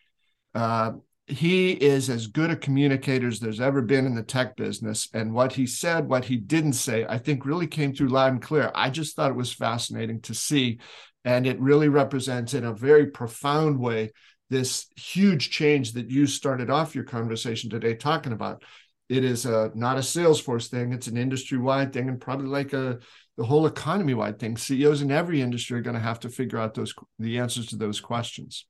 uh, 0.54 0.92
he 1.26 1.72
is 1.72 2.10
as 2.10 2.26
good 2.26 2.50
a 2.50 2.56
communicator 2.56 3.28
as 3.28 3.40
there's 3.40 3.60
ever 3.60 3.80
been 3.80 4.06
in 4.06 4.14
the 4.14 4.22
tech 4.22 4.56
business. 4.56 5.08
And 5.14 5.32
what 5.32 5.52
he 5.52 5.66
said, 5.66 6.08
what 6.08 6.24
he 6.24 6.36
didn't 6.36 6.74
say, 6.74 7.06
I 7.08 7.18
think 7.18 7.46
really 7.46 7.66
came 7.66 7.94
through 7.94 8.08
loud 8.08 8.32
and 8.32 8.42
clear. 8.42 8.70
I 8.74 8.90
just 8.90 9.14
thought 9.14 9.30
it 9.30 9.36
was 9.36 9.52
fascinating 9.52 10.20
to 10.22 10.34
see. 10.34 10.80
And 11.24 11.46
it 11.46 11.60
really 11.60 11.88
represents 11.88 12.52
in 12.52 12.64
a 12.64 12.74
very 12.74 13.06
profound 13.06 13.78
way 13.78 14.12
this 14.50 14.86
huge 14.96 15.50
change 15.50 15.92
that 15.92 16.10
you 16.10 16.26
started 16.26 16.70
off 16.70 16.94
your 16.94 17.04
conversation 17.04 17.70
today 17.70 17.94
talking 17.94 18.32
about. 18.32 18.62
It 19.08 19.24
is 19.24 19.44
a, 19.46 19.70
not 19.74 19.96
a 19.96 20.00
Salesforce 20.00 20.68
thing; 20.68 20.92
it's 20.92 21.08
an 21.08 21.16
industry-wide 21.16 21.92
thing, 21.92 22.08
and 22.08 22.20
probably 22.20 22.46
like 22.46 22.72
a 22.72 22.98
the 23.36 23.44
whole 23.44 23.66
economy-wide 23.66 24.38
thing. 24.38 24.56
CEOs 24.56 25.02
in 25.02 25.10
every 25.10 25.40
industry 25.42 25.78
are 25.78 25.82
going 25.82 25.94
to 25.94 26.00
have 26.00 26.20
to 26.20 26.28
figure 26.28 26.58
out 26.58 26.74
those 26.74 26.94
the 27.18 27.38
answers 27.38 27.66
to 27.66 27.76
those 27.76 28.00
questions. 28.00 28.66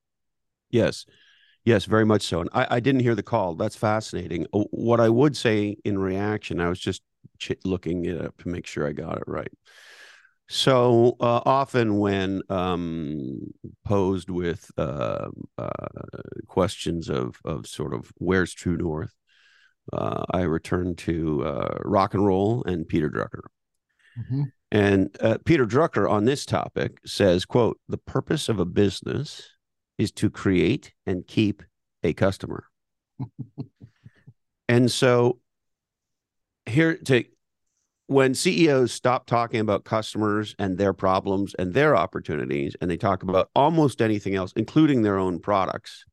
Yes, 0.70 1.06
yes, 1.64 1.84
very 1.84 2.04
much 2.04 2.22
so. 2.22 2.40
And 2.40 2.50
I, 2.52 2.66
I 2.70 2.80
didn't 2.80 3.02
hear 3.02 3.14
the 3.14 3.22
call. 3.22 3.54
That's 3.54 3.76
fascinating. 3.76 4.46
Uh, 4.52 4.64
what 4.70 5.00
I 5.00 5.08
would 5.08 5.36
say 5.36 5.76
in 5.84 5.98
reaction, 5.98 6.60
I 6.60 6.68
was 6.68 6.80
just 6.80 7.02
looking 7.64 8.04
it 8.04 8.20
up 8.20 8.36
to 8.38 8.48
make 8.48 8.66
sure 8.66 8.88
I 8.88 8.92
got 8.92 9.18
it 9.18 9.24
right. 9.26 9.52
So 10.48 11.16
uh, 11.20 11.40
often, 11.46 11.98
when 11.98 12.42
um, 12.50 13.40
posed 13.84 14.28
with 14.28 14.70
uh, 14.76 15.28
uh, 15.56 15.70
questions 16.46 17.08
of 17.08 17.36
of 17.44 17.66
sort 17.66 17.94
of 17.94 18.12
where's 18.18 18.52
true 18.52 18.76
north, 18.76 19.14
uh, 19.92 20.24
I 20.32 20.42
return 20.42 20.96
to 20.96 21.44
uh, 21.44 21.78
rock 21.84 22.14
and 22.14 22.26
roll 22.26 22.62
and 22.64 22.86
Peter 22.86 23.08
Drucker. 23.08 23.44
Mm-hmm. 24.18 24.42
And 24.70 25.16
uh, 25.20 25.38
Peter 25.44 25.66
Drucker 25.66 26.10
on 26.10 26.26
this 26.26 26.44
topic 26.44 26.98
says, 27.06 27.46
"quote 27.46 27.80
The 27.88 27.98
purpose 27.98 28.50
of 28.50 28.60
a 28.60 28.66
business 28.66 29.48
is 29.96 30.12
to 30.12 30.28
create 30.28 30.92
and 31.06 31.26
keep 31.26 31.62
a 32.02 32.12
customer." 32.12 32.66
and 34.68 34.90
so 34.90 35.38
here 36.66 36.96
to 36.96 37.24
when 38.06 38.34
CEOs 38.34 38.92
stop 38.92 39.26
talking 39.26 39.60
about 39.60 39.84
customers 39.84 40.54
and 40.58 40.76
their 40.76 40.92
problems 40.92 41.54
and 41.58 41.72
their 41.72 41.96
opportunities, 41.96 42.76
and 42.80 42.90
they 42.90 42.96
talk 42.96 43.22
about 43.22 43.50
almost 43.54 44.02
anything 44.02 44.34
else, 44.34 44.52
including 44.56 45.02
their 45.02 45.18
own 45.18 45.38
products, 45.38 46.04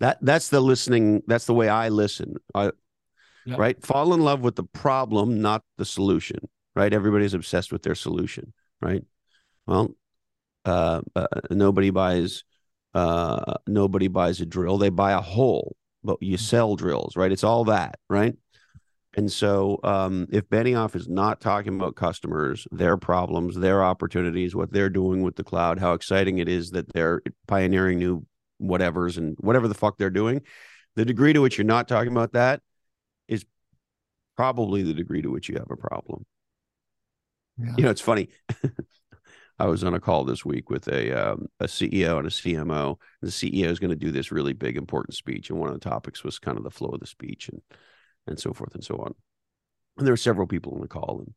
that 0.00 0.18
that's 0.20 0.50
the 0.50 0.60
listening. 0.60 1.22
That's 1.26 1.46
the 1.46 1.54
way 1.54 1.68
I 1.68 1.88
listen. 1.88 2.36
I. 2.54 2.72
Right, 3.46 3.82
fall 3.82 4.12
in 4.12 4.20
love 4.20 4.42
with 4.42 4.56
the 4.56 4.64
problem, 4.64 5.40
not 5.40 5.62
the 5.78 5.86
solution. 5.86 6.36
Right, 6.76 6.92
everybody's 6.92 7.32
obsessed 7.32 7.72
with 7.72 7.82
their 7.82 7.94
solution. 7.94 8.52
Right, 8.82 9.02
well, 9.66 9.94
uh, 10.66 11.00
uh, 11.16 11.26
nobody 11.50 11.88
buys 11.88 12.44
uh, 12.92 13.54
nobody 13.66 14.08
buys 14.08 14.42
a 14.42 14.46
drill. 14.46 14.76
They 14.76 14.90
buy 14.90 15.12
a 15.12 15.22
hole, 15.22 15.76
but 16.04 16.18
you 16.20 16.36
mm. 16.36 16.40
sell 16.40 16.76
drills. 16.76 17.16
Right, 17.16 17.32
it's 17.32 17.42
all 17.42 17.64
that. 17.64 17.98
Right 18.10 18.34
and 19.18 19.32
so, 19.32 19.80
um, 19.82 20.28
if 20.30 20.48
Benioff 20.48 20.94
is 20.94 21.08
not 21.08 21.40
talking 21.40 21.74
about 21.74 21.96
customers, 21.96 22.68
their 22.70 22.96
problems, 22.96 23.56
their 23.56 23.82
opportunities, 23.82 24.54
what 24.54 24.72
they're 24.72 24.88
doing 24.88 25.22
with 25.22 25.34
the 25.34 25.42
cloud, 25.42 25.80
how 25.80 25.94
exciting 25.94 26.38
it 26.38 26.48
is 26.48 26.70
that 26.70 26.92
they're 26.92 27.20
pioneering 27.48 27.98
new 27.98 28.24
whatevers 28.62 29.18
and 29.18 29.36
whatever 29.40 29.66
the 29.66 29.74
fuck 29.74 29.98
they're 29.98 30.08
doing, 30.08 30.42
the 30.94 31.04
degree 31.04 31.32
to 31.32 31.40
which 31.40 31.58
you're 31.58 31.64
not 31.64 31.88
talking 31.88 32.12
about 32.12 32.34
that 32.34 32.60
is 33.26 33.44
probably 34.36 34.84
the 34.84 34.94
degree 34.94 35.20
to 35.20 35.32
which 35.32 35.48
you 35.48 35.56
have 35.56 35.72
a 35.72 35.76
problem. 35.76 36.24
Yeah. 37.58 37.74
You 37.76 37.84
know, 37.86 37.90
it's 37.90 38.00
funny. 38.00 38.28
I 39.58 39.66
was 39.66 39.82
on 39.82 39.94
a 39.94 40.00
call 40.00 40.22
this 40.22 40.44
week 40.44 40.70
with 40.70 40.86
a 40.86 41.32
um, 41.32 41.48
a 41.58 41.64
CEO 41.64 42.18
and 42.18 42.28
a 42.28 42.30
CMO. 42.30 43.00
The 43.20 43.30
CEO 43.30 43.66
is 43.66 43.80
going 43.80 43.90
to 43.90 43.96
do 43.96 44.12
this 44.12 44.30
really 44.30 44.52
big, 44.52 44.76
important 44.76 45.16
speech, 45.16 45.50
and 45.50 45.58
one 45.58 45.70
of 45.70 45.74
the 45.74 45.90
topics 45.90 46.22
was 46.22 46.38
kind 46.38 46.56
of 46.56 46.62
the 46.62 46.70
flow 46.70 46.90
of 46.90 47.00
the 47.00 47.06
speech 47.08 47.48
and 47.48 47.60
and 48.28 48.38
so 48.38 48.52
forth 48.52 48.74
and 48.74 48.84
so 48.84 48.96
on. 48.96 49.14
And 49.96 50.06
there 50.06 50.14
are 50.14 50.18
several 50.18 50.46
people 50.46 50.74
on 50.74 50.80
the 50.80 50.88
call, 50.88 51.22
and 51.24 51.34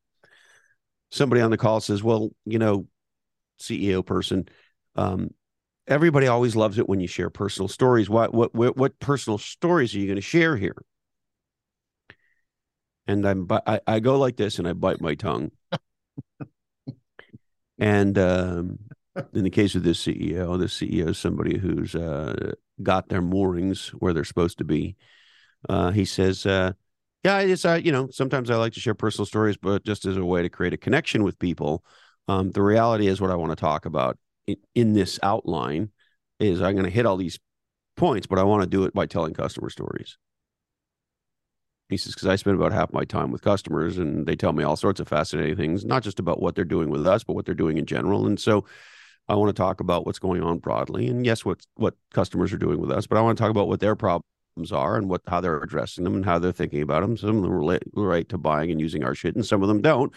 somebody 1.09 1.41
on 1.41 1.51
the 1.51 1.57
call 1.57 1.79
says, 1.79 2.03
"Well, 2.03 2.31
you 2.45 2.59
know, 2.59 2.87
CEO 3.59 4.05
person, 4.05 4.47
um, 4.95 5.33
everybody 5.87 6.27
always 6.27 6.55
loves 6.55 6.77
it 6.77 6.87
when 6.87 6.99
you 6.99 7.07
share 7.07 7.29
personal 7.29 7.67
stories. 7.67 8.09
What 8.09 8.33
what 8.33 8.53
what, 8.53 8.77
what 8.77 8.99
personal 8.99 9.37
stories 9.37 9.95
are 9.95 9.99
you 9.99 10.05
going 10.05 10.15
to 10.15 10.21
share 10.21 10.57
here?" 10.57 10.83
And 13.07 13.25
I'm 13.25 13.47
I, 13.49 13.79
I 13.87 13.99
go 13.99 14.19
like 14.19 14.37
this, 14.37 14.59
and 14.59 14.67
I 14.67 14.73
bite 14.73 15.01
my 15.01 15.15
tongue. 15.15 15.51
and 17.79 18.17
um, 18.17 18.79
in 19.33 19.43
the 19.43 19.49
case 19.49 19.75
of 19.75 19.83
this 19.83 20.05
CEO, 20.05 20.59
this 20.59 20.77
CEO 20.77 21.09
is 21.09 21.17
somebody 21.17 21.57
who's 21.57 21.95
uh, 21.95 22.53
got 22.81 23.09
their 23.09 23.21
moorings 23.21 23.89
where 23.89 24.13
they're 24.13 24.23
supposed 24.23 24.59
to 24.59 24.63
be. 24.63 24.95
Uh, 25.69 25.91
he 25.91 26.05
says, 26.05 26.45
uh, 26.45 26.73
yeah, 27.23 27.39
it's 27.39 27.65
uh, 27.65 27.79
you 27.81 27.91
know, 27.91 28.09
sometimes 28.11 28.49
I 28.49 28.55
like 28.55 28.73
to 28.73 28.79
share 28.79 28.95
personal 28.95 29.25
stories, 29.25 29.57
but 29.57 29.83
just 29.83 30.05
as 30.05 30.17
a 30.17 30.25
way 30.25 30.41
to 30.41 30.49
create 30.49 30.73
a 30.73 30.77
connection 30.77 31.23
with 31.23 31.37
people. 31.39 31.83
Um, 32.27 32.51
the 32.51 32.61
reality 32.61 33.07
is 33.07 33.19
what 33.19 33.31
I 33.31 33.35
want 33.35 33.51
to 33.51 33.55
talk 33.55 33.85
about 33.85 34.17
in, 34.47 34.55
in 34.75 34.93
this 34.93 35.19
outline 35.21 35.89
is 36.39 36.61
I'm 36.61 36.73
going 36.73 36.85
to 36.85 36.91
hit 36.91 37.05
all 37.05 37.17
these 37.17 37.39
points, 37.97 38.27
but 38.27 38.39
I 38.39 38.43
want 38.43 38.63
to 38.63 38.69
do 38.69 38.83
it 38.85 38.93
by 38.93 39.05
telling 39.05 39.33
customer 39.33 39.69
stories. 39.69 40.17
He 41.89 41.97
says, 41.97 42.13
because 42.13 42.27
I 42.27 42.37
spend 42.37 42.55
about 42.55 42.71
half 42.71 42.93
my 42.93 43.03
time 43.03 43.31
with 43.31 43.41
customers 43.41 43.97
and 43.97 44.25
they 44.25 44.35
tell 44.35 44.53
me 44.53 44.63
all 44.63 44.77
sorts 44.77 44.99
of 45.01 45.09
fascinating 45.09 45.57
things, 45.57 45.83
not 45.83 46.03
just 46.03 46.19
about 46.19 46.41
what 46.41 46.55
they're 46.55 46.63
doing 46.63 46.89
with 46.89 47.05
us, 47.05 47.23
but 47.23 47.33
what 47.33 47.45
they're 47.45 47.53
doing 47.53 47.77
in 47.77 47.85
general. 47.85 48.27
And 48.27 48.39
so 48.39 48.65
I 49.27 49.35
want 49.35 49.49
to 49.49 49.61
talk 49.61 49.81
about 49.81 50.05
what's 50.05 50.19
going 50.19 50.41
on 50.41 50.59
broadly. 50.59 51.07
And 51.07 51.25
yes, 51.25 51.43
what 51.43 51.65
what 51.75 51.95
customers 52.13 52.53
are 52.53 52.57
doing 52.57 52.79
with 52.79 52.91
us, 52.91 53.07
but 53.07 53.17
I 53.17 53.21
want 53.21 53.37
to 53.37 53.41
talk 53.41 53.51
about 53.51 53.67
what 53.67 53.81
their 53.81 53.95
problem 53.95 54.23
are 54.71 54.97
and 54.97 55.09
what 55.09 55.21
how 55.27 55.41
they're 55.41 55.61
addressing 55.61 56.03
them 56.03 56.15
and 56.15 56.25
how 56.25 56.39
they're 56.39 56.51
thinking 56.51 56.81
about 56.81 57.01
them. 57.01 57.17
Some 57.17 57.37
of 57.37 57.41
them 57.43 57.51
relate 57.51 57.83
right 57.93 58.27
to 58.29 58.37
buying 58.37 58.71
and 58.71 58.79
using 58.79 59.03
our 59.03 59.15
shit, 59.15 59.35
and 59.35 59.45
some 59.45 59.61
of 59.61 59.67
them 59.67 59.81
don't. 59.81 60.13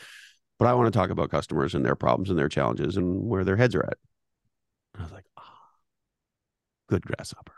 But 0.58 0.68
I 0.68 0.74
want 0.74 0.92
to 0.92 0.98
talk 0.98 1.10
about 1.10 1.30
customers 1.30 1.74
and 1.74 1.84
their 1.84 1.96
problems 1.96 2.30
and 2.30 2.38
their 2.38 2.48
challenges 2.48 2.96
and 2.96 3.22
where 3.28 3.44
their 3.44 3.56
heads 3.56 3.74
are 3.74 3.84
at. 3.84 3.96
And 4.94 5.02
I 5.02 5.04
was 5.04 5.12
like, 5.12 5.24
oh, 5.38 5.42
good 6.88 7.04
grasshopper. 7.04 7.52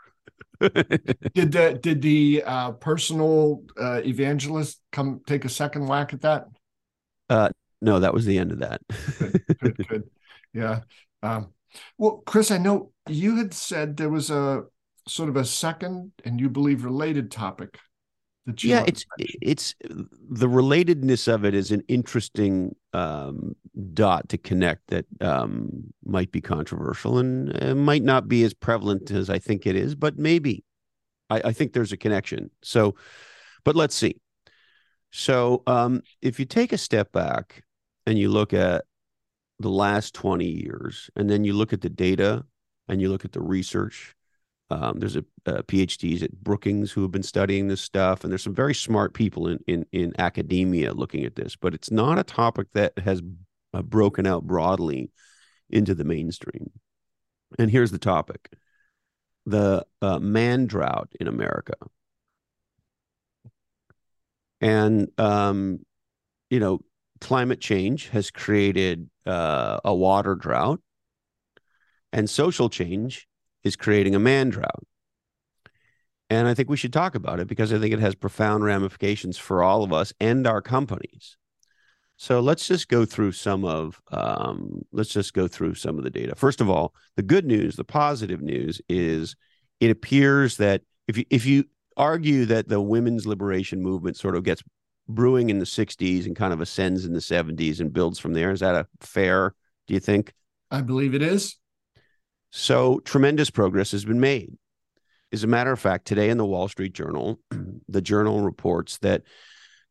did 0.59 1.51
the 1.51 1.79
did 1.81 2.01
the 2.01 2.43
uh, 2.45 2.71
personal 2.71 3.63
uh, 3.79 4.01
evangelist 4.03 4.81
come 4.91 5.21
take 5.27 5.45
a 5.45 5.49
second 5.49 5.87
whack 5.87 6.13
at 6.13 6.21
that? 6.21 6.47
Uh, 7.29 7.49
no, 7.81 7.99
that 7.99 8.13
was 8.13 8.25
the 8.25 8.37
end 8.37 8.51
of 8.51 8.59
that. 8.59 8.81
good, 9.19 9.45
good, 9.59 9.87
good, 9.87 10.03
Yeah. 10.53 10.81
Um, 11.21 11.53
well, 11.97 12.23
Chris, 12.25 12.49
I 12.49 12.57
know 12.57 12.91
you 13.07 13.35
had 13.37 13.53
said 13.53 13.97
there 13.97 14.09
was 14.09 14.31
a 14.31 14.63
sort 15.07 15.29
of 15.29 15.35
a 15.35 15.45
second 15.45 16.11
and 16.25 16.39
you 16.39 16.49
believe 16.49 16.83
related 16.83 17.31
topic 17.31 17.77
that 18.45 18.63
you 18.63 18.71
yeah 18.71 18.83
it's 18.87 19.05
it's 19.41 19.75
the 19.81 20.47
relatedness 20.47 21.31
of 21.31 21.45
it 21.45 21.53
is 21.53 21.71
an 21.71 21.81
interesting 21.87 22.75
um, 22.93 23.55
dot 23.93 24.27
to 24.29 24.37
connect 24.37 24.87
that 24.87 25.05
um, 25.21 25.69
might 26.05 26.31
be 26.31 26.41
controversial 26.41 27.17
and 27.17 27.63
uh, 27.63 27.75
might 27.75 28.03
not 28.03 28.27
be 28.27 28.43
as 28.43 28.53
prevalent 28.53 29.11
as 29.11 29.29
i 29.29 29.39
think 29.39 29.65
it 29.65 29.75
is 29.75 29.95
but 29.95 30.17
maybe. 30.17 30.63
I, 31.29 31.41
I 31.45 31.51
think 31.53 31.73
there's 31.73 31.91
a 31.91 31.97
connection. 31.97 32.49
So 32.61 32.95
but 33.63 33.75
let's 33.75 33.95
see. 33.95 34.17
So 35.11 35.63
um, 35.67 36.01
if 36.21 36.39
you 36.39 36.45
take 36.45 36.73
a 36.73 36.77
step 36.77 37.11
back 37.11 37.63
and 38.05 38.17
you 38.17 38.29
look 38.29 38.53
at 38.53 38.85
the 39.59 39.69
last 39.69 40.13
20 40.13 40.45
years 40.45 41.09
and 41.15 41.29
then 41.29 41.43
you 41.43 41.53
look 41.53 41.73
at 41.73 41.81
the 41.81 41.89
data 41.89 42.45
and 42.87 43.01
you 43.01 43.09
look 43.09 43.25
at 43.25 43.31
the 43.31 43.41
research 43.41 44.15
um, 44.69 44.99
there's 44.99 45.15
a, 45.15 45.23
a, 45.45 45.63
PhDs 45.63 46.23
at 46.23 46.43
Brookings 46.43 46.91
who 46.91 47.01
have 47.01 47.11
been 47.11 47.23
studying 47.23 47.67
this 47.67 47.81
stuff, 47.81 48.23
and 48.23 48.31
there's 48.31 48.43
some 48.43 48.55
very 48.55 48.75
smart 48.75 49.13
people 49.13 49.47
in, 49.47 49.59
in 49.67 49.85
in 49.93 50.13
academia 50.19 50.93
looking 50.93 51.23
at 51.23 51.35
this. 51.35 51.55
But 51.55 51.73
it's 51.73 51.89
not 51.91 52.19
a 52.19 52.23
topic 52.23 52.67
that 52.73 52.97
has 52.99 53.21
uh, 53.73 53.81
broken 53.81 54.27
out 54.27 54.43
broadly 54.43 55.11
into 55.69 55.95
the 55.95 56.03
mainstream. 56.03 56.71
And 57.57 57.71
here's 57.71 57.91
the 57.91 57.97
topic: 57.97 58.51
the 59.45 59.85
uh, 60.01 60.19
man 60.19 60.65
drought 60.65 61.13
in 61.19 61.27
America. 61.27 61.75
And 64.59 65.07
um, 65.17 65.79
you 66.49 66.59
know, 66.59 66.81
climate 67.21 67.61
change 67.61 68.09
has 68.09 68.31
created 68.31 69.09
uh, 69.25 69.79
a 69.85 69.95
water 69.95 70.35
drought, 70.35 70.81
and 72.11 72.29
social 72.29 72.69
change 72.69 73.29
is 73.67 73.75
creating 73.75 74.15
a 74.15 74.19
man 74.19 74.49
drought. 74.49 74.83
And 76.29 76.47
I 76.47 76.53
think 76.53 76.69
we 76.69 76.77
should 76.77 76.91
talk 76.91 77.15
about 77.15 77.39
it 77.39 77.47
because 77.47 77.71
I 77.71 77.79
think 77.79 77.93
it 77.93 77.99
has 77.99 78.15
profound 78.15 78.63
ramifications 78.63 79.37
for 79.37 79.63
all 79.63 79.83
of 79.83 79.93
us 79.93 80.11
and 80.19 80.45
our 80.45 80.61
companies. 80.61 81.37
So 82.17 82.39
let's 82.39 82.67
just 82.67 82.89
go 82.89 83.05
through 83.05 83.33
some 83.33 83.63
of 83.63 84.01
um, 84.11 84.81
let's 84.91 85.11
just 85.11 85.33
go 85.33 85.47
through 85.47 85.75
some 85.75 85.97
of 85.97 86.03
the 86.03 86.09
data. 86.09 86.35
First 86.35 86.61
of 86.61 86.69
all, 86.69 86.95
the 87.15 87.21
good 87.21 87.45
news, 87.45 87.75
the 87.75 87.83
positive 87.83 88.41
news 88.41 88.81
is 88.89 89.35
it 89.79 89.91
appears 89.91 90.57
that 90.57 90.81
if 91.07 91.17
you 91.17 91.25
if 91.29 91.45
you 91.45 91.65
argue 91.95 92.45
that 92.45 92.67
the 92.67 92.81
women's 92.81 93.27
liberation 93.27 93.81
movement 93.81 94.17
sort 94.17 94.35
of 94.35 94.43
gets 94.43 94.63
brewing 95.07 95.49
in 95.49 95.59
the 95.59 95.65
60s 95.65 96.25
and 96.25 96.35
kind 96.35 96.53
of 96.53 96.59
ascends 96.59 97.05
in 97.05 97.13
the 97.13 97.19
70s 97.19 97.79
and 97.79 97.93
builds 97.93 98.19
from 98.19 98.33
there, 98.33 98.51
is 98.51 98.59
that 98.59 98.75
a 98.75 98.87
fair, 98.99 99.55
do 99.87 99.93
you 99.93 99.99
think? 99.99 100.33
I 100.69 100.81
believe 100.81 101.13
it 101.13 101.21
is. 101.21 101.57
So 102.51 102.99
tremendous 102.99 103.49
progress 103.49 103.91
has 103.91 104.05
been 104.05 104.19
made. 104.19 104.53
As 105.31 105.43
a 105.43 105.47
matter 105.47 105.71
of 105.71 105.79
fact, 105.79 106.05
today 106.05 106.29
in 106.29 106.37
the 106.37 106.45
Wall 106.45 106.67
Street 106.67 106.93
Journal, 106.93 107.39
the 107.89 108.01
journal 108.01 108.41
reports 108.41 108.97
that 108.99 109.23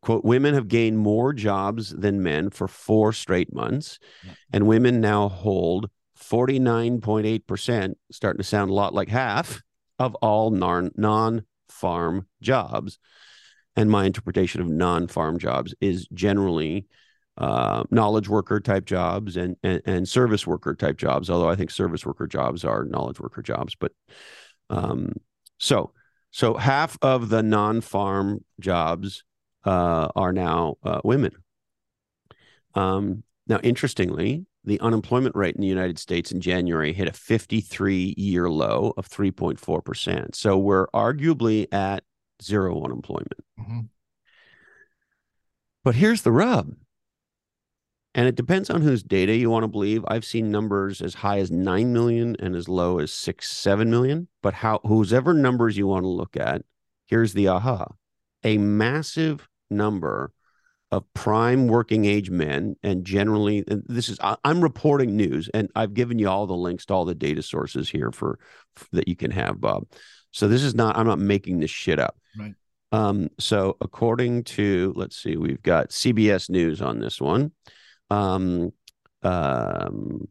quote 0.03 0.25
women 0.25 0.55
have 0.55 0.69
gained 0.69 0.99
more 0.99 1.33
jobs 1.33 1.91
than 1.91 2.23
men 2.23 2.51
for 2.51 2.69
four 2.69 3.13
straight 3.13 3.53
months 3.53 3.99
yeah. 4.25 4.33
and 4.53 4.67
women 4.67 5.01
now 5.01 5.29
hold 5.29 5.91
49.8% 6.19 7.95
starting 8.11 8.39
to 8.39 8.45
sound 8.45 8.71
a 8.71 8.75
lot 8.75 8.95
like 8.95 9.09
half 9.09 9.63
of 9.99 10.15
all 10.17 10.51
non 10.51 11.43
farm 11.69 12.27
jobs 12.41 12.99
and 13.75 13.91
my 13.91 14.07
interpretation 14.07 14.61
of 14.61 14.69
non 14.69 15.09
farm 15.09 15.39
jobs 15.39 15.75
is 15.81 16.09
generally 16.09 16.87
uh, 17.39 17.85
knowledge 17.91 18.29
worker 18.29 18.61
type 18.61 18.87
jobs 18.87 19.37
and, 19.37 19.57
and, 19.63 19.83
and 19.85 20.09
service 20.09 20.47
worker 20.47 20.75
type 20.75 20.97
jobs 20.97 21.29
although 21.29 21.51
i 21.51 21.55
think 21.55 21.71
service 21.71 22.07
worker 22.07 22.27
jobs 22.27 22.65
are 22.65 22.85
knowledge 22.85 23.21
worker 23.21 23.43
jobs 23.43 23.75
but 23.75 23.93
um, 24.71 25.13
so 25.59 25.93
so 26.31 26.55
half 26.55 26.99
of 27.01 27.31
the 27.31 27.43
non 27.43 27.81
farm 27.81 28.45
jobs 28.61 29.25
uh, 29.67 30.09
are 30.15 30.33
now 30.33 30.77
uh, 30.83 31.01
women. 31.05 31.33
Um, 32.75 33.25
now, 33.47 33.59
interestingly, 33.63 34.47
the 34.65 34.81
unemployment 34.81 35.35
rate 35.35 35.55
in 35.55 35.61
the 35.61 35.67
United 35.67 35.99
States 35.99 36.33
in 36.33 36.41
January 36.41 36.93
hit 36.93 37.09
a 37.09 37.13
53 37.13 38.15
year 38.17 38.51
low 38.51 38.93
of 38.97 39.09
3.4%. 39.09 40.35
So 40.35 40.59
we're 40.59 40.89
arguably 40.89 41.73
at 41.73 42.05
zero 42.43 42.83
unemployment. 42.85 43.45
Mm-hmm. 43.59 43.81
But 45.85 45.95
here's 45.95 46.23
the 46.23 46.33
rub. 46.33 46.75
And 48.17 48.27
it 48.27 48.35
depends 48.35 48.71
on 48.71 48.81
whose 48.81 49.03
data 49.03 49.37
you 49.37 49.51
want 49.51 49.65
to 49.65 49.69
believe. 49.69 50.03
I've 50.09 50.25
seen 50.25 50.51
numbers 50.51 51.03
as 51.03 51.13
high 51.13 51.39
as 51.39 51.51
9 51.51 51.93
million 51.93 52.35
and 52.41 52.57
as 52.57 52.67
low 52.67 52.99
as 52.99 53.13
6, 53.13 53.49
7 53.49 53.91
million. 53.91 54.29
But 54.43 54.55
how, 54.55 54.81
whosever 54.85 55.35
numbers 55.35 55.77
you 55.77 55.87
want 55.87 56.05
to 56.05 56.09
look 56.09 56.35
at, 56.35 56.63
here's 57.07 57.35
the 57.35 57.49
aha. 57.49 57.89
A 58.43 58.57
massive 58.57 59.47
number 59.71 60.33
of 60.91 61.05
prime 61.13 61.67
working 61.67 62.07
age 62.07 62.31
men 62.31 62.77
and 62.83 63.05
generally 63.05 63.65
and 63.67 63.83
this 63.87 64.09
is 64.09 64.19
I, 64.21 64.37
am 64.45 64.61
reporting 64.61 65.17
news 65.17 65.51
and 65.53 65.69
i've 65.75 65.95
given 65.95 66.21
you 66.21 66.29
all 66.29 66.47
the 66.47 66.55
links 66.55 66.87
to 66.87 66.95
all 66.95 67.05
the 67.05 67.13
data 67.13 67.43
sources 67.43 67.89
here 67.89 68.13
for, 68.13 68.39
for, 68.77 68.87
that 68.93 69.09
you 69.09 69.17
can 69.17 69.33
have 69.33 69.61
bob. 69.61 69.89
So 70.31 70.47
this 70.47 70.63
is 70.63 70.77
not 70.77 70.97
i'm 70.97 71.09
not 71.09 71.19
making 71.19 71.59
this 71.59 71.73
shit 71.73 71.99
up. 71.99 72.17
Right. 72.39 72.55
Um 72.93 73.31
so 73.41 73.77
according 73.81 74.45
to 74.45 74.93
let's 74.95 75.17
see 75.17 75.37
we've 75.37 75.63
got 75.63 75.91
cbs 75.91 76.49
news 76.49 76.81
on 76.81 77.01
this 77.01 77.21
one 77.21 77.51
um 78.11 78.73
um 79.23 80.29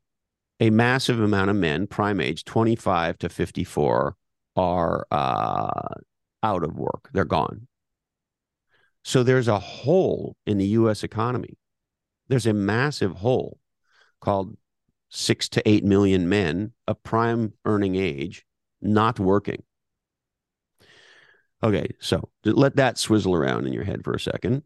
a 0.60 0.70
massive 0.70 1.20
amount 1.20 1.50
of 1.50 1.56
men 1.56 1.88
prime 1.88 2.20
age 2.20 2.46
25 2.46 3.18
to 3.20 3.30
54 3.30 4.16
are 4.56 5.08
uh 5.12 5.96
out 6.44 6.64
of 6.64 6.78
work 6.78 7.10
they're 7.14 7.26
gone 7.26 7.68
so 9.06 9.22
there's 9.22 9.48
a 9.48 9.60
hole 9.60 10.36
in 10.48 10.58
the 10.58 10.66
US 10.66 11.04
economy. 11.04 11.60
There's 12.28 12.48
a 12.48 12.54
massive 12.54 13.18
hole 13.18 13.60
called 14.20 14.58
six 15.10 15.48
to 15.50 15.70
eight 15.70 15.84
million 15.84 16.28
men 16.28 16.74
of 16.88 17.02
prime 17.04 17.54
earning 17.66 17.96
age 17.96 18.46
not 18.82 19.20
working. 19.20 19.62
Okay, 21.62 21.88
so 22.00 22.30
let 22.44 22.78
that 22.78 22.98
swizzle 22.98 23.36
around 23.36 23.68
in 23.68 23.74
your 23.74 23.84
head 23.84 24.04
for 24.04 24.14
a 24.14 24.20
second. 24.20 24.64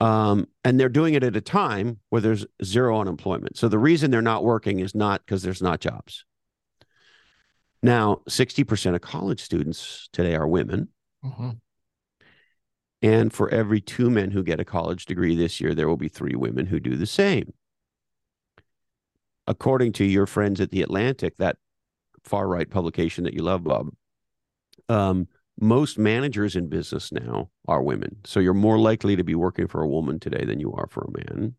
Um, 0.00 0.48
and 0.64 0.80
they're 0.80 0.88
doing 0.88 1.14
it 1.14 1.22
at 1.22 1.36
a 1.36 1.42
time 1.42 1.98
where 2.08 2.22
there's 2.22 2.46
zero 2.64 2.98
unemployment. 2.98 3.58
So 3.58 3.68
the 3.68 3.78
reason 3.78 4.10
they're 4.10 4.22
not 4.22 4.44
working 4.44 4.80
is 4.80 4.94
not 4.94 5.20
because 5.24 5.42
there's 5.42 5.60
not 5.60 5.80
jobs. 5.80 6.24
Now, 7.82 8.20
60% 8.28 8.94
of 8.94 9.00
college 9.00 9.42
students 9.42 10.08
today 10.12 10.34
are 10.34 10.48
women. 10.48 10.88
Mm-hmm. 11.24 11.50
And 13.02 13.32
for 13.32 13.48
every 13.50 13.80
two 13.80 14.10
men 14.10 14.30
who 14.30 14.42
get 14.42 14.60
a 14.60 14.64
college 14.64 15.06
degree 15.06 15.34
this 15.34 15.60
year, 15.60 15.74
there 15.74 15.88
will 15.88 15.96
be 15.96 16.08
three 16.08 16.34
women 16.34 16.66
who 16.66 16.80
do 16.80 16.96
the 16.96 17.06
same. 17.06 17.52
According 19.46 19.92
to 19.94 20.04
your 20.04 20.26
friends 20.26 20.60
at 20.60 20.70
The 20.70 20.82
Atlantic, 20.82 21.36
that 21.38 21.56
far 22.24 22.46
right 22.46 22.68
publication 22.68 23.24
that 23.24 23.34
you 23.34 23.42
love, 23.42 23.64
Bob, 23.64 23.88
um, 24.90 25.28
most 25.60 25.98
managers 25.98 26.56
in 26.56 26.68
business 26.68 27.12
now 27.12 27.50
are 27.68 27.82
women. 27.82 28.16
So 28.24 28.40
you're 28.40 28.54
more 28.54 28.78
likely 28.78 29.16
to 29.16 29.24
be 29.24 29.34
working 29.34 29.68
for 29.68 29.82
a 29.82 29.88
woman 29.88 30.18
today 30.18 30.44
than 30.44 30.58
you 30.58 30.72
are 30.72 30.88
for 30.88 31.04
a 31.04 31.30
man. 31.30 31.54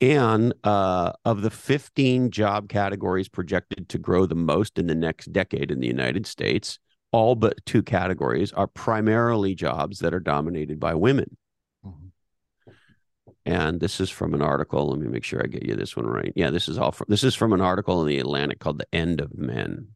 And 0.00 0.54
uh, 0.62 1.12
of 1.24 1.42
the 1.42 1.50
15 1.50 2.30
job 2.30 2.68
categories 2.68 3.28
projected 3.28 3.88
to 3.88 3.98
grow 3.98 4.26
the 4.26 4.34
most 4.34 4.78
in 4.78 4.86
the 4.86 4.94
next 4.94 5.32
decade 5.32 5.70
in 5.70 5.80
the 5.80 5.88
United 5.88 6.26
States, 6.26 6.78
all 7.10 7.34
but 7.34 7.64
two 7.66 7.82
categories 7.82 8.52
are 8.52 8.66
primarily 8.66 9.54
jobs 9.54 10.00
that 10.00 10.14
are 10.14 10.20
dominated 10.20 10.78
by 10.78 10.94
women. 10.94 11.36
Mm-hmm. 11.84 12.70
And 13.44 13.80
this 13.80 14.00
is 14.00 14.10
from 14.10 14.34
an 14.34 14.42
article. 14.42 14.90
Let 14.90 15.00
me 15.00 15.08
make 15.08 15.24
sure 15.24 15.42
I 15.42 15.46
get 15.46 15.64
you 15.64 15.74
this 15.74 15.96
one 15.96 16.06
right. 16.06 16.32
Yeah, 16.36 16.50
this 16.50 16.68
is 16.68 16.78
all 16.78 16.92
from 16.92 17.06
this 17.08 17.24
is 17.24 17.34
from 17.34 17.52
an 17.52 17.60
article 17.60 18.00
in 18.02 18.06
the 18.06 18.18
Atlantic 18.18 18.58
called 18.60 18.78
"The 18.78 18.94
End 18.94 19.20
of 19.20 19.36
Men." 19.36 19.88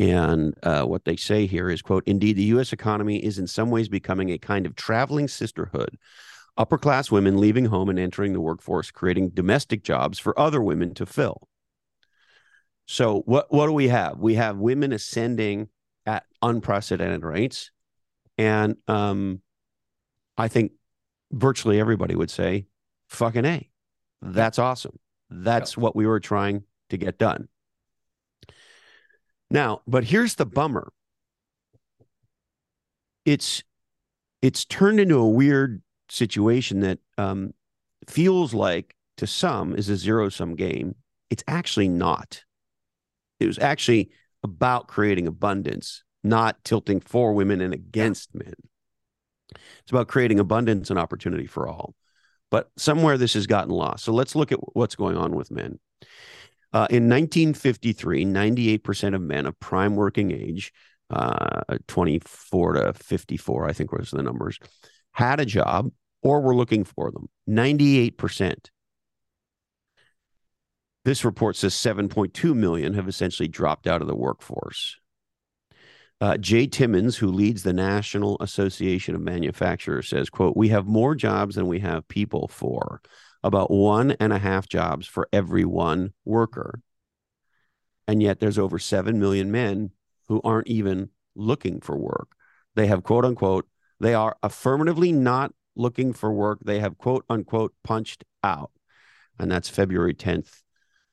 And 0.00 0.54
uh, 0.62 0.84
what 0.84 1.04
they 1.04 1.16
say 1.16 1.46
here 1.46 1.68
is, 1.70 1.82
"quote 1.82 2.02
Indeed, 2.06 2.36
the 2.36 2.44
U.S. 2.44 2.72
economy 2.72 3.18
is 3.18 3.38
in 3.38 3.46
some 3.46 3.70
ways 3.70 3.88
becoming 3.88 4.30
a 4.30 4.38
kind 4.38 4.66
of 4.66 4.74
traveling 4.74 5.28
sisterhood." 5.28 5.98
Upper 6.56 6.78
class 6.78 7.10
women 7.10 7.38
leaving 7.38 7.66
home 7.66 7.88
and 7.88 7.98
entering 7.98 8.32
the 8.32 8.40
workforce, 8.40 8.90
creating 8.90 9.30
domestic 9.30 9.84
jobs 9.84 10.18
for 10.18 10.38
other 10.38 10.60
women 10.60 10.94
to 10.94 11.06
fill. 11.06 11.46
So 12.86 13.20
what 13.26 13.52
what 13.52 13.66
do 13.66 13.72
we 13.72 13.88
have? 13.88 14.18
We 14.18 14.34
have 14.34 14.56
women 14.56 14.92
ascending 14.92 15.68
at 16.06 16.24
unprecedented 16.42 17.22
rates. 17.22 17.70
And 18.38 18.76
um, 18.88 19.42
I 20.36 20.48
think 20.48 20.72
virtually 21.30 21.78
everybody 21.78 22.16
would 22.16 22.30
say, 22.30 22.66
fucking 23.08 23.44
A. 23.44 23.70
That's 24.22 24.58
awesome. 24.58 24.98
That's 25.28 25.76
what 25.76 25.94
we 25.94 26.06
were 26.06 26.20
trying 26.20 26.64
to 26.88 26.96
get 26.96 27.18
done. 27.18 27.48
Now, 29.50 29.82
but 29.86 30.04
here's 30.04 30.36
the 30.36 30.46
bummer. 30.46 30.92
It's 33.24 33.62
it's 34.42 34.64
turned 34.64 35.00
into 35.00 35.18
a 35.18 35.28
weird 35.28 35.82
situation 36.08 36.80
that 36.80 36.98
um, 37.18 37.52
feels 38.08 38.54
like 38.54 38.94
to 39.18 39.26
some 39.26 39.74
is 39.74 39.88
a 39.88 39.96
zero 39.96 40.28
sum 40.28 40.54
game. 40.54 40.94
It's 41.28 41.44
actually 41.46 41.88
not. 41.88 42.44
It 43.38 43.46
was 43.46 43.58
actually 43.58 44.10
about 44.42 44.88
creating 44.88 45.26
abundance, 45.26 46.02
not 46.24 46.62
tilting 46.64 47.00
for 47.00 47.32
women 47.34 47.60
and 47.60 47.74
against 47.74 48.34
men. 48.34 48.54
It's 49.80 49.90
about 49.90 50.08
creating 50.08 50.38
abundance 50.38 50.90
and 50.90 50.98
opportunity 50.98 51.46
for 51.46 51.68
all. 51.68 51.94
But 52.50 52.70
somewhere 52.76 53.18
this 53.18 53.34
has 53.34 53.46
gotten 53.46 53.70
lost. 53.70 54.04
So 54.04 54.12
let's 54.12 54.34
look 54.34 54.52
at 54.52 54.58
what's 54.74 54.96
going 54.96 55.16
on 55.16 55.34
with 55.34 55.50
men. 55.50 55.78
Uh, 56.72 56.86
in 56.90 57.08
1953, 57.08 58.24
98% 58.24 59.14
of 59.14 59.20
men 59.20 59.46
of 59.46 59.58
prime 59.58 59.96
working 59.96 60.30
age, 60.30 60.72
uh, 61.10 61.62
24 61.88 62.72
to 62.74 62.92
54, 62.92 63.68
I 63.68 63.72
think 63.72 63.92
was 63.92 64.10
the 64.10 64.22
numbers, 64.22 64.58
had 65.12 65.40
a 65.40 65.44
job 65.44 65.90
or 66.22 66.40
were 66.40 66.54
looking 66.54 66.84
for 66.84 67.10
them. 67.10 67.28
98%. 67.48 68.70
This 71.04 71.24
report 71.24 71.56
says 71.56 71.74
7.2 71.74 72.54
million 72.54 72.94
have 72.94 73.08
essentially 73.08 73.48
dropped 73.48 73.86
out 73.86 74.02
of 74.02 74.08
the 74.08 74.14
workforce. 74.14 74.96
Uh, 76.20 76.36
Jay 76.36 76.66
Timmons, 76.66 77.16
who 77.16 77.28
leads 77.28 77.62
the 77.62 77.72
National 77.72 78.36
Association 78.40 79.14
of 79.14 79.22
Manufacturers, 79.22 80.08
says, 80.08 80.28
quote, 80.28 80.56
we 80.56 80.68
have 80.68 80.86
more 80.86 81.14
jobs 81.14 81.54
than 81.54 81.66
we 81.66 81.80
have 81.80 82.06
people 82.08 82.46
for, 82.48 83.00
about 83.42 83.70
one 83.70 84.12
and 84.12 84.32
a 84.32 84.38
half 84.38 84.68
jobs 84.68 85.06
for 85.06 85.28
every 85.32 85.64
one 85.64 86.12
worker. 86.24 86.80
And 88.06 88.22
yet 88.22 88.40
there's 88.40 88.58
over 88.58 88.78
7 88.78 89.18
million 89.18 89.50
men 89.50 89.90
who 90.28 90.40
aren't 90.42 90.68
even 90.68 91.10
looking 91.34 91.80
for 91.80 91.96
work. 91.96 92.28
They 92.74 92.86
have, 92.86 93.02
quote 93.02 93.24
unquote, 93.24 93.66
they 93.98 94.14
are 94.14 94.36
affirmatively 94.42 95.12
not 95.12 95.52
looking 95.76 96.12
for 96.12 96.32
work. 96.32 96.58
They 96.64 96.80
have, 96.80 96.98
quote 96.98 97.24
unquote, 97.28 97.74
punched 97.84 98.24
out. 98.42 98.70
And 99.38 99.50
that's 99.50 99.68
February 99.68 100.14
10th, 100.14 100.62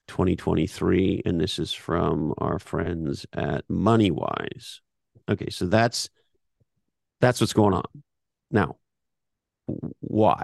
2023. 0.07 1.21
And 1.25 1.39
this 1.39 1.59
is 1.59 1.73
from 1.73 2.33
our 2.37 2.59
friends 2.59 3.25
at 3.33 3.67
MoneyWise. 3.67 4.79
Okay, 5.29 5.49
so 5.49 5.65
that's 5.65 6.09
that's 7.19 7.41
what's 7.41 7.53
going 7.53 7.73
on. 7.73 7.83
Now, 8.51 8.77
why? 9.99 10.43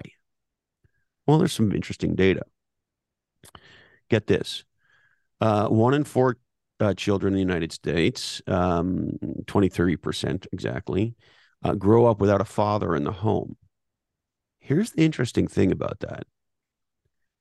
Well, 1.26 1.38
there's 1.38 1.54
some 1.54 1.72
interesting 1.72 2.16
data. 2.16 2.44
Get 4.10 4.28
this 4.28 4.64
uh, 5.42 5.68
one 5.68 5.94
in 5.94 6.04
four 6.04 6.38
uh, 6.80 6.94
children 6.94 7.34
in 7.34 7.36
the 7.36 7.54
United 7.54 7.72
States, 7.72 8.42
um, 8.48 9.18
20, 9.48 9.70
30% 9.70 10.48
exactly, 10.52 11.16
uh, 11.64 11.74
grow 11.74 12.06
up 12.06 12.20
without 12.20 12.42
a 12.42 12.46
father 12.46 12.96
in 12.96 13.04
the 13.04 13.12
home. 13.12 13.58
Here's 14.60 14.92
the 14.92 15.04
interesting 15.04 15.48
thing 15.48 15.72
about 15.72 16.00
that. 16.00 16.26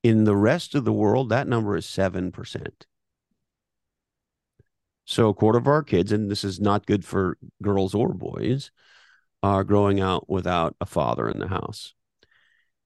In 0.03 0.25
the 0.25 0.37
rest 0.37 0.75
of 0.75 0.85
the 0.85 0.93
world, 0.93 1.29
that 1.29 1.47
number 1.47 1.77
is 1.77 1.87
7%. 1.87 2.33
So 5.05 5.29
a 5.29 5.35
quarter 5.35 5.59
of 5.59 5.67
our 5.67 5.83
kids, 5.83 6.11
and 6.11 6.31
this 6.31 6.43
is 6.43 6.61
not 6.61 6.87
good 6.87 7.05
for 7.05 7.39
girls 7.63 7.95
or 7.95 8.13
boys, 8.15 8.71
are 9.43 9.65
growing 9.65 10.01
out 10.01 10.29
without 10.29 10.75
a 10.81 10.87
father 10.87 11.29
in 11.29 11.39
the 11.39 11.49
house. 11.49 11.95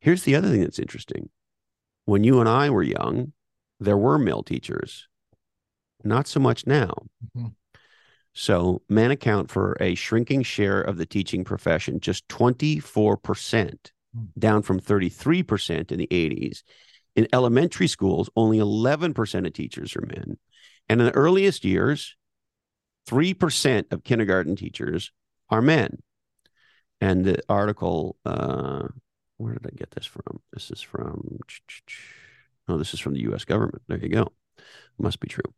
Here's 0.07 0.23
the 0.23 0.37
other 0.37 0.49
thing 0.49 0.61
that's 0.61 0.79
interesting. 0.79 1.31
When 2.05 2.23
you 2.23 2.39
and 2.39 2.49
I 2.49 2.71
were 2.71 2.85
young, 2.85 3.33
there 3.81 3.97
were 3.97 4.19
male 4.19 4.45
teachers. 4.45 5.09
Not 6.05 6.29
so 6.29 6.39
much 6.39 6.65
now. 6.65 6.95
Mm-hmm. 7.37 7.49
So 8.33 8.83
men 8.89 9.11
account 9.11 9.51
for 9.51 9.77
a 9.81 9.97
shrinking 9.97 10.45
share 10.45 10.81
of 10.81 10.97
the 10.97 11.07
teaching 11.07 11.43
profession, 11.43 11.99
just 11.99 12.29
24%, 12.29 13.19
mm-hmm. 13.19 14.25
down 14.39 14.63
from 14.63 14.79
33% 14.79 15.91
in 15.91 15.99
the 15.99 16.07
80s. 16.07 16.63
In 17.17 17.27
elementary 17.33 17.89
schools, 17.89 18.31
only 18.37 18.59
11% 18.59 19.45
of 19.45 19.53
teachers 19.55 19.97
are 19.97 20.07
men. 20.07 20.39
And 20.89 21.01
in 21.01 21.07
the 21.09 21.17
earliest 21.17 21.65
years, 21.65 22.15
3% 23.09 23.93
of 23.93 24.05
kindergarten 24.05 24.55
teachers 24.55 25.11
are 25.51 25.63
men. 25.63 25.99
And 27.01 27.25
the 27.25 27.43
article, 27.49 28.17
uh, 28.25 28.87
where 29.37 29.55
did 29.55 29.66
I 29.66 29.76
get 29.76 29.91
this 29.93 30.07
from? 30.07 30.41
This 30.53 30.70
is 30.70 30.80
from, 30.80 31.39
oh, 32.68 32.78
this 32.78 32.95
is 32.95 33.01
from 33.01 33.14
the 33.14 33.22
US 33.32 33.45
government. 33.45 33.82
There 33.89 33.99
you 33.99 34.09
go. 34.09 34.32
Must 34.99 35.20
be 35.20 35.28
true. 35.28 35.53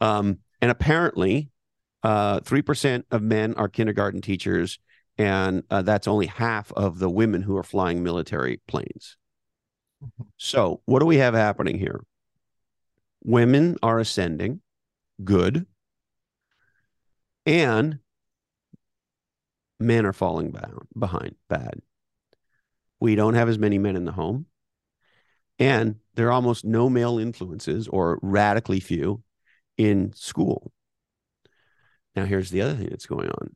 Um, 0.00 0.38
and 0.60 0.70
apparently, 0.70 1.50
uh, 2.02 2.40
3% 2.40 3.04
of 3.10 3.22
men 3.22 3.54
are 3.54 3.68
kindergarten 3.68 4.20
teachers, 4.20 4.78
and 5.18 5.64
uh, 5.70 5.82
that's 5.82 6.06
only 6.06 6.26
half 6.26 6.72
of 6.72 6.98
the 6.98 7.10
women 7.10 7.42
who 7.42 7.56
are 7.56 7.62
flying 7.62 8.02
military 8.02 8.60
planes. 8.68 9.16
Mm-hmm. 10.04 10.24
So, 10.36 10.80
what 10.84 11.00
do 11.00 11.06
we 11.06 11.16
have 11.16 11.34
happening 11.34 11.78
here? 11.78 12.04
Women 13.24 13.76
are 13.82 13.98
ascending, 13.98 14.60
good, 15.24 15.66
and 17.46 17.98
men 19.80 20.06
are 20.06 20.12
falling 20.12 20.52
down, 20.52 20.86
behind, 20.96 21.36
bad. 21.48 21.80
We 23.04 23.16
don't 23.16 23.34
have 23.34 23.50
as 23.50 23.58
many 23.58 23.76
men 23.76 23.96
in 23.96 24.06
the 24.06 24.12
home. 24.12 24.46
And 25.58 25.96
there 26.14 26.28
are 26.28 26.32
almost 26.32 26.64
no 26.64 26.88
male 26.88 27.18
influences 27.18 27.86
or 27.86 28.18
radically 28.22 28.80
few 28.80 29.22
in 29.76 30.14
school. 30.14 30.72
Now, 32.16 32.24
here's 32.24 32.48
the 32.48 32.62
other 32.62 32.72
thing 32.72 32.88
that's 32.88 33.04
going 33.04 33.28
on 33.28 33.54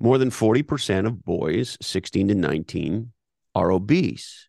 more 0.00 0.16
than 0.16 0.30
40% 0.30 1.06
of 1.06 1.22
boys 1.22 1.76
16 1.82 2.28
to 2.28 2.34
19 2.34 3.12
are 3.54 3.70
obese. 3.70 4.48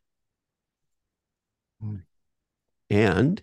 Mm. 1.84 2.03
And 2.89 3.41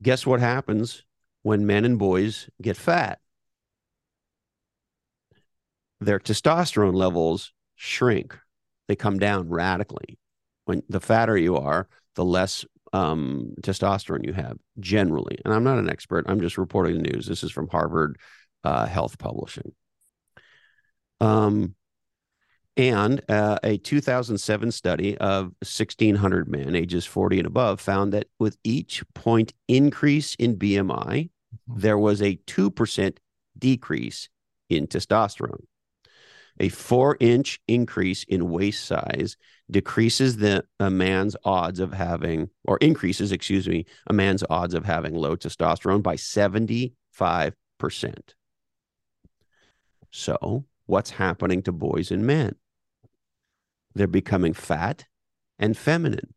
guess 0.00 0.24
what 0.24 0.38
happens 0.38 1.02
when 1.42 1.66
men 1.66 1.84
and 1.84 1.98
boys 1.98 2.48
get 2.62 2.76
fat? 2.76 3.18
Their 6.00 6.20
testosterone 6.20 6.94
levels 6.94 7.52
shrink, 7.74 8.38
they 8.88 8.96
come 8.96 9.18
down 9.18 9.48
radically 9.48 10.18
when 10.64 10.82
the 10.88 11.00
fatter 11.00 11.36
you 11.36 11.56
are, 11.56 11.88
the 12.14 12.24
less 12.24 12.64
um, 12.92 13.54
testosterone 13.62 14.24
you 14.26 14.32
have 14.32 14.56
generally. 14.80 15.38
And 15.44 15.52
I'm 15.52 15.64
not 15.64 15.78
an 15.78 15.90
expert. 15.90 16.26
I'm 16.28 16.40
just 16.40 16.58
reporting 16.58 16.96
the 16.96 17.10
news. 17.10 17.26
This 17.26 17.44
is 17.44 17.52
from 17.52 17.68
Harvard 17.68 18.18
uh, 18.64 18.86
Health 18.86 19.18
Publishing. 19.18 19.72
Um, 21.20 21.74
and 22.76 23.22
uh, 23.30 23.58
a 23.62 23.78
2007 23.78 24.70
study 24.70 25.16
of 25.16 25.44
1,600 25.62 26.48
men 26.48 26.76
ages 26.76 27.06
40 27.06 27.38
and 27.38 27.46
above 27.46 27.80
found 27.80 28.12
that 28.12 28.26
with 28.38 28.58
each 28.64 29.02
point 29.14 29.54
increase 29.66 30.34
in 30.34 30.56
BMI, 30.56 30.86
mm-hmm. 30.86 31.80
there 31.80 31.96
was 31.96 32.20
a 32.20 32.36
2% 32.46 33.16
decrease 33.58 34.28
in 34.68 34.86
testosterone. 34.86 35.64
A 36.58 36.68
four 36.68 37.16
inch 37.20 37.60
increase 37.68 38.24
in 38.24 38.50
waist 38.50 38.84
size 38.84 39.36
decreases 39.70 40.36
the 40.38 40.64
a 40.80 40.90
man's 40.90 41.36
odds 41.44 41.80
of 41.80 41.92
having, 41.92 42.50
or 42.64 42.78
increases, 42.78 43.32
excuse 43.32 43.68
me, 43.68 43.84
a 44.06 44.12
man's 44.12 44.44
odds 44.48 44.74
of 44.74 44.84
having 44.84 45.14
low 45.14 45.36
testosterone 45.36 46.02
by 46.02 46.16
75%. 46.16 46.92
So, 50.10 50.64
what's 50.86 51.10
happening 51.10 51.62
to 51.62 51.72
boys 51.72 52.10
and 52.10 52.26
men? 52.26 52.54
They're 53.94 54.06
becoming 54.06 54.54
fat 54.54 55.04
and 55.58 55.76
feminine. 55.76 56.34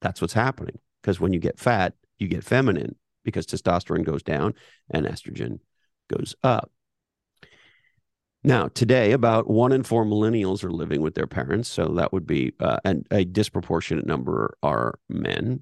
That's 0.00 0.20
what's 0.20 0.34
happening. 0.34 0.78
Because 1.02 1.20
when 1.20 1.32
you 1.32 1.40
get 1.40 1.58
fat, 1.58 1.94
you 2.18 2.28
get 2.28 2.44
feminine 2.44 2.96
because 3.24 3.46
testosterone 3.46 4.04
goes 4.04 4.22
down 4.22 4.54
and 4.90 5.06
estrogen 5.06 5.58
goes 6.08 6.34
up. 6.42 6.70
Now, 8.44 8.68
today, 8.68 9.12
about 9.12 9.48
one 9.48 9.70
in 9.70 9.84
four 9.84 10.04
millennials 10.04 10.64
are 10.64 10.72
living 10.72 11.00
with 11.00 11.14
their 11.14 11.28
parents. 11.28 11.68
So 11.68 11.88
that 11.94 12.12
would 12.12 12.26
be 12.26 12.52
uh, 12.58 12.78
an, 12.84 13.04
a 13.12 13.24
disproportionate 13.24 14.04
number 14.04 14.56
are 14.62 14.98
men. 15.08 15.60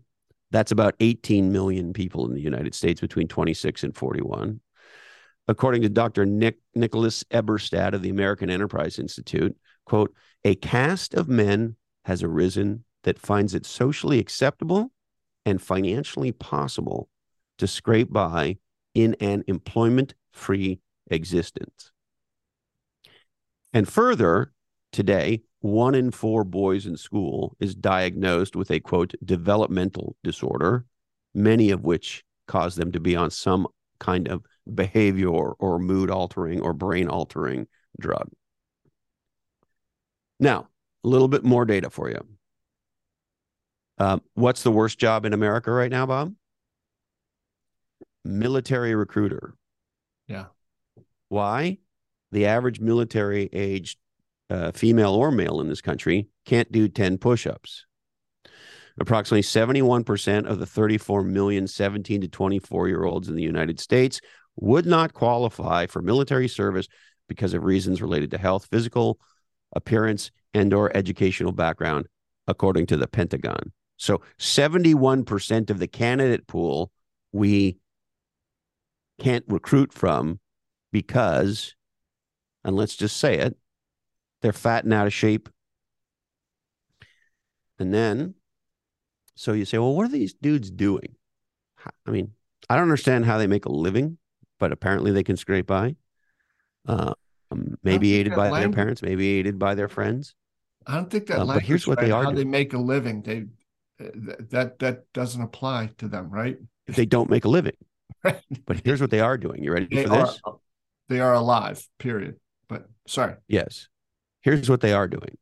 That's 0.50 0.72
about 0.72 0.94
18 1.00 1.52
million 1.52 1.92
people 1.92 2.26
in 2.26 2.34
the 2.34 2.40
United 2.40 2.74
States 2.74 3.00
between 3.00 3.28
26 3.28 3.84
and 3.84 3.94
41. 3.94 4.60
According 5.46 5.82
to 5.82 5.88
Dr. 5.90 6.24
Nick, 6.24 6.58
Nicholas 6.74 7.22
Eberstadt 7.24 7.92
of 7.92 8.02
the 8.02 8.08
American 8.08 8.48
Enterprise 8.48 8.98
Institute, 8.98 9.56
quote, 9.84 10.14
a 10.44 10.54
caste 10.54 11.12
of 11.14 11.28
men 11.28 11.76
has 12.06 12.22
arisen 12.22 12.84
that 13.04 13.18
finds 13.18 13.54
it 13.54 13.66
socially 13.66 14.18
acceptable 14.18 14.90
and 15.44 15.60
financially 15.60 16.32
possible 16.32 17.08
to 17.58 17.66
scrape 17.66 18.10
by 18.10 18.56
in 18.94 19.16
an 19.20 19.44
employment 19.48 20.14
free 20.32 20.80
existence. 21.10 21.92
And 23.72 23.88
further, 23.88 24.52
today, 24.92 25.42
one 25.60 25.94
in 25.94 26.10
four 26.10 26.44
boys 26.44 26.86
in 26.86 26.96
school 26.96 27.56
is 27.60 27.74
diagnosed 27.74 28.56
with 28.56 28.70
a 28.70 28.80
quote 28.80 29.14
developmental 29.24 30.16
disorder, 30.24 30.86
many 31.34 31.70
of 31.70 31.84
which 31.84 32.24
cause 32.48 32.74
them 32.74 32.92
to 32.92 33.00
be 33.00 33.14
on 33.14 33.30
some 33.30 33.66
kind 33.98 34.28
of 34.28 34.44
behavior 34.74 35.28
or 35.28 35.78
mood 35.78 36.10
altering 36.10 36.60
or 36.60 36.72
brain 36.72 37.08
altering 37.08 37.66
drug. 38.00 38.28
Now, 40.38 40.68
a 41.04 41.08
little 41.08 41.28
bit 41.28 41.44
more 41.44 41.64
data 41.64 41.90
for 41.90 42.08
you. 42.08 42.20
Uh, 43.98 44.18
what's 44.34 44.62
the 44.62 44.72
worst 44.72 44.98
job 44.98 45.26
in 45.26 45.34
America 45.34 45.70
right 45.70 45.90
now, 45.90 46.06
Bob? 46.06 46.34
Military 48.24 48.94
recruiter. 48.94 49.54
Yeah. 50.26 50.46
Why? 51.28 51.78
The 52.32 52.46
average 52.46 52.80
military 52.80 53.48
aged 53.52 53.98
uh, 54.48 54.72
female 54.72 55.14
or 55.14 55.30
male 55.30 55.60
in 55.60 55.68
this 55.68 55.80
country 55.80 56.28
can't 56.44 56.70
do 56.72 56.88
10 56.88 57.18
push 57.18 57.46
ups. 57.46 57.86
Approximately 58.98 59.42
71% 59.42 60.46
of 60.46 60.58
the 60.58 60.66
34 60.66 61.22
million 61.22 61.66
17 61.66 62.20
to 62.22 62.28
24 62.28 62.88
year 62.88 63.04
olds 63.04 63.28
in 63.28 63.36
the 63.36 63.42
United 63.42 63.80
States 63.80 64.20
would 64.56 64.86
not 64.86 65.14
qualify 65.14 65.86
for 65.86 66.02
military 66.02 66.48
service 66.48 66.88
because 67.28 67.54
of 67.54 67.64
reasons 67.64 68.02
related 68.02 68.30
to 68.32 68.38
health, 68.38 68.66
physical 68.70 69.18
appearance, 69.72 70.30
and 70.52 70.74
or 70.74 70.94
educational 70.96 71.52
background, 71.52 72.06
according 72.48 72.86
to 72.86 72.96
the 72.96 73.06
Pentagon. 73.06 73.72
So 73.96 74.20
71% 74.38 75.70
of 75.70 75.78
the 75.78 75.86
candidate 75.86 76.46
pool 76.46 76.90
we 77.32 77.78
can't 79.20 79.44
recruit 79.46 79.92
from 79.92 80.40
because 80.90 81.76
and 82.64 82.76
let's 82.76 82.96
just 82.96 83.16
say 83.16 83.38
it, 83.38 83.56
they're 84.42 84.52
fat 84.52 84.84
and 84.84 84.92
out 84.92 85.06
of 85.06 85.12
shape. 85.12 85.48
And 87.78 87.94
then, 87.94 88.34
so 89.34 89.52
you 89.52 89.64
say, 89.64 89.78
well, 89.78 89.94
what 89.94 90.04
are 90.04 90.12
these 90.12 90.34
dudes 90.34 90.70
doing? 90.70 91.16
I 92.06 92.10
mean, 92.10 92.32
I 92.68 92.74
don't 92.74 92.82
understand 92.82 93.24
how 93.24 93.38
they 93.38 93.46
make 93.46 93.64
a 93.64 93.72
living, 93.72 94.18
but 94.58 94.72
apparently 94.72 95.12
they 95.12 95.22
can 95.22 95.36
scrape 95.36 95.66
by. 95.66 95.96
Uh, 96.86 97.14
um, 97.50 97.76
maybe 97.82 98.14
aided 98.14 98.34
by 98.34 98.50
language, 98.50 98.60
their 98.60 98.84
parents, 98.84 99.02
maybe 99.02 99.28
aided 99.38 99.58
by 99.58 99.74
their 99.74 99.88
friends. 99.88 100.34
I 100.86 100.94
don't 100.96 101.10
think 101.10 101.26
that. 101.26 101.40
Uh, 101.40 101.46
but 101.46 101.62
here's 101.62 101.86
what 101.86 101.98
right, 101.98 102.06
they 102.06 102.12
are. 102.12 102.22
How 102.22 102.30
doing. 102.30 102.44
they 102.44 102.50
make 102.50 102.72
a 102.74 102.78
living. 102.78 103.22
They 103.22 103.46
that 104.50 104.78
that 104.78 105.12
doesn't 105.12 105.42
apply 105.42 105.90
to 105.98 106.08
them, 106.08 106.30
right? 106.30 106.58
If 106.86 106.96
they 106.96 107.06
don't 107.06 107.30
make 107.30 107.44
a 107.44 107.48
living. 107.48 107.76
Right. 108.22 108.42
But 108.66 108.82
here's 108.84 109.00
what 109.00 109.10
they 109.10 109.20
are 109.20 109.38
doing. 109.38 109.64
You 109.64 109.72
ready 109.72 109.86
they 109.90 110.02
for 110.02 110.10
this? 110.10 110.40
Are, 110.44 110.58
they 111.08 111.20
are 111.20 111.32
alive. 111.32 111.82
Period. 111.98 112.36
But 112.70 112.88
sorry. 113.06 113.34
Yes. 113.48 113.88
Here's 114.40 114.70
what 114.70 114.80
they 114.80 114.94
are 114.94 115.08
doing 115.08 115.36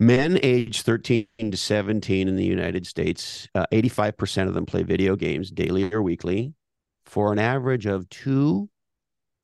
Men 0.00 0.40
aged 0.42 0.86
13 0.86 1.26
to 1.38 1.56
17 1.56 2.26
in 2.26 2.34
the 2.34 2.44
United 2.44 2.86
States, 2.86 3.46
uh, 3.54 3.66
85% 3.70 4.48
of 4.48 4.54
them 4.54 4.64
play 4.64 4.82
video 4.82 5.14
games 5.14 5.50
daily 5.50 5.92
or 5.92 6.02
weekly 6.02 6.54
for 7.04 7.32
an 7.32 7.38
average 7.38 7.84
of 7.84 8.08
two 8.08 8.70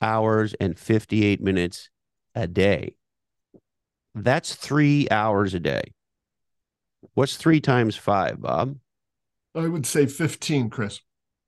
hours 0.00 0.54
and 0.58 0.78
58 0.78 1.42
minutes 1.42 1.90
a 2.34 2.46
day. 2.46 2.96
That's 4.14 4.54
three 4.54 5.06
hours 5.10 5.52
a 5.52 5.60
day. 5.60 5.92
What's 7.12 7.36
three 7.36 7.60
times 7.60 7.94
five, 7.94 8.40
Bob? 8.40 8.76
I 9.54 9.68
would 9.68 9.84
say 9.84 10.06
15, 10.06 10.70
Chris. 10.70 11.00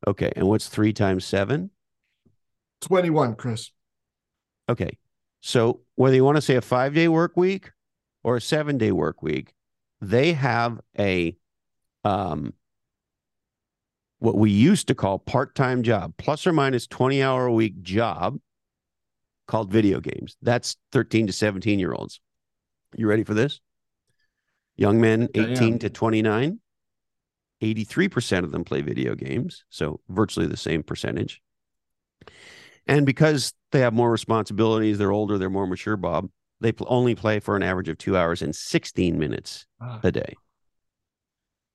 Okay. 0.06 0.32
And 0.36 0.46
what's 0.46 0.68
three 0.68 0.92
times 0.92 1.24
seven? 1.24 1.70
21, 2.82 3.36
Chris. 3.36 3.70
Okay. 4.68 4.98
So 5.40 5.80
whether 5.94 6.16
you 6.16 6.24
want 6.24 6.36
to 6.36 6.42
say 6.42 6.56
a 6.56 6.60
five 6.60 6.94
day 6.94 7.08
work 7.08 7.36
week 7.36 7.70
or 8.22 8.36
a 8.36 8.40
seven 8.40 8.78
day 8.78 8.92
work 8.92 9.22
week, 9.22 9.54
they 10.00 10.32
have 10.32 10.80
a 10.98 11.36
um 12.04 12.52
what 14.20 14.36
we 14.36 14.50
used 14.50 14.88
to 14.88 14.94
call 14.96 15.18
part-time 15.18 15.82
job, 15.84 16.12
plus 16.18 16.44
or 16.46 16.52
minus 16.52 16.88
20 16.88 17.22
hour 17.22 17.46
a 17.46 17.52
week 17.52 17.80
job 17.82 18.38
called 19.46 19.70
video 19.70 20.00
games. 20.00 20.36
That's 20.42 20.76
13 20.92 21.28
to 21.28 21.32
17 21.32 21.78
year 21.78 21.92
olds. 21.92 22.20
You 22.96 23.06
ready 23.08 23.22
for 23.24 23.34
this? 23.34 23.60
Young 24.76 25.00
men 25.00 25.28
18 25.34 25.78
to 25.80 25.90
29, 25.90 26.60
83% 27.62 28.44
of 28.44 28.52
them 28.52 28.64
play 28.64 28.80
video 28.80 29.14
games. 29.14 29.64
So 29.70 30.00
virtually 30.08 30.46
the 30.46 30.56
same 30.56 30.82
percentage. 30.82 31.42
And 32.88 33.04
because 33.04 33.52
they 33.70 33.80
have 33.80 33.92
more 33.92 34.10
responsibilities, 34.10 34.96
they're 34.96 35.12
older, 35.12 35.36
they're 35.36 35.50
more 35.50 35.66
mature, 35.66 35.98
Bob, 35.98 36.30
they 36.60 36.72
pl- 36.72 36.86
only 36.88 37.14
play 37.14 37.38
for 37.38 37.54
an 37.54 37.62
average 37.62 37.90
of 37.90 37.98
two 37.98 38.16
hours 38.16 38.40
and 38.40 38.56
16 38.56 39.18
minutes 39.18 39.66
ah. 39.80 40.00
a 40.02 40.10
day. 40.10 40.34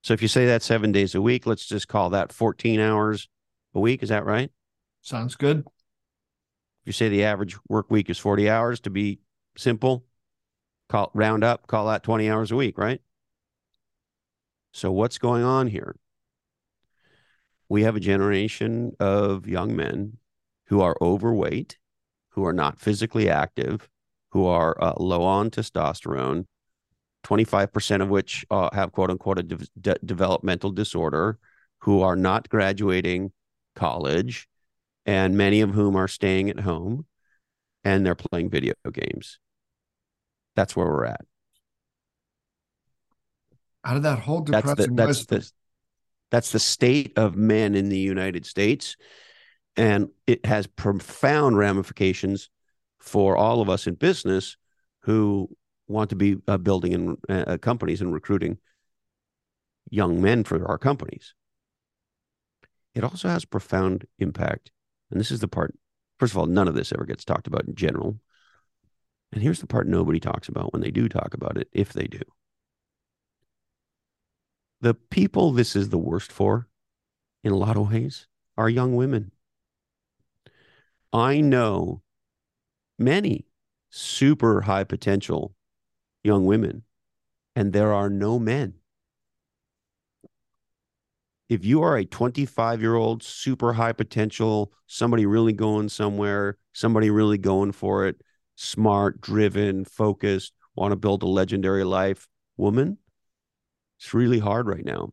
So 0.02 0.12
if 0.12 0.20
you 0.20 0.28
say 0.28 0.46
that 0.46 0.62
seven 0.62 0.92
days 0.92 1.14
a 1.14 1.22
week, 1.22 1.46
let's 1.46 1.64
just 1.64 1.88
call 1.88 2.10
that 2.10 2.32
14 2.32 2.80
hours 2.80 3.28
a 3.74 3.80
week. 3.80 4.02
Is 4.02 4.08
that 4.10 4.26
right? 4.26 4.50
Sounds 5.00 5.36
good. 5.36 5.60
If 5.60 6.86
you 6.86 6.92
say 6.92 7.08
the 7.08 7.24
average 7.24 7.56
work 7.68 7.90
week 7.90 8.10
is 8.10 8.18
40 8.18 8.50
hours 8.50 8.80
to 8.80 8.90
be 8.90 9.20
simple, 9.56 10.04
call 10.88 11.10
round 11.14 11.44
up, 11.44 11.66
call 11.68 11.86
that 11.86 12.02
20 12.02 12.28
hours 12.28 12.50
a 12.50 12.56
week, 12.56 12.76
right? 12.76 13.00
So 14.72 14.90
what's 14.90 15.18
going 15.18 15.44
on 15.44 15.68
here? 15.68 15.96
We 17.68 17.84
have 17.84 17.96
a 17.96 18.00
generation 18.00 18.92
of 19.00 19.46
young 19.46 19.74
men 19.74 20.18
who 20.66 20.80
are 20.80 20.96
overweight, 21.00 21.78
who 22.30 22.44
are 22.44 22.52
not 22.52 22.78
physically 22.78 23.28
active, 23.28 23.88
who 24.30 24.46
are 24.46 24.76
uh, 24.82 24.94
low 24.98 25.22
on 25.22 25.50
testosterone, 25.50 26.46
25% 27.24 28.02
of 28.02 28.08
which 28.08 28.44
uh, 28.50 28.68
have 28.72 28.92
quote 28.92 29.10
unquote 29.10 29.38
a 29.38 29.42
de- 29.42 29.68
de- 29.80 29.98
developmental 30.04 30.70
disorder, 30.70 31.38
who 31.78 32.02
are 32.02 32.16
not 32.16 32.48
graduating 32.48 33.32
college, 33.74 34.48
and 35.06 35.36
many 35.36 35.60
of 35.60 35.70
whom 35.70 35.96
are 35.96 36.08
staying 36.08 36.50
at 36.50 36.60
home 36.60 37.06
and 37.84 38.04
they're 38.04 38.14
playing 38.14 38.50
video 38.50 38.74
games. 38.92 39.38
That's 40.56 40.74
where 40.74 40.86
we're 40.86 41.04
at. 41.04 41.20
Out 43.84 43.96
of 43.96 44.02
that 44.04 44.18
whole 44.20 44.40
depressing 44.40 44.96
that's 44.96 45.26
the, 45.26 45.34
that's 45.34 45.48
the, 45.50 45.52
that's 46.30 46.52
the 46.52 46.58
state 46.58 47.12
of 47.18 47.36
men 47.36 47.74
in 47.74 47.90
the 47.90 47.98
United 47.98 48.46
States 48.46 48.96
and 49.76 50.08
it 50.26 50.46
has 50.46 50.66
profound 50.66 51.58
ramifications 51.58 52.50
for 52.98 53.36
all 53.36 53.60
of 53.60 53.68
us 53.68 53.86
in 53.86 53.94
business 53.94 54.56
who 55.00 55.48
want 55.86 56.10
to 56.10 56.16
be 56.16 56.36
uh, 56.48 56.56
building 56.56 56.92
in 56.92 57.16
uh, 57.28 57.58
companies 57.58 58.00
and 58.00 58.12
recruiting 58.12 58.58
young 59.90 60.20
men 60.20 60.44
for 60.44 60.66
our 60.66 60.78
companies. 60.78 61.34
It 62.94 63.04
also 63.04 63.28
has 63.28 63.44
profound 63.44 64.06
impact. 64.18 64.70
And 65.10 65.20
this 65.20 65.30
is 65.30 65.40
the 65.40 65.48
part, 65.48 65.74
first 66.18 66.32
of 66.32 66.38
all, 66.38 66.46
none 66.46 66.68
of 66.68 66.74
this 66.74 66.92
ever 66.92 67.04
gets 67.04 67.24
talked 67.24 67.46
about 67.46 67.66
in 67.66 67.74
general. 67.74 68.18
And 69.32 69.42
here's 69.42 69.60
the 69.60 69.66
part 69.66 69.88
nobody 69.88 70.20
talks 70.20 70.48
about 70.48 70.72
when 70.72 70.80
they 70.80 70.90
do 70.90 71.08
talk 71.08 71.34
about 71.34 71.58
it, 71.58 71.68
if 71.72 71.92
they 71.92 72.06
do. 72.06 72.20
The 74.80 74.94
people 74.94 75.52
this 75.52 75.74
is 75.74 75.88
the 75.88 75.98
worst 75.98 76.30
for, 76.30 76.68
in 77.42 77.52
a 77.52 77.56
lot 77.56 77.76
of 77.76 77.90
ways, 77.90 78.28
are 78.56 78.68
young 78.68 78.94
women. 78.94 79.32
I 81.14 81.40
know 81.40 82.02
many 82.98 83.46
super 83.88 84.62
high 84.62 84.82
potential 84.82 85.54
young 86.24 86.44
women, 86.44 86.82
and 87.54 87.72
there 87.72 87.92
are 87.92 88.10
no 88.10 88.40
men. 88.40 88.74
If 91.48 91.64
you 91.64 91.82
are 91.82 91.96
a 91.96 92.04
25 92.04 92.80
year 92.80 92.96
old, 92.96 93.22
super 93.22 93.74
high 93.74 93.92
potential, 93.92 94.72
somebody 94.88 95.24
really 95.24 95.52
going 95.52 95.88
somewhere, 95.88 96.58
somebody 96.72 97.10
really 97.10 97.38
going 97.38 97.70
for 97.70 98.08
it, 98.08 98.20
smart, 98.56 99.20
driven, 99.20 99.84
focused, 99.84 100.52
want 100.74 100.90
to 100.90 100.96
build 100.96 101.22
a 101.22 101.26
legendary 101.26 101.84
life 101.84 102.26
woman, 102.56 102.98
it's 104.00 104.14
really 104.14 104.40
hard 104.40 104.66
right 104.66 104.84
now 104.84 105.12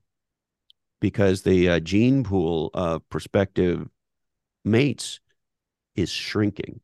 because 0.99 1.43
the 1.43 1.69
uh, 1.69 1.79
gene 1.79 2.23
pool 2.23 2.71
of 2.73 3.07
prospective 3.09 3.87
mates 4.65 5.19
is 5.95 6.09
shrinking. 6.09 6.81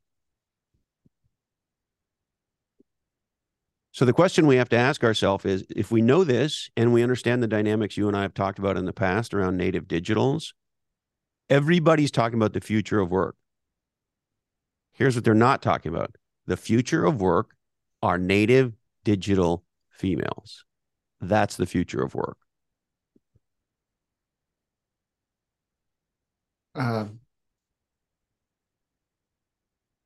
So 3.92 4.06
the 4.06 4.14
question 4.14 4.46
we 4.46 4.58
have 4.58 4.70
to 4.70 4.78
ask 4.78 5.04
ourselves 5.04 5.44
is 5.44 5.66
if 5.76 5.92
we 5.92 6.04
know 6.04 6.24
this 6.24 6.70
and 6.78 6.94
we 6.94 7.02
understand 7.02 7.42
the 7.42 7.48
dynamics 7.48 7.98
you 7.98 8.08
and 8.08 8.16
I 8.16 8.22
have 8.22 8.36
talked 8.36 8.60
about 8.60 8.78
in 8.78 8.86
the 8.86 8.94
past 8.94 9.34
around 9.34 9.58
native 9.58 9.88
digitals, 9.88 10.54
everybody's 11.50 12.12
talking 12.12 12.38
about 12.38 12.54
the 12.54 12.62
future 12.62 13.00
of 13.00 13.10
work. 13.10 13.36
Here's 14.94 15.16
what 15.16 15.24
they're 15.24 15.34
not 15.34 15.64
talking 15.64 15.92
about. 15.92 16.16
The 16.46 16.58
future 16.58 17.06
of 17.06 17.22
work 17.22 17.56
are 18.04 18.20
native 18.20 18.74
digital 19.04 19.64
females. 19.90 20.64
That's 21.20 21.56
the 21.56 21.66
future 21.66 22.04
of 22.04 22.14
work. 22.14 22.38
Um, 26.76 27.20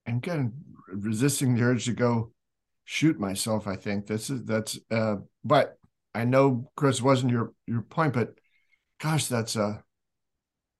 I'm 0.07 0.21
kind 0.21 0.51
of 0.91 1.05
resisting 1.05 1.55
the 1.55 1.63
urge 1.63 1.85
to 1.85 1.93
go 1.93 2.31
shoot 2.85 3.19
myself. 3.19 3.67
I 3.67 3.75
think 3.75 4.07
this 4.07 4.29
is 4.29 4.43
that's. 4.43 4.79
Uh, 4.89 5.17
but 5.43 5.77
I 6.13 6.25
know 6.25 6.69
Chris 6.75 7.01
wasn't 7.01 7.31
your 7.31 7.53
your 7.67 7.81
point, 7.81 8.13
but 8.13 8.33
gosh, 8.99 9.27
that's 9.27 9.55
a 9.55 9.83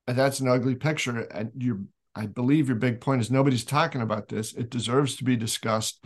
that's 0.08 0.40
an 0.40 0.48
ugly 0.48 0.76
picture. 0.76 1.20
And 1.20 1.52
you, 1.58 1.88
I 2.16 2.26
believe 2.26 2.68
your 2.68 2.78
big 2.78 3.02
point 3.02 3.22
is 3.22 3.32
nobody's 3.32 3.66
talking 3.66 4.02
about 4.02 4.28
this. 4.28 4.54
It 4.54 4.70
deserves 4.70 5.16
to 5.18 5.24
be 5.24 5.36
discussed. 5.36 6.04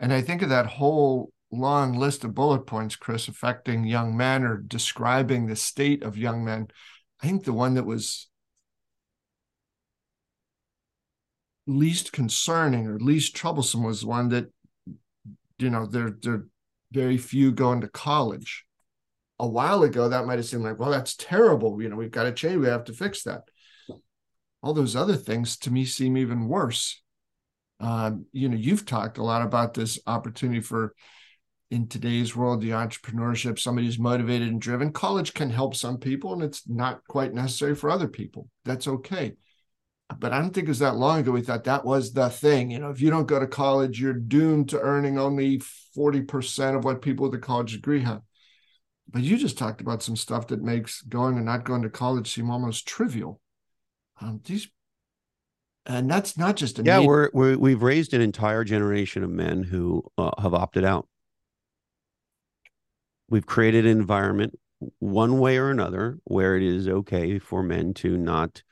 And 0.00 0.12
I 0.12 0.22
think 0.22 0.42
of 0.42 0.48
that 0.48 0.66
whole 0.66 1.32
long 1.52 1.92
list 1.92 2.24
of 2.24 2.34
bullet 2.34 2.66
points, 2.66 2.96
Chris, 2.96 3.28
affecting 3.28 3.84
young 3.84 4.16
men 4.16 4.42
or 4.42 4.56
describing 4.56 5.46
the 5.46 5.56
state 5.56 6.02
of 6.02 6.18
young 6.18 6.44
men. 6.44 6.68
I 7.22 7.26
think 7.26 7.44
the 7.44 7.52
one 7.52 7.74
that 7.74 7.86
was 7.86 8.28
least 11.66 12.12
concerning 12.12 12.86
or 12.86 12.98
least 12.98 13.34
troublesome 13.34 13.82
was 13.82 14.04
one 14.04 14.28
that 14.30 14.46
you 15.58 15.70
know 15.70 15.86
there 15.86 16.16
there 16.22 16.46
very 16.92 17.18
few 17.18 17.52
going 17.52 17.80
to 17.80 17.88
college. 17.88 18.64
A 19.40 19.48
while 19.48 19.82
ago 19.82 20.08
that 20.08 20.26
might 20.26 20.38
have 20.38 20.46
seemed 20.46 20.62
like 20.62 20.78
well 20.78 20.90
that's 20.90 21.16
terrible. 21.16 21.80
You 21.82 21.88
know 21.88 21.96
we've 21.96 22.10
got 22.10 22.24
to 22.24 22.32
change. 22.32 22.56
We 22.56 22.66
have 22.66 22.84
to 22.84 22.92
fix 22.92 23.22
that. 23.24 23.42
All 24.62 24.74
those 24.74 24.96
other 24.96 25.16
things 25.16 25.56
to 25.58 25.70
me 25.70 25.84
seem 25.84 26.16
even 26.16 26.48
worse. 26.48 27.02
Um, 27.80 28.26
you 28.32 28.48
know 28.48 28.56
you've 28.56 28.86
talked 28.86 29.18
a 29.18 29.24
lot 29.24 29.42
about 29.42 29.74
this 29.74 29.98
opportunity 30.06 30.60
for 30.60 30.94
in 31.70 31.88
today's 31.88 32.36
world 32.36 32.60
the 32.60 32.70
entrepreneurship 32.70 33.58
somebody 33.58 33.86
who's 33.86 33.98
motivated 33.98 34.48
and 34.48 34.60
driven. 34.60 34.92
College 34.92 35.34
can 35.34 35.50
help 35.50 35.74
some 35.74 35.98
people 35.98 36.32
and 36.32 36.42
it's 36.42 36.68
not 36.68 37.00
quite 37.08 37.34
necessary 37.34 37.74
for 37.74 37.90
other 37.90 38.06
people. 38.06 38.48
That's 38.64 38.86
okay 38.86 39.34
but 40.18 40.32
I 40.32 40.40
don't 40.40 40.52
think 40.52 40.66
it 40.66 40.70
was 40.70 40.80
that 40.80 40.96
long 40.96 41.20
ago 41.20 41.32
we 41.32 41.42
thought 41.42 41.64
that 41.64 41.84
was 41.84 42.12
the 42.12 42.28
thing. 42.28 42.70
You 42.70 42.78
know, 42.78 42.90
if 42.90 43.00
you 43.00 43.10
don't 43.10 43.26
go 43.26 43.40
to 43.40 43.46
college, 43.46 44.00
you're 44.00 44.12
doomed 44.12 44.70
to 44.70 44.80
earning 44.80 45.18
only 45.18 45.60
40% 45.96 46.76
of 46.76 46.84
what 46.84 47.02
people 47.02 47.28
with 47.28 47.38
a 47.38 47.42
college 47.42 47.72
degree 47.72 48.00
have. 48.02 48.22
But 49.08 49.22
you 49.22 49.36
just 49.36 49.58
talked 49.58 49.80
about 49.80 50.02
some 50.02 50.16
stuff 50.16 50.48
that 50.48 50.62
makes 50.62 51.02
going 51.02 51.36
and 51.36 51.44
not 51.44 51.64
going 51.64 51.82
to 51.82 51.90
college 51.90 52.32
seem 52.32 52.50
almost 52.50 52.88
trivial. 52.88 53.40
Um, 54.20 54.40
these, 54.44 54.68
and 55.86 56.10
that's 56.10 56.38
not 56.38 56.56
just 56.56 56.78
a 56.78 56.82
yeah. 56.82 57.00
We're, 57.00 57.30
we're 57.32 57.58
we've 57.58 57.82
raised 57.82 58.14
an 58.14 58.20
entire 58.20 58.64
generation 58.64 59.22
of 59.22 59.30
men 59.30 59.62
who 59.62 60.02
uh, 60.16 60.30
have 60.40 60.54
opted 60.54 60.84
out. 60.84 61.06
We've 63.28 63.44
created 63.44 63.84
an 63.84 63.98
environment, 63.98 64.58
one 64.98 65.38
way 65.38 65.58
or 65.58 65.70
another, 65.70 66.18
where 66.24 66.56
it 66.56 66.62
is 66.62 66.88
okay 66.88 67.38
for 67.38 67.62
men 67.62 67.92
to 67.94 68.16
not 68.16 68.62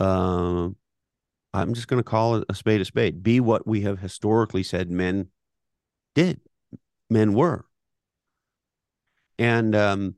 uh, 0.00 0.68
I'm 1.54 1.74
just 1.74 1.88
going 1.88 2.00
to 2.00 2.08
call 2.08 2.36
it 2.36 2.44
a 2.48 2.54
spade 2.54 2.80
a 2.80 2.84
spade. 2.84 3.22
Be 3.22 3.40
what 3.40 3.66
we 3.66 3.82
have 3.82 3.98
historically 3.98 4.62
said 4.62 4.90
men 4.90 5.28
did, 6.14 6.40
men 7.10 7.32
were. 7.32 7.64
And 9.38 9.74
um, 9.74 10.14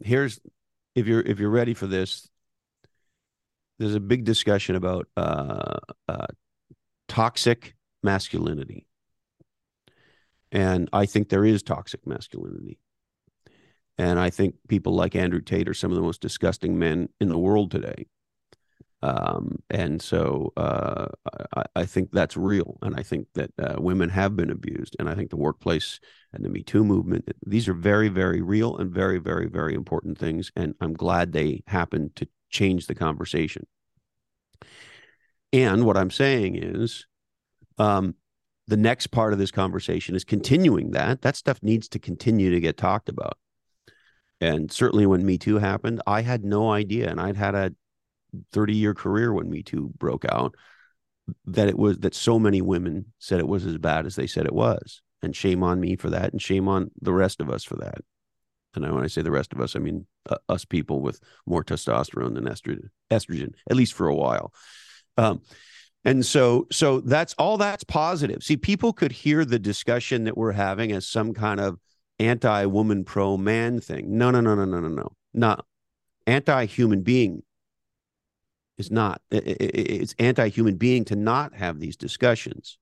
here's 0.00 0.40
if 0.94 1.06
you're 1.06 1.20
if 1.20 1.38
you're 1.38 1.50
ready 1.50 1.74
for 1.74 1.86
this, 1.86 2.28
there's 3.78 3.94
a 3.94 4.00
big 4.00 4.24
discussion 4.24 4.76
about 4.76 5.08
uh, 5.16 5.78
uh, 6.08 6.26
toxic 7.08 7.74
masculinity, 8.02 8.86
and 10.52 10.88
I 10.92 11.06
think 11.06 11.28
there 11.28 11.44
is 11.44 11.62
toxic 11.62 12.06
masculinity. 12.06 12.78
And 13.98 14.18
I 14.18 14.28
think 14.28 14.56
people 14.68 14.94
like 14.94 15.16
Andrew 15.16 15.40
Tate 15.40 15.68
are 15.68 15.74
some 15.74 15.90
of 15.90 15.96
the 15.96 16.02
most 16.02 16.20
disgusting 16.20 16.78
men 16.78 17.08
in 17.18 17.28
the 17.28 17.38
world 17.38 17.70
today. 17.70 18.06
Um, 19.06 19.62
and 19.70 20.02
so 20.02 20.52
uh, 20.56 21.06
I, 21.54 21.62
I, 21.76 21.86
think 21.86 22.10
that's 22.10 22.36
real. 22.36 22.76
And 22.82 22.96
I 22.98 23.04
think 23.04 23.28
that 23.34 23.52
uh, 23.56 23.76
women 23.78 24.08
have 24.08 24.34
been 24.34 24.50
abused. 24.50 24.96
And 24.98 25.08
I 25.08 25.14
think 25.14 25.30
the 25.30 25.36
workplace 25.36 26.00
and 26.32 26.44
the 26.44 26.48
Me 26.48 26.64
Too 26.64 26.84
movement, 26.84 27.28
these 27.46 27.68
are 27.68 27.72
very, 27.72 28.08
very 28.08 28.42
real 28.42 28.76
and 28.76 28.90
very, 28.90 29.18
very, 29.18 29.46
very 29.46 29.74
important 29.74 30.18
things. 30.18 30.50
And 30.56 30.74
I'm 30.80 30.92
glad 30.92 31.30
they 31.30 31.62
happened 31.68 32.16
to 32.16 32.26
change 32.50 32.88
the 32.88 32.96
conversation. 32.96 33.68
And 35.52 35.86
what 35.86 35.96
I'm 35.96 36.10
saying 36.10 36.56
is, 36.56 37.06
um, 37.78 38.16
the 38.66 38.76
next 38.76 39.08
part 39.08 39.32
of 39.32 39.38
this 39.38 39.52
conversation 39.52 40.16
is 40.16 40.24
continuing 40.24 40.90
that. 40.90 41.22
That 41.22 41.36
stuff 41.36 41.62
needs 41.62 41.88
to 41.90 42.00
continue 42.00 42.50
to 42.50 42.58
get 42.58 42.76
talked 42.76 43.08
about. 43.08 43.38
And 44.40 44.72
certainly 44.72 45.06
when 45.06 45.24
Me 45.24 45.38
Too 45.38 45.58
happened, 45.58 46.02
I 46.08 46.22
had 46.22 46.44
no 46.44 46.72
idea. 46.72 47.08
And 47.08 47.20
I'd 47.20 47.36
had 47.36 47.54
a 47.54 47.72
30 48.52 48.74
year 48.74 48.94
career 48.94 49.32
when 49.32 49.50
Me 49.50 49.62
Too 49.62 49.90
broke 49.96 50.24
out 50.24 50.54
that 51.46 51.68
it 51.68 51.78
was 51.78 51.98
that 51.98 52.14
so 52.14 52.38
many 52.38 52.62
women 52.62 53.12
said 53.18 53.40
it 53.40 53.48
was 53.48 53.66
as 53.66 53.78
bad 53.78 54.06
as 54.06 54.16
they 54.16 54.26
said 54.26 54.46
it 54.46 54.54
was. 54.54 55.02
And 55.22 55.34
shame 55.34 55.62
on 55.62 55.80
me 55.80 55.96
for 55.96 56.10
that. 56.10 56.32
And 56.32 56.40
shame 56.40 56.68
on 56.68 56.90
the 57.00 57.12
rest 57.12 57.40
of 57.40 57.50
us 57.50 57.64
for 57.64 57.76
that. 57.76 57.98
And 58.74 58.94
when 58.94 59.02
I 59.02 59.08
say 59.08 59.22
the 59.22 59.30
rest 59.30 59.52
of 59.52 59.60
us, 59.60 59.74
I 59.74 59.78
mean 59.78 60.06
uh, 60.28 60.36
us 60.48 60.64
people 60.64 61.00
with 61.00 61.20
more 61.46 61.64
testosterone 61.64 62.34
than 62.34 62.44
estrogen, 62.44 62.90
estrogen, 63.10 63.54
at 63.70 63.76
least 63.76 63.94
for 63.94 64.06
a 64.06 64.14
while. 64.14 64.52
Um, 65.16 65.40
and 66.04 66.24
so, 66.24 66.68
so 66.70 67.00
that's 67.00 67.34
all 67.34 67.56
that's 67.56 67.82
positive. 67.82 68.42
See, 68.42 68.56
people 68.56 68.92
could 68.92 69.10
hear 69.10 69.44
the 69.44 69.58
discussion 69.58 70.24
that 70.24 70.36
we're 70.36 70.52
having 70.52 70.92
as 70.92 71.08
some 71.08 71.34
kind 71.34 71.58
of 71.58 71.78
anti-woman 72.18 73.04
pro-man 73.04 73.80
thing. 73.80 74.16
No, 74.16 74.30
no, 74.30 74.40
no, 74.40 74.54
no, 74.54 74.64
no, 74.64 74.80
no, 74.80 74.88
no. 74.88 75.08
Not 75.34 75.64
anti-human 76.26 77.02
being 77.02 77.42
is 78.78 78.90
not. 78.90 79.20
It's 79.30 80.14
anti-human 80.18 80.76
being 80.76 81.04
to 81.06 81.16
not 81.16 81.54
have 81.54 81.80
these 81.80 81.96
discussions. 81.96 82.78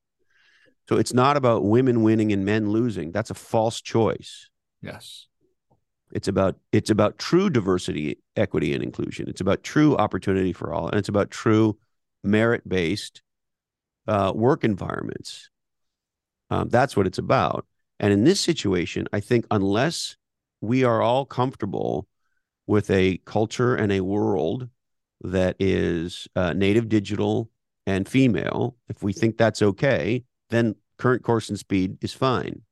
So 0.89 0.97
it's 0.97 1.15
not 1.15 1.37
about 1.37 1.65
women 1.65 2.03
winning 2.03 2.33
and 2.33 2.45
men 2.45 2.69
losing. 2.69 3.13
That's 3.13 3.31
a 3.31 3.35
false 3.35 3.81
choice. 3.81 4.51
Yes. 4.83 5.27
It's 6.13 6.29
about 6.29 6.57
it's 6.73 6.91
about 6.91 7.19
true 7.19 7.51
diversity, 7.51 8.19
equity, 8.37 8.75
and 8.75 8.83
inclusion. 8.83 9.29
It's 9.29 9.41
about 9.41 9.63
true 9.63 9.97
opportunity 9.97 10.53
for 10.53 10.73
all, 10.73 10.89
and 10.89 10.99
it's 10.99 11.09
about 11.09 11.31
true 11.31 11.79
merit-based 12.23 13.23
uh, 14.07 14.33
work 14.35 14.63
environments. 14.63 15.51
Um, 16.51 16.69
that's 16.69 16.97
what 16.97 17.07
it's 17.07 17.19
about. 17.19 17.67
And 17.99 18.13
in 18.13 18.25
this 18.25 18.41
situation, 18.41 19.09
I 19.13 19.21
think 19.21 19.47
unless 19.51 20.17
we 20.61 20.85
are 20.85 21.01
all 21.03 21.25
comfortable 21.25 22.07
with 22.67 22.91
a 22.91 23.19
culture 23.25 23.75
and 23.75 23.91
a 23.91 24.01
world 24.01 24.69
that 25.25 25.57
is 25.59 26.29
uh, 26.37 26.53
native 26.53 26.89
digital 26.89 27.51
and 27.87 28.09
female, 28.09 28.77
if 28.89 29.03
we 29.03 29.13
think 29.13 29.37
that's 29.37 29.63
okay, 29.63 30.25
then 30.51 30.77
current 30.99 31.23
course 31.23 31.49
and 31.49 31.59
speed 31.59 31.97
is 32.03 32.13
fine. 32.13 32.63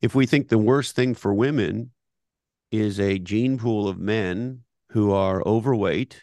If 0.00 0.14
we 0.14 0.26
think 0.26 0.48
the 0.48 0.58
worst 0.58 0.94
thing 0.96 1.14
for 1.14 1.34
women 1.34 1.90
is 2.70 2.98
a 3.00 3.18
gene 3.18 3.58
pool 3.58 3.88
of 3.88 3.98
men 3.98 4.60
who 4.90 5.12
are 5.12 5.46
overweight, 5.46 6.22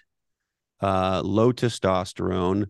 uh, 0.82 1.22
low 1.24 1.52
testosterone, 1.52 2.68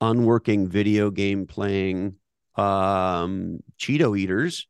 unworking 0.00 0.68
video 0.68 1.10
game 1.10 1.46
playing, 1.46 2.16
um, 2.56 3.60
Cheeto 3.78 4.18
eaters. 4.18 4.66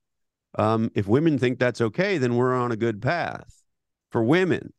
Um, 0.57 0.91
if 0.95 1.09
women 1.09 1.39
think 1.39 1.59
that's 1.59 1.81
okay, 1.81 2.19
then 2.19 2.37
we're 2.37 2.55
on 2.55 2.71
a 2.71 2.77
good 2.77 3.01
path 3.01 3.63
for 4.11 4.23
women. 4.23 4.73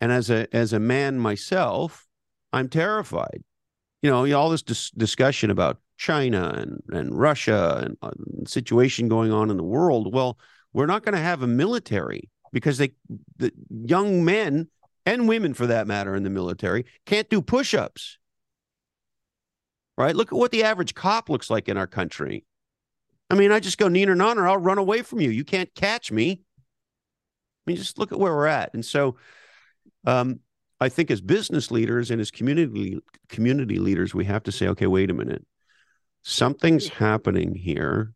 And 0.00 0.12
as 0.12 0.30
a 0.30 0.46
as 0.54 0.72
a 0.72 0.80
man 0.80 1.18
myself, 1.18 2.06
I'm 2.52 2.68
terrified. 2.68 3.42
You 4.02 4.10
know, 4.10 4.32
all 4.36 4.50
this 4.50 4.62
dis- 4.62 4.90
discussion 4.90 5.50
about 5.50 5.78
China 5.98 6.54
and 6.56 6.80
and 6.88 7.18
Russia 7.18 7.82
and 7.84 7.96
uh, 8.02 8.10
situation 8.46 9.08
going 9.08 9.32
on 9.32 9.50
in 9.50 9.56
the 9.56 9.62
world. 9.62 10.12
Well, 10.12 10.38
we're 10.72 10.86
not 10.86 11.04
going 11.04 11.14
to 11.14 11.20
have 11.20 11.42
a 11.42 11.46
military 11.46 12.30
because 12.52 12.78
they 12.78 12.92
the 13.36 13.52
young 13.70 14.24
men 14.24 14.68
and 15.04 15.28
women 15.28 15.54
for 15.54 15.66
that 15.66 15.86
matter 15.86 16.14
in 16.14 16.22
the 16.22 16.30
military 16.30 16.84
can't 17.04 17.28
do 17.28 17.40
push-ups 17.42 18.18
right? 20.00 20.16
Look 20.16 20.32
at 20.32 20.38
what 20.38 20.50
the 20.50 20.64
average 20.64 20.94
cop 20.94 21.28
looks 21.28 21.50
like 21.50 21.68
in 21.68 21.76
our 21.76 21.86
country. 21.86 22.46
I 23.28 23.34
mean, 23.34 23.52
I 23.52 23.60
just 23.60 23.76
go 23.76 23.86
neener 23.86 24.16
nonner, 24.16 24.48
I'll 24.48 24.56
run 24.56 24.78
away 24.78 25.02
from 25.02 25.20
you. 25.20 25.28
You 25.28 25.44
can't 25.44 25.72
catch 25.74 26.10
me. 26.10 26.40
I 26.40 27.70
mean, 27.70 27.76
just 27.76 27.98
look 27.98 28.10
at 28.10 28.18
where 28.18 28.34
we're 28.34 28.46
at. 28.46 28.72
And 28.72 28.84
so 28.84 29.16
um, 30.06 30.40
I 30.80 30.88
think 30.88 31.10
as 31.10 31.20
business 31.20 31.70
leaders 31.70 32.10
and 32.10 32.20
as 32.20 32.30
community 32.30 32.98
community 33.28 33.78
leaders, 33.78 34.14
we 34.14 34.24
have 34.24 34.42
to 34.44 34.52
say, 34.52 34.68
okay, 34.68 34.86
wait 34.86 35.10
a 35.10 35.14
minute. 35.14 35.44
Something's 36.22 36.88
happening 36.88 37.54
here, 37.54 38.14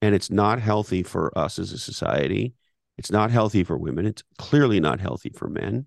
and 0.00 0.14
it's 0.14 0.30
not 0.30 0.60
healthy 0.60 1.02
for 1.02 1.36
us 1.36 1.58
as 1.58 1.72
a 1.72 1.78
society. 1.78 2.54
It's 2.98 3.10
not 3.10 3.30
healthy 3.30 3.64
for 3.64 3.76
women. 3.76 4.06
It's 4.06 4.22
clearly 4.38 4.80
not 4.80 5.00
healthy 5.00 5.30
for 5.30 5.48
men. 5.48 5.86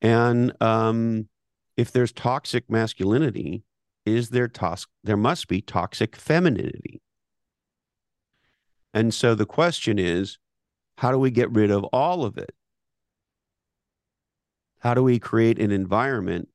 And 0.00 0.52
um, 0.62 1.28
if 1.76 1.92
there's 1.92 2.12
toxic 2.12 2.70
masculinity, 2.70 3.64
is 4.04 4.30
there 4.30 4.48
tos- 4.48 4.86
there 5.04 5.16
must 5.16 5.48
be 5.48 5.60
toxic 5.60 6.16
femininity. 6.16 7.00
And 8.94 9.12
so 9.12 9.34
the 9.34 9.46
question 9.46 9.98
is, 9.98 10.38
how 10.98 11.10
do 11.10 11.18
we 11.18 11.30
get 11.30 11.50
rid 11.50 11.70
of 11.70 11.84
all 11.84 12.24
of 12.24 12.38
it? 12.38 12.54
How 14.80 14.94
do 14.94 15.02
we 15.02 15.18
create 15.18 15.58
an 15.58 15.70
environment 15.70 16.48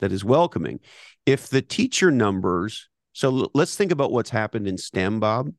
that 0.00 0.12
is 0.12 0.24
welcoming? 0.24 0.80
If 1.24 1.48
the 1.48 1.62
teacher 1.62 2.10
numbers, 2.10 2.88
so 3.12 3.50
let's 3.54 3.76
think 3.76 3.92
about 3.92 4.12
what's 4.12 4.30
happened 4.30 4.68
in 4.68 4.78
STEM, 4.78 5.20
Bob. 5.20 5.52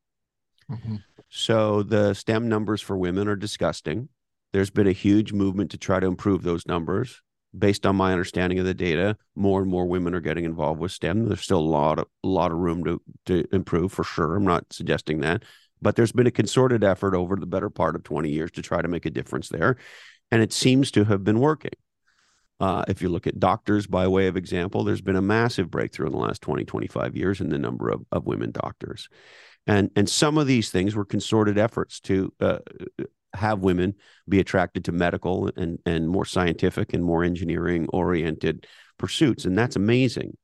Mm-hmm. 0.70 0.98
So 1.30 1.84
the 1.84 2.14
STEM 2.14 2.48
numbers 2.48 2.82
for 2.82 2.98
women 2.98 3.28
are 3.28 3.36
disgusting. 3.36 4.10
There's 4.54 4.70
been 4.70 4.88
a 4.88 4.94
huge 4.94 5.34
movement 5.34 5.72
to 5.72 5.78
try 5.78 6.00
to 6.00 6.08
improve 6.08 6.44
those 6.44 6.66
numbers 6.66 7.22
based 7.58 7.86
on 7.86 7.96
my 7.96 8.12
understanding 8.12 8.60
of 8.60 8.66
the 8.66 8.74
data, 8.74 9.18
more 9.36 9.62
and 9.62 9.70
more 9.70 9.86
women 9.86 10.14
are 10.14 10.22
getting 10.22 10.46
involved 10.46 10.80
with 10.80 10.92
STEM. 10.92 11.28
There's 11.28 11.42
still 11.42 11.60
a 11.60 11.62
lot 11.62 12.00
of 12.00 12.08
a 12.24 12.28
lot 12.28 12.52
of 12.52 12.58
room 12.58 12.84
to 12.86 13.02
to 13.26 13.46
improve 13.52 13.92
for 13.92 14.04
sure. 14.04 14.36
I'm 14.36 14.46
not 14.46 14.72
suggesting 14.72 15.22
that, 15.22 15.44
but 15.82 15.96
there's 15.96 16.12
been 16.12 16.28
a 16.28 16.32
concerted 16.32 16.84
effort 16.84 17.16
over 17.16 17.36
the 17.36 17.46
better 17.46 17.70
part 17.70 17.96
of 17.96 18.04
20 18.04 18.30
years 18.30 18.52
to 18.52 18.62
try 18.62 18.82
to 18.82 18.88
make 18.88 19.06
a 19.06 19.12
difference 19.12 19.50
there, 19.50 19.78
and 20.32 20.42
it 20.42 20.54
seems 20.54 20.92
to 20.92 21.06
have 21.06 21.24
been 21.24 21.40
working. 21.40 21.74
Uh, 22.60 22.84
if 22.88 23.02
you 23.02 23.10
look 23.10 23.28
at 23.28 23.40
doctors 23.40 23.86
by 23.86 24.08
way 24.08 24.28
of 24.28 24.36
example, 24.36 24.84
there's 24.84 25.02
been 25.02 25.16
a 25.16 25.22
massive 25.22 25.70
breakthrough 25.70 26.08
in 26.08 26.12
the 26.12 26.18
last 26.18 26.42
20, 26.42 26.66
25 26.66 27.16
years 27.16 27.40
in 27.40 27.50
the 27.50 27.58
number 27.58 27.90
of, 27.90 28.04
of 28.12 28.26
women 28.26 28.52
doctors. 28.52 29.10
And, 29.68 29.92
and 29.96 30.10
some 30.10 30.38
of 30.38 30.48
these 30.48 30.72
things 30.72 30.96
were 30.96 31.06
concerted 31.06 31.58
efforts 31.58 32.00
to 32.02 32.34
uh, 32.40 32.60
have 33.34 33.60
women 33.60 33.96
be 34.28 34.40
attracted 34.40 34.86
to 34.86 34.92
medical 34.92 35.52
and, 35.56 35.80
and 35.86 36.10
more 36.10 36.26
scientific 36.26 36.94
and 36.94 37.04
more 37.04 37.24
engineering 37.24 37.88
oriented 37.90 38.66
pursuits. 38.98 39.46
And 39.46 39.58
that's 39.58 39.76
amazing. 39.76 40.36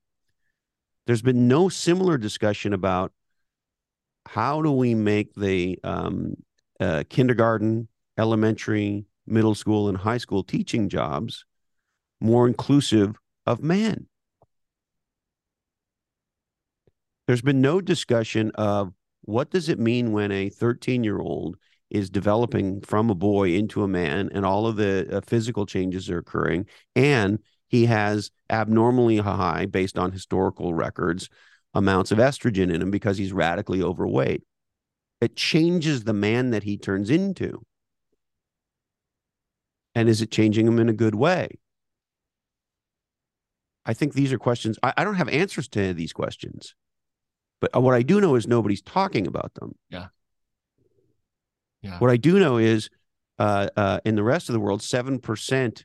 There's 1.07 1.21
been 1.21 1.47
no 1.47 1.69
similar 1.69 2.17
discussion 2.17 2.73
about 2.73 3.11
how 4.25 4.61
do 4.61 4.71
we 4.71 4.93
make 4.95 5.33
the 5.35 5.79
um, 5.83 6.35
uh, 6.79 7.03
kindergarten, 7.09 7.87
elementary, 8.17 9.05
middle 9.25 9.55
school, 9.55 9.89
and 9.89 9.97
high 9.97 10.17
school 10.17 10.43
teaching 10.43 10.89
jobs 10.89 11.45
more 12.23 12.47
inclusive 12.47 13.15
of 13.45 13.61
men. 13.61 14.07
There's 17.27 17.41
been 17.41 17.61
no 17.61 17.81
discussion 17.81 18.51
of 18.55 18.93
what 19.21 19.51
does 19.51 19.69
it 19.69 19.79
mean 19.79 20.13
when 20.13 20.31
a 20.31 20.49
13 20.49 21.03
year 21.03 21.19
old 21.19 21.57
is 21.89 22.09
developing 22.09 22.81
from 22.81 23.09
a 23.09 23.15
boy 23.15 23.53
into 23.53 23.83
a 23.83 23.87
man 23.87 24.29
and 24.33 24.45
all 24.45 24.65
of 24.67 24.77
the 24.77 25.17
uh, 25.17 25.21
physical 25.21 25.65
changes 25.65 26.09
are 26.09 26.17
occurring. 26.17 26.65
And 26.95 27.39
he 27.67 27.85
has 27.85 28.31
abnormally 28.49 29.17
high 29.17 29.65
based 29.65 29.97
on 29.97 30.11
historical 30.11 30.73
records 30.73 31.29
amounts 31.73 32.11
of 32.11 32.19
estrogen 32.19 32.73
in 32.73 32.81
him 32.81 32.91
because 32.91 33.17
he's 33.17 33.33
radically 33.33 33.81
overweight. 33.81 34.43
It 35.21 35.35
changes 35.35 36.03
the 36.03 36.13
man 36.13 36.51
that 36.51 36.63
he 36.63 36.77
turns 36.77 37.09
into. 37.09 37.63
And 39.95 40.09
is 40.09 40.21
it 40.21 40.31
changing 40.31 40.67
him 40.67 40.79
in 40.79 40.89
a 40.89 40.93
good 40.93 41.15
way 41.15 41.59
i 43.85 43.93
think 43.93 44.13
these 44.13 44.31
are 44.33 44.37
questions 44.37 44.77
i, 44.83 44.93
I 44.97 45.03
don't 45.03 45.15
have 45.15 45.29
answers 45.29 45.67
to 45.69 45.79
any 45.79 45.89
of 45.89 45.97
these 45.97 46.13
questions 46.13 46.75
but 47.61 47.81
what 47.81 47.93
i 47.95 48.01
do 48.01 48.19
know 48.21 48.35
is 48.35 48.47
nobody's 48.47 48.81
talking 48.81 49.27
about 49.27 49.53
them 49.55 49.75
yeah 49.89 50.07
Yeah. 51.81 51.99
What 51.99 52.09
I 52.11 52.15
do 52.17 52.39
know 52.39 52.57
is 52.59 52.89
uh, 53.39 53.67
uh, 53.75 53.99
in 54.05 54.15
the 54.15 54.23
rest 54.23 54.47
of 54.47 54.53
the 54.53 54.59
world, 54.61 54.79
7% 54.79 55.83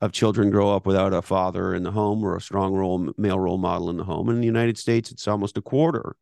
of 0.00 0.12
children 0.12 0.48
grow 0.48 0.74
up 0.74 0.86
without 0.86 1.12
a 1.12 1.20
father 1.20 1.74
in 1.74 1.82
the 1.82 1.90
home 1.90 2.24
or 2.24 2.36
a 2.36 2.40
strong 2.40 2.72
role 2.72 3.12
male 3.18 3.38
role 3.38 3.58
model 3.58 3.90
in 3.90 3.98
the 3.98 4.04
home. 4.04 4.30
In 4.30 4.40
the 4.40 4.46
United 4.46 4.78
States, 4.78 5.10
it's 5.10 5.28
almost 5.28 5.58
a 5.58 5.60
quarter. 5.62 6.16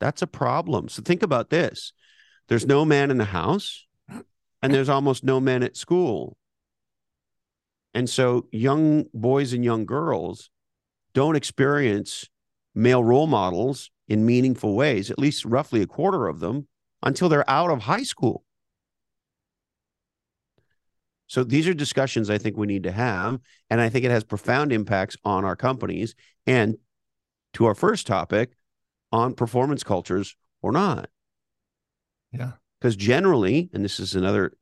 That's 0.00 0.22
a 0.22 0.26
problem. 0.26 0.88
So 0.88 1.02
think 1.02 1.22
about 1.22 1.50
this. 1.50 1.92
There's 2.48 2.64
no 2.64 2.86
man 2.86 3.10
in 3.10 3.18
the 3.18 3.26
house 3.26 3.84
and 4.62 4.72
there's 4.72 4.88
almost 4.88 5.22
no 5.22 5.38
men 5.38 5.62
at 5.62 5.76
school. 5.76 6.37
And 7.94 8.08
so 8.08 8.46
young 8.52 9.06
boys 9.14 9.52
and 9.52 9.64
young 9.64 9.86
girls 9.86 10.50
don't 11.14 11.36
experience 11.36 12.28
male 12.74 13.02
role 13.02 13.26
models 13.26 13.90
in 14.06 14.24
meaningful 14.24 14.74
ways, 14.74 15.10
at 15.10 15.18
least 15.18 15.44
roughly 15.44 15.82
a 15.82 15.86
quarter 15.86 16.28
of 16.28 16.40
them, 16.40 16.68
until 17.02 17.28
they're 17.28 17.48
out 17.48 17.70
of 17.70 17.82
high 17.82 18.02
school. 18.02 18.44
So 21.26 21.44
these 21.44 21.68
are 21.68 21.74
discussions 21.74 22.30
I 22.30 22.38
think 22.38 22.56
we 22.56 22.66
need 22.66 22.84
to 22.84 22.92
have. 22.92 23.38
And 23.68 23.80
I 23.80 23.90
think 23.90 24.04
it 24.04 24.10
has 24.10 24.24
profound 24.24 24.72
impacts 24.72 25.16
on 25.24 25.44
our 25.44 25.56
companies 25.56 26.14
and 26.46 26.76
to 27.54 27.66
our 27.66 27.74
first 27.74 28.06
topic 28.06 28.52
on 29.12 29.34
performance 29.34 29.82
cultures 29.82 30.36
or 30.62 30.72
not. 30.72 31.08
Yeah. 32.32 32.52
Because 32.80 32.96
generally, 32.96 33.68
and 33.72 33.84
this 33.84 34.00
is 34.00 34.14
another 34.14 34.52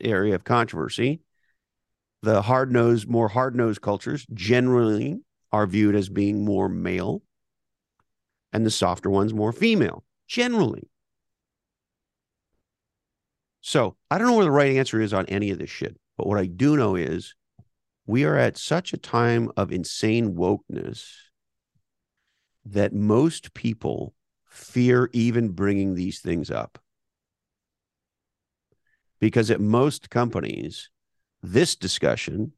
area 0.00 0.34
of 0.34 0.44
controversy, 0.44 1.20
the 2.26 2.42
hard 2.42 2.72
nosed, 2.72 3.08
more 3.08 3.28
hard 3.28 3.54
nosed 3.54 3.80
cultures 3.80 4.26
generally 4.34 5.20
are 5.52 5.64
viewed 5.64 5.94
as 5.94 6.08
being 6.08 6.44
more 6.44 6.68
male 6.68 7.22
and 8.52 8.66
the 8.66 8.70
softer 8.70 9.08
ones 9.08 9.32
more 9.32 9.52
female, 9.52 10.02
generally. 10.26 10.90
So 13.60 13.96
I 14.10 14.18
don't 14.18 14.26
know 14.26 14.34
where 14.34 14.44
the 14.44 14.50
right 14.50 14.76
answer 14.76 15.00
is 15.00 15.14
on 15.14 15.26
any 15.26 15.52
of 15.52 15.60
this 15.60 15.70
shit. 15.70 15.96
But 16.18 16.26
what 16.26 16.36
I 16.36 16.46
do 16.46 16.76
know 16.76 16.96
is 16.96 17.36
we 18.06 18.24
are 18.24 18.36
at 18.36 18.56
such 18.56 18.92
a 18.92 18.98
time 18.98 19.52
of 19.56 19.70
insane 19.70 20.34
wokeness 20.34 21.06
that 22.64 22.92
most 22.92 23.54
people 23.54 24.14
fear 24.48 25.10
even 25.12 25.50
bringing 25.50 25.94
these 25.94 26.18
things 26.18 26.50
up. 26.50 26.80
Because 29.20 29.48
at 29.48 29.60
most 29.60 30.10
companies, 30.10 30.90
this 31.42 31.76
discussion, 31.76 32.52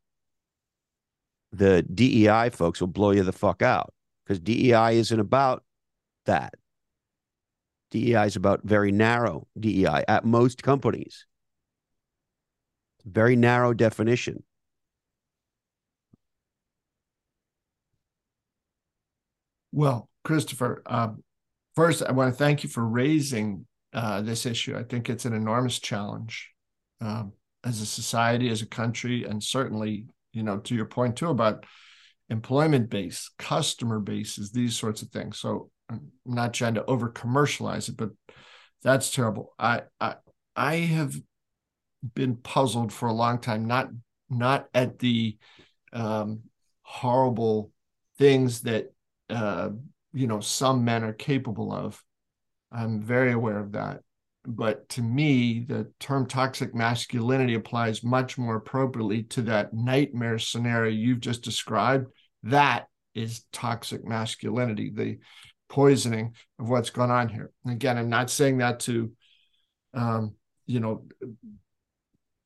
the 1.53 1.83
DEI 1.83 2.51
folks 2.51 2.81
will 2.81 2.89
blow 2.89 3.11
you 3.11 3.23
the 3.23 3.33
fuck 3.33 3.63
out 3.63 3.93
because 4.25 4.41
DEI 4.41 4.97
isn't 4.99 5.21
about 5.21 5.65
that. 6.27 6.55
DEI 7.91 8.27
is 8.27 8.37
about 8.37 8.61
very 8.65 8.93
narrow 8.93 9.47
DEI 9.59 10.05
at 10.07 10.25
most 10.25 10.63
companies. 10.63 11.27
Very 13.05 13.37
narrow 13.37 13.73
definition. 13.73 14.43
Well, 19.73 20.09
Christopher, 20.25 20.83
um, 20.87 21.23
first, 21.75 22.03
I 22.03 22.13
want 22.13 22.33
to 22.33 22.37
thank 22.37 22.63
you 22.65 22.69
for 22.69 22.85
raising 22.85 23.67
uh, 23.95 24.21
this 24.21 24.45
issue. 24.45 24.77
I 24.77 24.83
think 24.83 25.09
it's 25.09 25.25
an 25.25 25.33
enormous 25.33 25.79
challenge 25.79 26.51
um, 27.01 27.33
as 27.65 27.81
a 27.81 27.87
society, 27.87 28.49
as 28.49 28.63
a 28.63 28.67
country, 28.67 29.25
and 29.25 29.43
certainly, 29.43 30.07
you 30.33 30.43
know, 30.43 30.59
to 30.59 30.75
your 30.75 30.87
point 30.87 31.17
too 31.17 31.29
about 31.29 31.65
employment 32.31 32.91
base, 32.91 33.31
customer 33.39 34.01
bases, 34.01 34.51
these 34.51 34.77
sorts 34.77 35.03
of 35.03 35.09
things. 35.09 35.39
So 35.39 35.71
I'm 35.89 36.13
not 36.25 36.55
trying 36.55 36.75
to 36.75 36.85
over 36.85 37.09
commercialize 37.09 37.89
it, 37.89 37.97
but 37.97 38.11
that's 38.83 39.11
terrible. 39.11 39.55
I, 39.59 39.83
I 40.01 40.17
I 40.55 40.75
have 40.77 41.15
been 42.15 42.37
puzzled 42.37 42.93
for 42.93 43.09
a 43.09 43.13
long 43.13 43.39
time, 43.39 43.67
not 43.67 43.89
not 44.31 44.69
at 44.75 44.99
the 44.99 45.39
um, 45.93 46.41
horrible 46.83 47.73
things 48.19 48.63
that 48.63 48.93
uh, 49.31 49.71
you 50.13 50.27
know 50.27 50.41
some 50.41 50.85
men 50.85 51.05
are 51.05 51.13
capable 51.13 51.73
of. 51.73 52.03
I'm 52.71 53.01
very 53.01 53.33
aware 53.33 53.59
of 53.59 53.73
that. 53.73 54.01
But 54.51 54.89
to 54.91 55.03
me, 55.03 55.61
the 55.61 55.93
term 56.01 56.27
toxic 56.27 56.75
masculinity 56.75 57.53
applies 57.53 58.03
much 58.03 58.39
more 58.39 58.57
appropriately 58.57 59.25
to 59.25 59.43
that 59.43 59.75
nightmare 59.75 60.39
scenario 60.39 60.91
you've 60.91 61.21
just 61.21 61.43
described. 61.43 62.07
That 62.45 62.87
is 63.15 63.45
toxic 63.53 64.07
masculinity, 64.07 64.91
the 64.91 65.19
poisoning 65.69 66.35
of 66.59 66.71
what's 66.71 66.89
going 66.89 67.11
on 67.11 67.29
here. 67.29 67.51
And 67.67 67.75
again, 67.75 67.99
I'm 67.99 68.09
not 68.09 68.31
saying 68.31 68.59
that 68.59 68.81
to, 68.81 69.13
um, 69.93 70.35
you 70.67 70.81
know, 70.81 71.05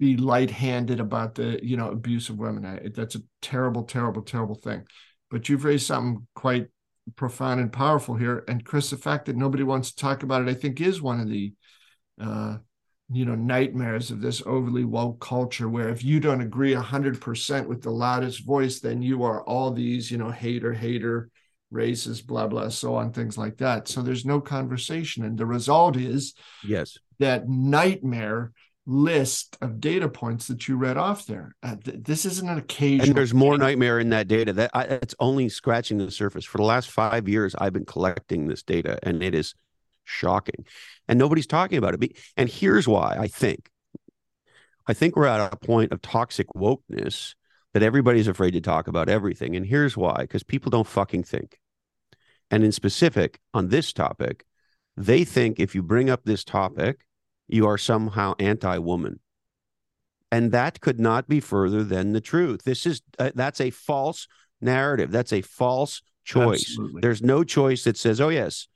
be 0.01 0.17
light-handed 0.17 0.99
about 0.99 1.37
the 1.37 1.61
you 1.63 1.77
know 1.77 1.91
abuse 1.93 2.31
of 2.31 2.37
women. 2.37 2.67
I, 2.67 2.89
that's 2.93 3.15
a 3.15 3.23
terrible, 3.43 3.85
terrible, 3.85 4.23
terrible 4.23 4.57
thing. 4.57 4.83
But 5.31 5.49
you've 5.49 5.65
raised 5.65 5.87
something 5.87 6.27
quite 6.35 6.67
profound 7.15 7.61
and 7.61 7.73
powerful 7.73 8.17
here. 8.17 8.43
And 8.49 8.65
Chris, 8.65 8.91
the 8.91 8.97
fact 8.97 9.27
that 9.27 9.37
nobody 9.37 9.63
wants 9.63 9.93
to 9.93 9.97
talk 9.97 10.25
about 10.25 10.43
it, 10.43 10.49
I 10.49 10.55
think, 10.55 10.81
is 10.81 11.01
one 11.01 11.21
of 11.21 11.29
the 11.29 11.53
uh, 12.21 12.57
you 13.11 13.25
know 13.25 13.35
nightmares 13.35 14.11
of 14.11 14.21
this 14.21 14.43
overly 14.47 14.85
woke 14.85 15.21
culture 15.21 15.69
where 15.69 15.89
if 15.89 16.03
you 16.03 16.21
don't 16.21 16.41
agree 16.41 16.75
100% 16.75 17.67
with 17.67 17.83
the 17.83 17.91
loudest 17.91 18.45
voice 18.45 18.81
then 18.81 19.03
you 19.03 19.23
are 19.23 19.43
all 19.45 19.71
these 19.71 20.11
you 20.11 20.19
know 20.19 20.31
hater 20.31 20.73
hater 20.73 21.29
racist 21.73 22.27
blah 22.27 22.47
blah 22.47 22.69
so 22.69 22.95
on 22.95 23.13
things 23.13 23.37
like 23.37 23.57
that 23.59 23.89
so 23.89 24.03
there's 24.03 24.25
no 24.25 24.41
conversation 24.41 25.25
and 25.25 25.39
the 25.39 25.47
result 25.47 25.97
is 25.97 26.35
yes 26.65 26.99
that 27.19 27.49
nightmare 27.49 28.53
list 28.87 29.57
of 29.61 29.81
data 29.81 30.09
points 30.09 30.49
that 30.49 30.67
you 30.67 30.77
read 30.77 30.97
off 30.97 31.27
there. 31.27 31.55
Uh, 31.63 31.77
th- 31.77 31.99
this 32.03 32.25
isn't 32.25 32.49
an 32.49 32.59
occasion. 32.59 33.09
And 33.09 33.17
there's 33.17 33.35
more 33.35 33.57
nightmare 33.57 34.01
in 34.01 34.11
that 34.11 34.29
data. 34.29 34.53
That 34.53 34.71
I, 34.75 34.85
it's 34.85 35.15
only 35.21 35.49
scratching 35.49 35.99
the 35.99 36.11
surface. 36.11 36.45
For 36.45 36.59
the 36.59 36.65
last 36.65 36.91
five 36.91 37.29
years, 37.29 37.55
I've 37.57 37.73
been 37.73 37.85
collecting 37.85 38.49
this 38.49 38.63
data, 38.63 38.99
and 39.03 39.23
it 39.23 39.35
is 39.35 39.55
shocking. 40.05 40.67
And 41.09 41.19
nobody's 41.19 41.47
talking 41.47 41.79
about 41.79 41.95
it. 41.95 42.17
And 42.37 42.49
here's 42.49 42.89
why 42.89 43.17
I 43.19 43.29
think. 43.29 43.69
I 44.87 44.95
think 44.95 45.15
we're 45.15 45.27
at 45.27 45.53
a 45.53 45.57
point 45.57 45.93
of 45.93 46.03
toxic 46.03 46.49
wokeness 46.57 47.35
that 47.73 47.83
everybody's 47.83 48.29
afraid 48.29 48.53
to 48.53 48.61
talk 48.61 48.89
about 48.89 49.09
everything. 49.09 49.57
And 49.57 49.65
here's 49.65 49.97
why 49.97 50.17
because 50.23 50.43
people 50.43 50.71
don't 50.71 50.87
fucking 50.87 51.25
think. 51.25 51.59
And 52.51 52.65
in 52.65 52.73
specific, 52.73 53.41
on 53.55 53.69
this 53.69 53.93
topic, 53.93 54.45
they 54.97 55.25
think 55.25 55.59
if 55.59 55.75
you 55.75 55.83
bring 55.83 56.11
up 56.11 56.25
this 56.25 56.45
topic, 56.45 57.07
you 57.49 57.67
are 57.67 57.79
somehow 57.79 58.35
anti 58.39 58.79
woman. 58.79 59.21
And 60.31 60.53
that 60.53 60.81
could 60.81 60.99
not 60.99 61.29
be 61.29 61.41
further 61.41 61.85
than 61.85 62.13
the 62.13 62.21
truth. 62.21 62.63
This 62.65 62.87
is 62.87 63.03
uh, 63.19 63.31
that's 63.35 63.61
a 63.61 63.71
false 63.71 64.27
narrative. 64.61 65.11
That's 65.11 65.33
a 65.33 65.43
false 65.43 66.03
choice. 66.25 66.63
Absolutely. 66.63 67.01
There's 67.01 67.23
no 67.23 67.45
choice 67.45 67.85
that 67.85 67.99
says, 67.99 68.21
"Oh 68.21 68.31
yes, 68.31 68.67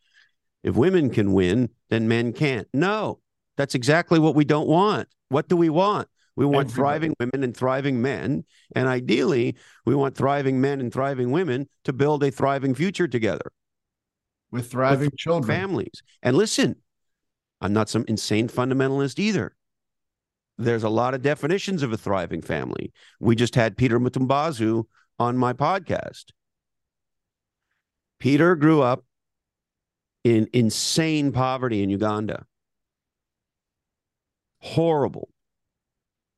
if 0.62 0.74
women 0.74 1.10
can 1.10 1.32
win, 1.32 1.70
then 1.90 2.08
men 2.08 2.32
can't." 2.32 2.68
No. 2.72 3.20
That's 3.56 3.74
exactly 3.74 4.18
what 4.18 4.34
we 4.34 4.44
don't 4.44 4.68
want. 4.68 5.08
What 5.28 5.48
do 5.48 5.56
we 5.56 5.70
want? 5.70 6.08
We 6.36 6.44
want 6.44 6.68
Everybody. 6.68 6.74
thriving 6.74 7.14
women 7.18 7.42
and 7.42 7.56
thriving 7.56 8.02
men. 8.02 8.44
And 8.74 8.86
ideally, 8.86 9.56
we 9.86 9.94
want 9.94 10.14
thriving 10.14 10.60
men 10.60 10.80
and 10.80 10.92
thriving 10.92 11.30
women 11.30 11.68
to 11.84 11.94
build 11.94 12.22
a 12.22 12.30
thriving 12.30 12.74
future 12.74 13.08
together 13.08 13.50
with 14.50 14.70
thriving 14.70 15.06
with 15.06 15.16
children, 15.16 15.48
families. 15.48 16.02
And 16.22 16.36
listen, 16.36 16.76
I'm 17.62 17.72
not 17.72 17.88
some 17.88 18.04
insane 18.06 18.48
fundamentalist 18.48 19.18
either. 19.18 19.56
There's 20.58 20.84
a 20.84 20.90
lot 20.90 21.14
of 21.14 21.22
definitions 21.22 21.82
of 21.82 21.92
a 21.92 21.96
thriving 21.96 22.42
family. 22.42 22.92
We 23.18 23.36
just 23.36 23.54
had 23.54 23.76
Peter 23.76 23.98
Mutabazi 23.98 24.84
on 25.18 25.38
my 25.38 25.54
podcast. 25.54 26.26
Peter 28.18 28.54
grew 28.56 28.82
up 28.82 29.04
in 30.26 30.48
insane 30.52 31.30
poverty 31.30 31.84
in 31.84 31.88
Uganda. 31.88 32.46
Horrible. 34.58 35.28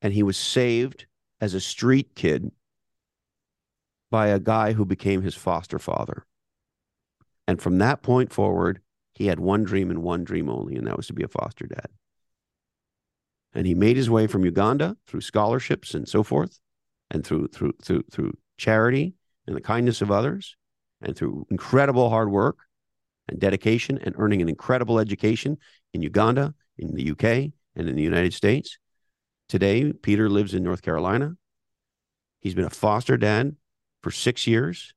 And 0.03 0.13
he 0.13 0.21
was 0.21 0.37
saved 0.37 1.07
as 1.41 1.55
a 1.55 1.59
street 1.59 2.13
kid 2.13 2.51
by 4.11 4.27
a 4.27 4.39
guy 4.39 4.73
who 4.73 4.85
became 4.85 5.23
his 5.23 5.33
foster 5.33 5.79
father. 5.79 6.27
And 7.47 7.59
from 7.59 7.79
that 7.79 8.03
point 8.03 8.31
forward, 8.31 8.79
he 9.15 9.25
had 9.25 9.39
one 9.39 9.63
dream 9.63 9.89
and 9.89 10.03
one 10.03 10.23
dream 10.23 10.49
only, 10.49 10.75
and 10.75 10.85
that 10.85 10.95
was 10.95 11.07
to 11.07 11.13
be 11.13 11.23
a 11.23 11.27
foster 11.27 11.65
dad. 11.65 11.87
And 13.53 13.65
he 13.65 13.73
made 13.73 13.97
his 13.97 14.09
way 14.09 14.27
from 14.27 14.45
Uganda 14.45 14.97
through 15.07 15.21
scholarships 15.21 15.95
and 15.95 16.07
so 16.07 16.21
forth, 16.21 16.59
and 17.09 17.25
through 17.25 17.47
through 17.47 17.73
through 17.81 18.03
through 18.11 18.37
charity 18.57 19.15
and 19.47 19.55
the 19.55 19.61
kindness 19.61 20.03
of 20.03 20.11
others, 20.11 20.55
and 21.01 21.15
through 21.15 21.47
incredible 21.49 22.11
hard 22.11 22.29
work 22.29 22.68
and 23.29 23.39
dedication 23.39 23.99
and 24.01 24.15
earning 24.17 24.41
an 24.41 24.49
incredible 24.49 24.99
education 24.99 25.57
in 25.93 26.01
Uganda, 26.01 26.53
in 26.77 26.95
the 26.95 27.11
UK, 27.11 27.51
and 27.75 27.89
in 27.89 27.95
the 27.95 28.03
United 28.03 28.33
States. 28.33 28.77
Today, 29.47 29.93
Peter 29.93 30.29
lives 30.29 30.53
in 30.53 30.63
North 30.63 30.81
Carolina. 30.81 31.35
He's 32.39 32.53
been 32.53 32.65
a 32.65 32.69
foster 32.69 33.17
dad 33.17 33.55
for 34.01 34.11
six 34.11 34.47
years 34.47 34.93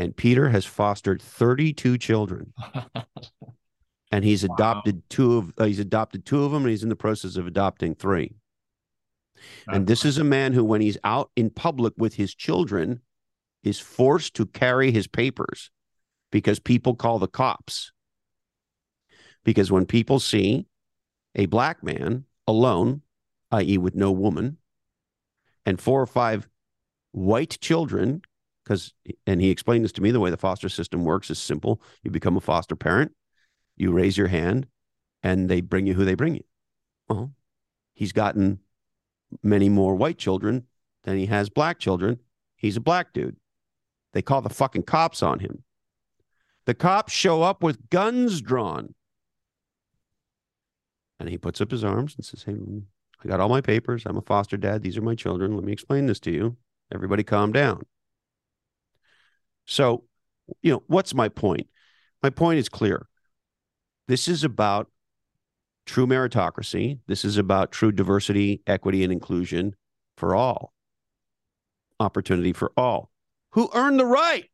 and 0.00 0.16
Peter 0.16 0.48
has 0.48 0.64
fostered 0.64 1.20
32 1.20 1.98
children. 1.98 2.54
and 4.10 4.24
he's 4.24 4.44
adopted 4.44 4.96
wow. 4.96 5.02
two 5.10 5.36
of 5.36 5.52
uh, 5.58 5.64
he's 5.64 5.78
adopted 5.78 6.24
two 6.24 6.42
of 6.42 6.52
them, 6.52 6.62
and 6.62 6.70
he's 6.70 6.82
in 6.82 6.88
the 6.88 6.96
process 6.96 7.36
of 7.36 7.46
adopting 7.46 7.94
three. 7.94 8.34
That's 9.66 9.76
and 9.76 9.86
this 9.86 10.06
is 10.06 10.16
a 10.16 10.24
man 10.24 10.54
who, 10.54 10.64
when 10.64 10.80
he's 10.80 10.96
out 11.04 11.30
in 11.36 11.50
public 11.50 11.92
with 11.98 12.14
his 12.14 12.34
children, 12.34 13.02
is 13.62 13.78
forced 13.78 14.34
to 14.36 14.46
carry 14.46 14.90
his 14.90 15.06
papers 15.06 15.70
because 16.30 16.58
people 16.58 16.94
call 16.94 17.18
the 17.18 17.28
cops. 17.28 17.92
Because 19.44 19.70
when 19.72 19.86
people 19.86 20.20
see 20.20 20.66
a 21.34 21.46
black 21.46 21.82
man 21.82 22.24
alone, 22.46 23.02
i.e., 23.52 23.78
with 23.78 23.94
no 23.94 24.12
woman, 24.12 24.58
and 25.66 25.80
four 25.80 26.00
or 26.00 26.06
five 26.06 26.48
white 27.12 27.58
children, 27.60 28.22
because, 28.64 28.92
and 29.26 29.40
he 29.40 29.50
explained 29.50 29.84
this 29.84 29.92
to 29.92 30.02
me 30.02 30.10
the 30.10 30.20
way 30.20 30.30
the 30.30 30.36
foster 30.36 30.68
system 30.68 31.04
works 31.04 31.30
is 31.30 31.38
simple. 31.38 31.80
You 32.02 32.10
become 32.10 32.36
a 32.36 32.40
foster 32.40 32.76
parent, 32.76 33.12
you 33.76 33.92
raise 33.92 34.16
your 34.16 34.28
hand, 34.28 34.66
and 35.22 35.48
they 35.48 35.60
bring 35.60 35.86
you 35.86 35.94
who 35.94 36.04
they 36.04 36.14
bring 36.14 36.34
you. 36.34 36.44
Well, 37.08 37.32
he's 37.94 38.12
gotten 38.12 38.60
many 39.42 39.68
more 39.68 39.94
white 39.94 40.18
children 40.18 40.66
than 41.04 41.16
he 41.16 41.26
has 41.26 41.48
black 41.48 41.78
children. 41.78 42.20
He's 42.56 42.76
a 42.76 42.80
black 42.80 43.12
dude. 43.12 43.36
They 44.12 44.22
call 44.22 44.42
the 44.42 44.48
fucking 44.48 44.82
cops 44.82 45.22
on 45.22 45.38
him. 45.38 45.64
The 46.70 46.74
cops 46.74 47.12
show 47.12 47.42
up 47.42 47.64
with 47.64 47.90
guns 47.90 48.40
drawn. 48.40 48.94
And 51.18 51.28
he 51.28 51.36
puts 51.36 51.60
up 51.60 51.72
his 51.72 51.82
arms 51.82 52.14
and 52.14 52.24
says, 52.24 52.44
Hey, 52.44 52.54
I 53.24 53.26
got 53.28 53.40
all 53.40 53.48
my 53.48 53.60
papers. 53.60 54.04
I'm 54.06 54.16
a 54.16 54.22
foster 54.22 54.56
dad. 54.56 54.80
These 54.80 54.96
are 54.96 55.02
my 55.02 55.16
children. 55.16 55.56
Let 55.56 55.64
me 55.64 55.72
explain 55.72 56.06
this 56.06 56.20
to 56.20 56.30
you. 56.30 56.56
Everybody 56.94 57.24
calm 57.24 57.50
down. 57.50 57.82
So, 59.66 60.04
you 60.62 60.70
know, 60.70 60.84
what's 60.86 61.12
my 61.12 61.28
point? 61.28 61.66
My 62.22 62.30
point 62.30 62.60
is 62.60 62.68
clear. 62.68 63.08
This 64.06 64.28
is 64.28 64.44
about 64.44 64.88
true 65.86 66.06
meritocracy. 66.06 67.00
This 67.08 67.24
is 67.24 67.36
about 67.36 67.72
true 67.72 67.90
diversity, 67.90 68.62
equity, 68.68 69.02
and 69.02 69.12
inclusion 69.12 69.74
for 70.16 70.36
all, 70.36 70.72
opportunity 71.98 72.52
for 72.52 72.70
all 72.76 73.10
who 73.54 73.68
earn 73.74 73.96
the 73.96 74.06
right, 74.06 74.48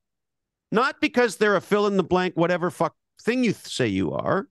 not 0.72 1.00
because 1.00 1.36
they're 1.36 1.56
a 1.56 1.60
fill 1.60 1.86
in 1.86 1.96
the 1.96 2.02
blank, 2.02 2.34
whatever 2.34 2.70
fuck 2.70 2.94
thing 3.20 3.44
you 3.44 3.52
say 3.52 3.86
you 3.86 4.12
are, 4.12 4.48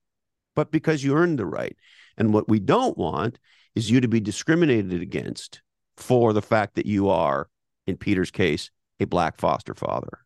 but 0.55 0.71
because 0.71 1.03
you 1.03 1.15
earned 1.15 1.39
the 1.39 1.45
right. 1.45 1.75
And 2.17 2.33
what 2.33 2.47
we 2.47 2.59
don't 2.59 2.97
want 2.97 3.39
is 3.75 3.91
you 3.91 4.01
to 4.01 4.07
be 4.07 4.19
discriminated 4.19 5.01
against 5.01 5.61
for 5.97 6.33
the 6.33 6.41
fact 6.41 6.75
that 6.75 6.85
you 6.85 7.09
are, 7.09 7.49
in 7.87 7.97
Peter's 7.97 8.31
case, 8.31 8.71
a 8.99 9.05
black 9.05 9.37
foster 9.37 9.73
father, 9.73 10.19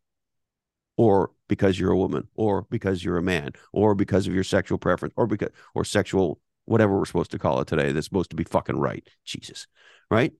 or 0.97 1.31
because 1.47 1.79
you're 1.79 1.91
a 1.91 1.97
woman, 1.97 2.27
or 2.35 2.67
because 2.69 3.03
you're 3.03 3.17
a 3.17 3.23
man, 3.23 3.51
or 3.73 3.95
because 3.95 4.27
of 4.27 4.33
your 4.33 4.43
sexual 4.43 4.77
preference, 4.77 5.13
or 5.17 5.25
because 5.25 5.49
or 5.73 5.83
sexual 5.83 6.39
whatever 6.65 6.97
we're 6.97 7.05
supposed 7.05 7.31
to 7.31 7.39
call 7.39 7.59
it 7.61 7.67
today. 7.67 7.91
That's 7.91 8.05
supposed 8.05 8.29
to 8.29 8.35
be 8.35 8.43
fucking 8.43 8.79
right. 8.79 9.07
Jesus, 9.25 9.65
right? 10.11 10.33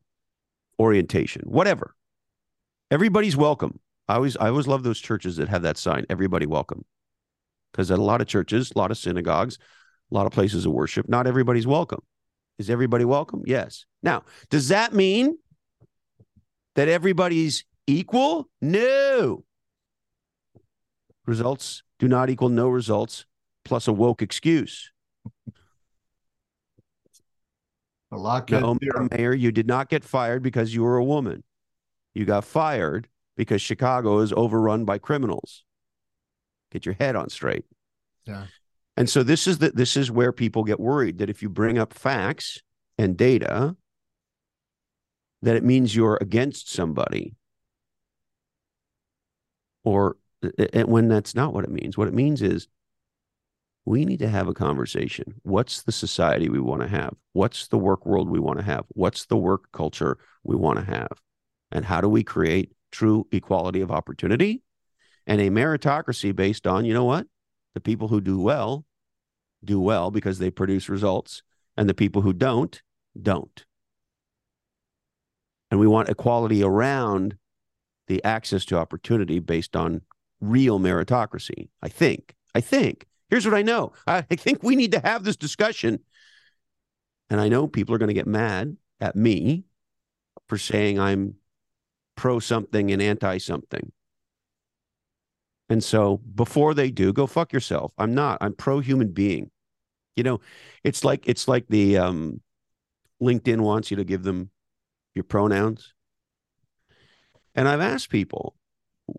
Orientation, 0.80 1.42
whatever. 1.46 1.96
Everybody's 2.92 3.36
welcome. 3.36 3.80
I 4.10 4.16
always 4.16 4.36
I 4.38 4.50
always 4.50 4.66
love 4.66 4.82
those 4.82 5.00
churches 5.00 5.38
that 5.38 5.50
have 5.50 5.62
that 5.62 5.78
sign, 5.78 6.06
everybody 6.10 6.48
welcome. 6.48 6.84
Because 7.72 7.92
at 7.92 8.00
a 8.00 8.04
lot 8.04 8.22
of 8.22 8.28
churches, 8.28 8.72
a 8.76 8.80
lot 8.80 8.90
of 8.90 8.98
synagogues, 8.98 9.60
a 10.12 10.16
lot 10.16 10.26
of 10.26 10.32
places 10.32 10.66
of 10.66 10.72
worship, 10.72 11.08
not 11.08 11.28
everybody's 11.28 11.68
welcome. 11.68 12.02
Is 12.58 12.72
everybody 12.72 13.06
welcome? 13.06 13.44
Yes. 13.46 13.86
Now, 14.02 14.24
does 14.50 14.70
that 14.70 14.94
mean 14.94 15.38
that 16.76 16.90
everybody's 16.90 17.64
equal? 17.86 18.50
No. 18.60 19.46
Results 21.28 21.84
do 22.00 22.08
not 22.08 22.32
equal 22.32 22.50
no 22.50 22.68
results 22.68 23.26
plus 23.64 23.88
a 23.88 23.94
woke 23.94 24.24
excuse. 24.24 24.92
A 28.12 28.18
lot 28.18 28.50
no, 28.50 28.76
Mayor, 29.12 29.36
you 29.36 29.52
did 29.52 29.68
not 29.68 29.88
get 29.88 30.04
fired 30.04 30.42
because 30.42 30.74
you 30.74 30.82
were 30.82 30.98
a 30.98 31.04
woman. 31.04 31.44
You 32.16 32.26
got 32.26 32.44
fired 32.44 33.08
because 33.40 33.62
Chicago 33.62 34.20
is 34.20 34.34
overrun 34.34 34.84
by 34.84 34.98
criminals. 34.98 35.64
Get 36.74 36.86
your 36.86 36.96
head 36.96 37.16
on 37.16 37.30
straight. 37.30 37.64
Yeah. 38.26 38.48
And 38.98 39.10
so 39.10 39.24
this 39.24 39.48
is 39.48 39.60
the, 39.60 39.72
this 39.72 39.96
is 39.96 40.12
where 40.12 40.34
people 40.34 40.66
get 40.66 40.78
worried 40.78 41.20
that 41.20 41.30
if 41.30 41.42
you 41.42 41.48
bring 41.48 41.78
up 41.78 41.94
facts 41.94 42.62
and 42.98 43.16
data, 43.16 43.78
that 45.42 45.56
it 45.56 45.64
means 45.64 45.96
you're 45.96 46.18
against 46.20 46.70
somebody. 46.70 47.34
Or 49.86 50.18
when 50.74 51.08
that's 51.08 51.34
not 51.34 51.54
what 51.54 51.64
it 51.64 51.72
means. 51.72 51.98
What 51.98 52.10
it 52.10 52.14
means 52.14 52.42
is 52.42 52.68
we 53.86 54.04
need 54.04 54.20
to 54.20 54.28
have 54.28 54.50
a 54.50 54.54
conversation. 54.54 55.36
What's 55.44 55.84
the 55.84 55.94
society 55.94 56.50
we 56.50 56.60
want 56.60 56.82
to 56.82 56.90
have? 56.90 57.14
What's 57.32 57.70
the 57.70 57.78
work 57.78 58.06
world 58.06 58.30
we 58.30 58.42
want 58.42 58.60
to 58.60 58.66
have? 58.66 58.84
What's 58.90 59.28
the 59.28 59.38
work 59.38 59.72
culture 59.72 60.18
we 60.44 60.58
want 60.58 60.80
to 60.80 60.84
have? 60.84 61.22
And 61.72 61.86
how 61.86 62.02
do 62.02 62.10
we 62.10 62.26
create 62.26 62.74
true 62.92 63.28
equality 63.32 63.82
of 63.82 63.92
opportunity 63.92 64.62
and 65.28 65.40
a 65.40 65.50
meritocracy 65.50 66.36
based 66.36 66.66
on, 66.66 66.86
you 66.86 66.94
know 66.94 67.06
what? 67.06 67.28
The 67.76 67.82
people 67.82 68.08
who 68.08 68.22
do 68.22 68.40
well 68.40 68.86
do 69.64 69.80
well 69.80 70.12
because 70.12 70.40
they 70.40 70.50
produce 70.50 70.90
results, 70.90 71.44
and 71.78 71.90
the 71.90 71.94
people 71.94 72.22
who 72.22 72.34
don't, 72.34 72.82
don't. 73.22 73.66
And 75.72 75.80
we 75.80 75.88
want 75.88 76.10
equality 76.10 76.64
around 76.64 77.38
the 78.08 78.24
access 78.24 78.66
to 78.66 78.78
opportunity 78.78 79.40
based 79.40 79.76
on 79.76 80.02
real 80.42 80.80
meritocracy. 80.80 81.70
I 81.82 81.90
think. 81.90 82.36
I 82.56 82.62
think. 82.62 83.06
Here's 83.30 83.46
what 83.46 83.54
I 83.54 83.62
know. 83.62 83.94
I 84.08 84.22
think 84.22 84.64
we 84.64 84.76
need 84.76 84.94
to 84.94 85.02
have 85.02 85.24
this 85.24 85.38
discussion. 85.38 86.00
And 87.30 87.40
I 87.40 87.48
know 87.48 87.68
people 87.68 87.94
are 87.94 88.00
going 88.00 88.08
to 88.08 88.14
get 88.16 88.26
mad 88.26 88.76
at 89.00 89.16
me 89.16 89.66
for 90.48 90.58
saying 90.58 91.00
I'm 91.00 91.36
pro 92.20 92.38
something 92.38 92.92
and 92.92 93.02
anti 93.02 93.38
something. 93.38 93.94
And 95.70 95.82
so 95.82 96.18
before 96.36 96.74
they 96.74 96.92
do, 96.92 97.14
go 97.14 97.26
fuck 97.28 97.54
yourself. 97.54 97.94
I'm 97.98 98.14
not. 98.14 98.40
I'm 98.42 98.54
pro 98.54 98.82
human 98.82 99.14
being. 99.14 99.52
You 100.18 100.24
know, 100.24 100.42
it's 100.84 101.06
like 101.06 101.30
it's 101.30 101.48
like 101.48 101.68
the 101.70 101.98
um, 101.98 102.42
LinkedIn 103.22 103.62
wants 103.62 103.90
you 103.90 103.96
to 103.96 104.04
give 104.04 104.24
them 104.24 104.50
your 105.16 105.24
pronouns. 105.24 105.94
And 107.56 107.70
I've 107.70 107.80
asked 107.80 108.10
people, 108.10 108.58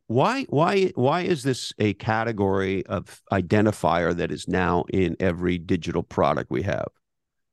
why 0.06 0.44
why 0.50 0.92
why 0.94 1.22
is 1.22 1.42
this 1.42 1.72
a 1.78 1.94
category 1.94 2.84
of 2.84 3.22
identifier 3.32 4.14
that 4.14 4.30
is 4.30 4.46
now 4.46 4.84
in 4.92 5.16
every 5.20 5.56
digital 5.56 6.02
product 6.02 6.50
we 6.50 6.64
have? 6.64 6.88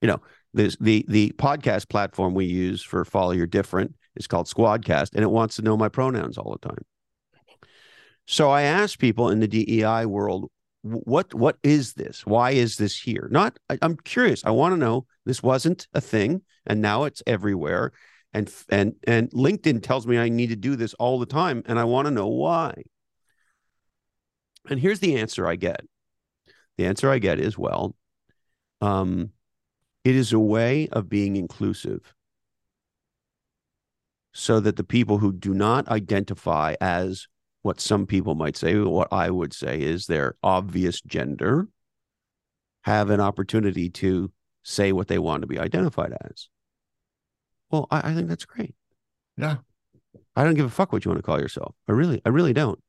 You 0.02 0.10
know, 0.10 0.22
this 0.54 0.76
the 0.82 1.06
the 1.08 1.32
podcast 1.38 1.88
platform 1.88 2.34
we 2.34 2.48
use 2.48 2.84
for 2.84 3.06
Follow 3.06 3.32
Your 3.32 3.48
Different 3.48 3.96
it's 4.18 4.28
called 4.28 4.48
Squadcast, 4.48 5.14
and 5.14 5.24
it 5.24 5.30
wants 5.30 5.56
to 5.56 5.62
know 5.62 5.78
my 5.78 5.90
pronouns 5.90 6.38
all 6.38 6.58
the 6.60 6.68
time. 6.68 6.84
So 8.26 8.50
I 8.50 8.64
ask 8.64 9.00
people 9.00 9.30
in 9.30 9.40
the 9.40 9.48
DEI 9.48 10.06
world, 10.06 10.52
what 10.82 11.34
what 11.34 11.58
is 11.64 11.94
this? 11.94 12.26
Why 12.26 12.52
is 12.52 12.78
this 12.78 13.00
here? 13.00 13.28
Not 13.32 13.58
I, 13.70 13.78
I'm 13.82 13.96
curious. 13.96 14.44
I 14.44 14.52
want 14.52 14.74
to 14.74 14.78
know. 14.78 15.06
This 15.26 15.44
wasn't 15.44 15.88
a 15.94 16.02
thing, 16.02 16.42
and 16.66 16.82
now 16.82 17.04
it's 17.04 17.22
everywhere. 17.28 17.92
And 18.34 18.52
and 18.70 18.96
and 19.06 19.30
LinkedIn 19.32 19.84
tells 19.84 20.08
me 20.08 20.18
I 20.18 20.30
need 20.30 20.50
to 20.50 20.56
do 20.56 20.76
this 20.76 20.94
all 20.96 21.20
the 21.20 21.26
time, 21.26 21.64
and 21.68 21.80
I 21.80 21.84
want 21.84 22.08
to 22.08 22.12
know 22.12 22.28
why. 22.28 22.84
And 24.70 24.80
here's 24.80 25.00
the 25.00 25.18
answer 25.18 25.48
I 25.48 25.56
get. 25.56 25.82
The 26.78 26.86
answer 26.86 27.10
I 27.10 27.20
get 27.20 27.40
is 27.40 27.58
well, 27.58 27.96
um, 28.82 29.32
it 30.04 30.16
is 30.16 30.34
a 30.34 30.40
way 30.40 30.88
of 30.92 31.10
being 31.10 31.36
inclusive 31.36 32.14
so 34.38 34.60
that 34.60 34.76
the 34.76 34.84
people 34.84 35.18
who 35.18 35.34
do 35.34 35.52
not 35.52 35.88
identify 35.88 36.76
as 36.80 37.28
what 37.64 37.82
some 37.82 38.06
people 38.06 38.36
might 38.36 38.56
say, 38.56 38.78
what 38.78 39.12
I 39.12 39.32
would 39.32 39.52
say 39.52 39.82
is 39.82 40.06
their 40.06 40.36
obvious 40.44 41.02
gender, 41.02 41.68
have 42.84 43.10
an 43.10 43.20
opportunity 43.20 43.90
to 43.90 44.32
say 44.62 44.92
what 44.92 45.08
they 45.08 45.18
want 45.18 45.42
to 45.42 45.48
be 45.48 45.58
identified 45.58 46.16
as. 46.30 46.50
Well, 47.72 47.88
I, 47.90 48.12
I 48.12 48.14
think 48.14 48.28
that's 48.28 48.46
great. 48.46 48.76
Yeah. 49.38 49.58
I 50.36 50.44
don't 50.44 50.54
give 50.54 50.68
a 50.68 50.70
fuck 50.70 50.94
what 50.94 51.04
you 51.04 51.10
want 51.10 51.18
to 51.18 51.26
call 51.26 51.42
yourself. 51.42 51.74
I 51.88 51.94
really, 51.94 52.22
I 52.24 52.30
really 52.30 52.54
don't. 52.54 52.80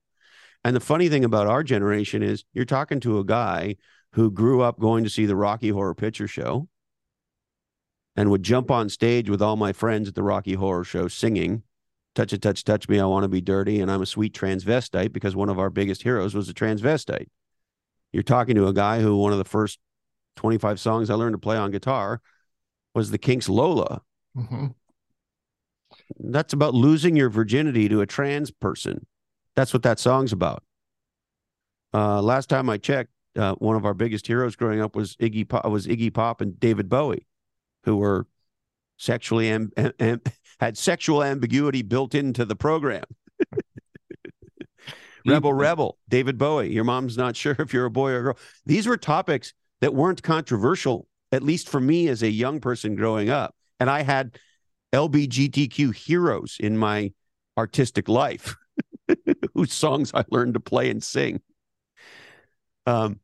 And 0.65 0.77
the 0.77 0.81
funny 0.81 1.09
thing 1.09 1.25
about 1.25 1.47
our 1.47 1.63
generation 1.63 2.23
is 2.23 2.45
you're 2.53 2.67
talking 2.67 3.01
to 3.01 3.21
a 3.21 3.25
guy 3.25 3.77
who 4.13 4.31
grew 4.31 4.61
up 4.61 4.79
going 4.79 5.03
to 5.05 5.11
see 5.11 5.25
the 5.25 5.35
Rocky 5.35 5.71
Horror 5.71 5.95
Picture 5.95 6.29
Show 6.29 6.69
and 8.19 8.33
would 8.33 8.43
jump 8.43 8.69
on 8.69 8.89
stage 8.89 9.31
with 9.31 9.41
all 9.41 9.55
my 9.55 9.73
friends 9.73 10.09
at 10.09 10.17
the 10.17 10.25
Rocky 10.25 10.55
Horror 10.55 10.83
Show 10.83 11.07
singing, 11.07 11.63
Touch 12.17 12.33
it, 12.33 12.43
touch, 12.43 12.65
touch 12.65 12.89
me. 12.89 12.99
I 12.99 13.05
want 13.05 13.23
to 13.23 13.29
be 13.29 13.41
dirty. 13.41 13.81
And 13.81 13.89
I'm 13.89 14.03
a 14.03 14.07
sweet 14.07 14.35
transvestite 14.35 15.13
because 15.13 15.37
one 15.37 15.49
of 15.49 15.61
our 15.61 15.71
biggest 15.71 16.03
heroes 16.03 16.35
was 16.35 16.49
a 16.49 16.53
transvestite. 16.53 17.29
You're 18.11 18.25
talking 18.25 18.57
to 18.57 18.67
a 18.67 18.73
guy 18.73 19.01
who 19.01 19.17
one 19.17 19.31
of 19.31 19.39
the 19.39 19.45
first 19.45 19.79
25 20.35 20.81
songs 20.81 21.11
I 21.11 21.15
learned 21.15 21.35
to 21.35 21.39
play 21.39 21.57
on 21.57 21.71
guitar 21.71 22.21
was 22.93 23.13
the 23.13 23.19
Kinks 23.19 23.49
Lola. 23.49 24.03
Mm-hmm. 24.37 24.67
That's 26.19 26.53
about 26.53 26.75
losing 26.75 27.15
your 27.15 27.31
virginity 27.31 27.89
to 27.89 28.01
a 28.01 28.07
trans 28.07 28.51
person. 28.51 29.07
That's 29.55 29.73
what 29.73 29.85
that 29.85 30.01
song's 30.01 30.33
about. 30.33 30.65
Uh, 31.95 32.21
last 32.21 32.49
time 32.49 32.69
I 32.69 32.79
checked, 32.79 33.11
uh, 33.37 33.55
one 33.57 33.77
of 33.77 33.85
our 33.85 33.95
biggest 33.95 34.27
heroes 34.27 34.57
growing 34.57 34.81
up 34.81 34.97
was 34.97 35.15
Iggy 35.19 35.49
Pop, 35.49 35.65
was 35.67 35.87
Iggy 35.87 36.13
Pop 36.13 36.41
and 36.41 36.59
David 36.59 36.89
Bowie, 36.89 37.29
who 37.85 37.97
were 37.97 38.27
sexually 38.97 39.49
am- 39.49 39.73
had 40.61 40.77
sexual 40.77 41.23
ambiguity 41.23 41.83
built 41.83 42.15
into 42.15 42.45
the 42.45 42.57
program. 42.57 43.05
rebel, 45.25 45.53
rebel, 45.53 45.99
David 46.09 46.39
Bowie. 46.39 46.73
Your 46.73 46.85
mom's 46.85 47.17
not 47.17 47.37
sure 47.37 47.57
if 47.59 47.73
you're 47.73 47.87
a 47.87 47.91
boy 47.91 48.11
or 48.11 48.19
a 48.19 48.23
girl. 48.23 48.39
These 48.67 48.87
were 48.87 48.97
topics 48.97 49.55
that 49.81 49.95
weren't 49.95 50.23
controversial, 50.23 51.07
at 51.33 51.43
least 51.43 51.69
for 51.69 51.81
me 51.81 52.09
as 52.09 52.23
a 52.23 52.31
young 52.31 52.61
person 52.61 52.97
growing 52.97 53.31
up. 53.31 53.55
And 53.79 53.89
I 53.89 54.03
had 54.03 54.39
LBGTQ 54.93 55.95
heroes 55.95 56.57
in 56.59 56.77
my 56.77 57.13
artistic 57.57 58.09
life 58.09 58.57
whose 59.55 59.73
songs 59.73 60.13
I 60.15 60.25
learned 60.31 60.55
to 60.55 60.61
play 60.61 60.91
and 60.91 61.03
sing. 61.03 61.41
Um, 62.87 63.21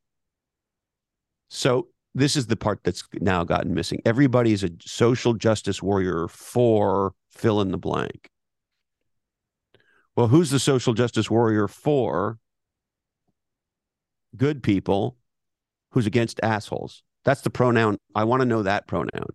so 1.48 1.88
this 2.14 2.36
is 2.36 2.46
the 2.46 2.56
part 2.56 2.80
that's 2.84 3.02
now 3.20 3.44
gotten 3.44 3.74
missing. 3.74 4.00
Everybody 4.04 4.52
is 4.52 4.62
a 4.62 4.70
social 4.80 5.34
justice 5.34 5.82
warrior 5.82 6.28
for 6.28 7.14
fill 7.30 7.60
in 7.60 7.70
the 7.70 7.78
blank. 7.78 8.30
Well, 10.16 10.28
who's 10.28 10.50
the 10.50 10.60
social 10.60 10.94
justice 10.94 11.30
warrior 11.30 11.66
for? 11.66 12.38
Good 14.36 14.62
people 14.62 15.16
who's 15.90 16.06
against 16.06 16.40
assholes. 16.42 17.02
That's 17.24 17.40
the 17.40 17.50
pronoun. 17.50 17.98
I 18.14 18.24
want 18.24 18.40
to 18.40 18.46
know 18.46 18.62
that 18.62 18.86
pronoun. 18.86 19.28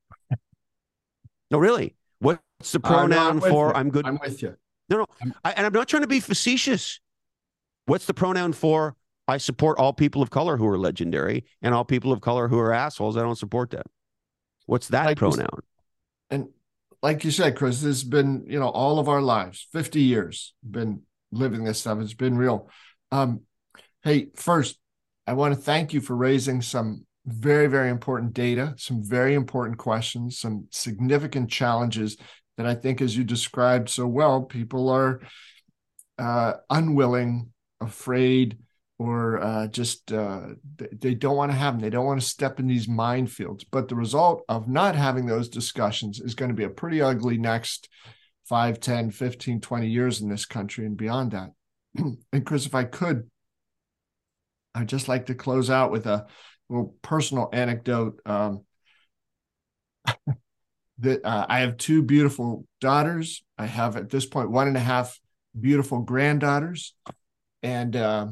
No, 1.51 1.57
really. 1.57 1.95
What's 2.19 2.71
the 2.71 2.80
pronoun 2.80 3.39
no, 3.39 3.49
for? 3.49 3.67
You. 3.69 3.73
I'm 3.73 3.89
good. 3.89 4.05
I'm 4.05 4.19
with 4.21 4.41
you. 4.41 4.55
No, 4.89 4.97
no. 4.97 5.05
I, 5.43 5.51
and 5.51 5.65
I'm 5.65 5.73
not 5.73 5.88
trying 5.88 6.03
to 6.03 6.07
be 6.07 6.19
facetious. 6.19 6.99
What's 7.86 8.05
the 8.05 8.13
pronoun 8.13 8.53
for? 8.53 8.95
I 9.30 9.38
support 9.38 9.80
all 9.80 9.93
people 9.93 10.21
of 10.21 10.30
color 10.30 10.57
who 10.57 10.67
are 10.67 10.77
legendary 10.77 11.45
and 11.61 11.73
all 11.73 11.86
people 11.86 12.11
of 12.11 12.21
color 12.21 12.47
who 12.47 12.59
are 12.59 12.73
assholes. 12.73 13.17
I 13.17 13.21
don't 13.21 13.38
support 13.38 13.69
them. 13.69 13.84
What's 14.65 14.88
that 14.89 15.05
like 15.05 15.17
pronoun? 15.17 15.61
And 16.30 16.49
like 17.01 17.23
you 17.23 17.32
said, 17.32 17.55
Chris, 17.55 17.82
this 17.82 18.01
has 18.01 18.03
been, 18.03 18.45
you 18.47 18.59
know, 18.59 18.69
all 18.69 18.99
of 18.99 19.07
our 19.07 19.21
lives, 19.21 19.67
50 19.71 20.01
years, 20.01 20.53
been 20.69 21.03
living 21.32 21.63
this 21.63 21.80
stuff. 21.80 21.99
It's 22.01 22.13
been 22.13 22.38
real. 22.38 22.69
Um, 23.11 23.41
hey, 24.03 24.27
first, 24.36 24.77
I 25.25 25.34
want 25.34 25.53
to 25.53 25.61
thank 25.61 25.93
you 25.93 26.01
for 26.01 26.15
raising 26.15 26.61
some 26.61 27.05
very, 27.25 27.67
very 27.67 27.89
important 27.89 28.34
data, 28.34 28.73
some 28.77 29.03
very 29.03 29.36
important 29.36 29.77
questions, 29.77 30.39
some 30.39 30.67
significant 30.71 31.49
challenges 31.49 32.17
that 32.57 32.65
I 32.65 32.75
think, 32.75 33.01
as 33.01 33.15
you 33.15 33.23
described 33.23 33.89
so 33.89 34.07
well, 34.07 34.41
people 34.41 34.89
are 34.89 35.21
uh, 36.17 36.53
unwilling, 36.69 37.51
afraid, 37.80 38.57
or 39.00 39.41
uh, 39.41 39.68
just 39.68 40.12
uh, 40.12 40.41
they 40.76 41.16
don't 41.16 41.38
want 41.38 41.52
to 41.52 41.58
have 41.58 41.74
them. 41.74 41.82
They 41.82 41.89
don't 41.89 42.06
want 42.06 42.20
to 42.20 42.28
step 42.28 42.60
in 42.60 42.68
these 42.68 42.88
minefields. 42.88 43.64
But 43.72 43.88
the 43.88 43.95
result 43.95 44.43
of 44.50 44.68
not 44.68 44.95
having 44.95 45.26
those 45.26 45.47
discussions 45.47 46.20
is 46.20 46.36
going 46.36 46.50
to 46.50 46.56
be 46.56 46.66
a 46.66 46.70
pretty 46.70 47.02
ugly 47.02 47.38
next 47.38 47.88
5, 48.50 48.82
10, 48.82 49.12
15, 49.12 49.62
20 49.62 49.88
years 49.88 50.20
in 50.20 50.28
this 50.30 50.45
country 50.45 50.86
and 50.86 50.97
beyond 50.97 51.32
that. 51.32 51.52
and 52.34 52.45
Chris, 52.45 52.66
if 52.66 52.76
I 52.76 52.84
could, 52.84 53.30
I'd 54.76 54.89
just 54.89 55.08
like 55.08 55.28
to 55.28 55.36
close 55.36 55.70
out 55.70 55.91
with 55.91 56.06
a 56.06 56.28
little 56.68 56.93
personal 57.02 57.50
anecdote. 57.54 58.20
Um, 58.26 58.66
that 61.00 61.24
uh, 61.24 61.45
I 61.47 61.60
have 61.60 61.78
two 61.78 62.04
beautiful 62.04 62.66
daughters. 62.82 63.45
I 63.58 63.66
have 63.66 63.95
at 63.95 64.10
this 64.10 64.26
point 64.26 64.52
one 64.52 64.68
and 64.68 64.76
a 64.76 64.82
half 64.82 65.18
beautiful 65.58 66.00
granddaughters, 66.00 66.93
and 67.64 67.95
uh, 67.95 68.28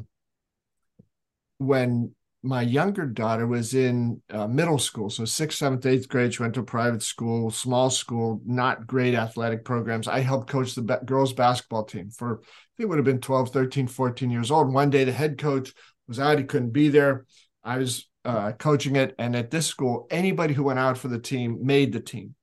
when 1.58 2.14
my 2.42 2.62
younger 2.62 3.04
daughter 3.04 3.46
was 3.46 3.74
in 3.74 4.22
uh, 4.30 4.46
middle 4.46 4.78
school, 4.78 5.10
so 5.10 5.24
sixth, 5.24 5.58
seventh, 5.58 5.84
eighth 5.86 6.08
grade, 6.08 6.32
she 6.32 6.42
went 6.42 6.54
to 6.54 6.60
a 6.60 6.64
private 6.64 7.02
school, 7.02 7.50
small 7.50 7.90
school, 7.90 8.40
not 8.46 8.86
great 8.86 9.14
athletic 9.14 9.64
programs. 9.64 10.06
I 10.06 10.20
helped 10.20 10.48
coach 10.48 10.74
the 10.74 10.82
ba- 10.82 11.00
girls 11.04 11.32
basketball 11.32 11.84
team 11.84 12.10
for, 12.10 12.40
I 12.40 12.44
think 12.76 12.86
it 12.86 12.88
would 12.88 12.98
have 12.98 13.04
been 13.04 13.20
12, 13.20 13.50
13, 13.50 13.88
14 13.88 14.30
years 14.30 14.50
old. 14.50 14.72
One 14.72 14.90
day 14.90 15.04
the 15.04 15.12
head 15.12 15.36
coach 15.36 15.72
was 16.06 16.20
out, 16.20 16.38
he 16.38 16.44
couldn't 16.44 16.70
be 16.70 16.88
there. 16.88 17.26
I 17.64 17.78
was 17.78 18.08
uh, 18.24 18.52
coaching 18.52 18.96
it. 18.96 19.14
And 19.18 19.34
at 19.34 19.50
this 19.50 19.66
school, 19.66 20.06
anybody 20.10 20.54
who 20.54 20.62
went 20.62 20.78
out 20.78 20.96
for 20.96 21.08
the 21.08 21.18
team 21.18 21.58
made 21.62 21.92
the 21.92 22.00
team. 22.00 22.34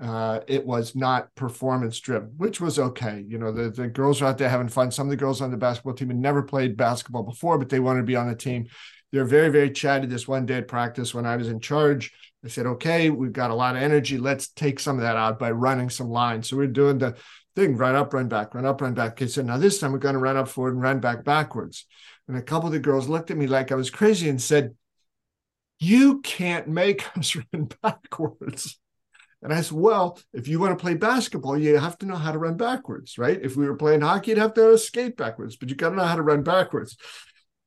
Uh, 0.00 0.40
it 0.46 0.64
was 0.64 0.94
not 0.94 1.34
performance 1.34 1.98
driven, 1.98 2.30
which 2.36 2.60
was 2.60 2.78
okay. 2.78 3.24
You 3.26 3.38
know, 3.38 3.50
the, 3.50 3.70
the 3.70 3.88
girls 3.88 4.22
are 4.22 4.26
out 4.26 4.38
there 4.38 4.48
having 4.48 4.68
fun. 4.68 4.92
Some 4.92 5.08
of 5.08 5.10
the 5.10 5.16
girls 5.16 5.40
on 5.40 5.50
the 5.50 5.56
basketball 5.56 5.94
team 5.94 6.08
had 6.08 6.18
never 6.18 6.42
played 6.42 6.76
basketball 6.76 7.24
before, 7.24 7.58
but 7.58 7.68
they 7.68 7.80
wanted 7.80 8.00
to 8.00 8.06
be 8.06 8.14
on 8.14 8.28
the 8.28 8.36
team. 8.36 8.68
They're 9.10 9.24
very, 9.24 9.48
very 9.48 9.70
chatty. 9.70 10.06
This 10.06 10.28
one 10.28 10.46
day 10.46 10.58
at 10.58 10.68
practice, 10.68 11.14
when 11.14 11.26
I 11.26 11.36
was 11.36 11.48
in 11.48 11.58
charge, 11.58 12.12
I 12.44 12.48
said, 12.48 12.66
okay, 12.66 13.10
we've 13.10 13.32
got 13.32 13.50
a 13.50 13.54
lot 13.54 13.74
of 13.74 13.82
energy. 13.82 14.18
Let's 14.18 14.48
take 14.48 14.78
some 14.78 14.96
of 14.96 15.02
that 15.02 15.16
out 15.16 15.38
by 15.38 15.50
running 15.50 15.90
some 15.90 16.10
lines. 16.10 16.48
So 16.48 16.56
we're 16.56 16.68
doing 16.68 16.98
the 16.98 17.16
thing 17.56 17.76
run 17.76 17.96
up, 17.96 18.14
run 18.14 18.28
back, 18.28 18.54
run 18.54 18.66
up, 18.66 18.80
run 18.80 18.94
back. 18.94 19.12
Okay, 19.12 19.26
so 19.26 19.42
now 19.42 19.58
this 19.58 19.80
time 19.80 19.92
we're 19.92 19.98
going 19.98 20.14
to 20.14 20.20
run 20.20 20.36
up 20.36 20.48
forward 20.48 20.74
and 20.74 20.82
run 20.82 21.00
back 21.00 21.24
backwards. 21.24 21.86
And 22.28 22.36
a 22.36 22.42
couple 22.42 22.68
of 22.68 22.72
the 22.72 22.78
girls 22.78 23.08
looked 23.08 23.32
at 23.32 23.36
me 23.36 23.48
like 23.48 23.72
I 23.72 23.74
was 23.74 23.90
crazy 23.90 24.28
and 24.28 24.40
said, 24.40 24.76
You 25.80 26.20
can't 26.20 26.68
make 26.68 27.04
us 27.18 27.34
run 27.52 27.68
backwards. 27.82 28.78
And 29.42 29.52
I 29.52 29.60
said, 29.60 29.78
well, 29.78 30.18
if 30.32 30.48
you 30.48 30.58
want 30.58 30.76
to 30.76 30.82
play 30.82 30.94
basketball, 30.94 31.56
you 31.58 31.78
have 31.78 31.96
to 31.98 32.06
know 32.06 32.16
how 32.16 32.32
to 32.32 32.38
run 32.38 32.56
backwards, 32.56 33.18
right? 33.18 33.38
If 33.40 33.56
we 33.56 33.68
were 33.68 33.76
playing 33.76 34.00
hockey, 34.00 34.32
you'd 34.32 34.38
have 34.38 34.54
to 34.54 34.76
skate 34.76 35.16
backwards, 35.16 35.56
but 35.56 35.68
you 35.68 35.76
got 35.76 35.90
to 35.90 35.96
know 35.96 36.04
how 36.04 36.16
to 36.16 36.22
run 36.22 36.42
backwards. 36.42 36.96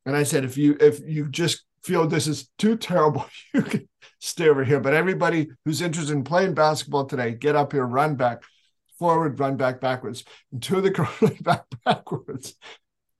And 0.05 0.15
I 0.15 0.23
said, 0.23 0.43
if 0.43 0.57
you 0.57 0.75
if 0.79 0.99
you 1.05 1.29
just 1.29 1.63
feel 1.83 2.07
this 2.07 2.27
is 2.27 2.49
too 2.57 2.75
terrible, 2.75 3.25
you 3.53 3.61
can 3.61 3.87
stay 4.19 4.49
over 4.49 4.63
here. 4.63 4.79
But 4.79 4.93
everybody 4.93 5.49
who's 5.63 5.81
interested 5.81 6.13
in 6.13 6.23
playing 6.23 6.55
basketball 6.55 7.05
today, 7.05 7.33
get 7.33 7.55
up 7.55 7.71
here, 7.71 7.85
run 7.85 8.15
back, 8.15 8.43
forward, 8.99 9.39
run 9.39 9.57
back 9.57 9.79
backwards. 9.79 10.23
And 10.51 10.61
two 10.61 10.77
of 10.77 10.83
the 10.83 10.89
girls 10.91 11.39
back 11.41 11.65
backwards, 11.85 12.55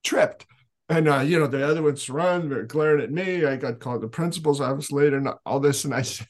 tripped. 0.03 0.45
And 0.89 1.07
uh, 1.07 1.19
you 1.19 1.39
know, 1.39 1.47
the 1.47 1.65
other 1.65 1.81
ones 1.81 2.09
run, 2.09 2.49
they're 2.49 2.63
glaring 2.63 3.01
at 3.01 3.11
me. 3.11 3.45
I 3.45 3.55
got 3.55 3.79
called 3.79 4.01
the 4.01 4.09
principal's 4.09 4.59
office 4.59 4.91
later 4.91 5.17
and 5.17 5.29
all 5.45 5.61
this. 5.61 5.85
And 5.85 5.93
I 5.93 6.01
said, 6.01 6.27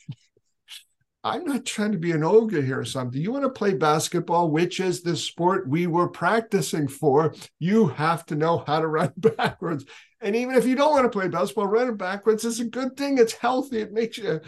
I'm 1.23 1.45
not 1.45 1.65
trying 1.65 1.91
to 1.91 1.99
be 1.99 2.11
an 2.11 2.23
ogre 2.23 2.61
here 2.61 2.79
or 2.79 2.85
something. 2.85 3.21
You 3.21 3.31
want 3.31 3.43
to 3.43 3.49
play 3.49 3.75
basketball, 3.75 4.49
which 4.49 4.79
is 4.79 5.01
the 5.01 5.15
sport 5.15 5.67
we 5.67 5.85
were 5.85 6.07
practicing 6.07 6.87
for. 6.87 7.35
You 7.59 7.87
have 7.87 8.25
to 8.27 8.35
know 8.35 8.63
how 8.65 8.79
to 8.79 8.87
run 8.87 9.13
backwards. 9.17 9.85
And 10.19 10.35
even 10.35 10.55
if 10.55 10.65
you 10.65 10.75
don't 10.75 10.91
want 10.91 11.03
to 11.03 11.09
play 11.09 11.27
basketball, 11.27 11.67
running 11.67 11.97
backwards 11.97 12.43
is 12.43 12.59
a 12.59 12.65
good 12.65 12.97
thing. 12.97 13.17
It's 13.17 13.33
healthy. 13.33 13.81
It 13.81 13.93
makes 13.93 14.17
you. 14.17 14.41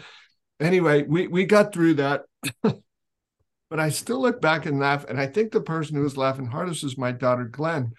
Anyway, 0.58 1.04
we, 1.04 1.28
we 1.28 1.44
got 1.44 1.72
through 1.72 1.94
that. 1.94 2.22
but 2.62 3.80
I 3.80 3.90
still 3.90 4.20
look 4.20 4.40
back 4.40 4.66
and 4.66 4.80
laugh. 4.80 5.04
And 5.04 5.20
I 5.20 5.26
think 5.26 5.52
the 5.52 5.60
person 5.60 5.96
who 5.96 6.02
was 6.02 6.16
laughing 6.16 6.46
hardest 6.46 6.82
is 6.82 6.98
my 6.98 7.12
daughter, 7.12 7.44
Glenn 7.44 7.92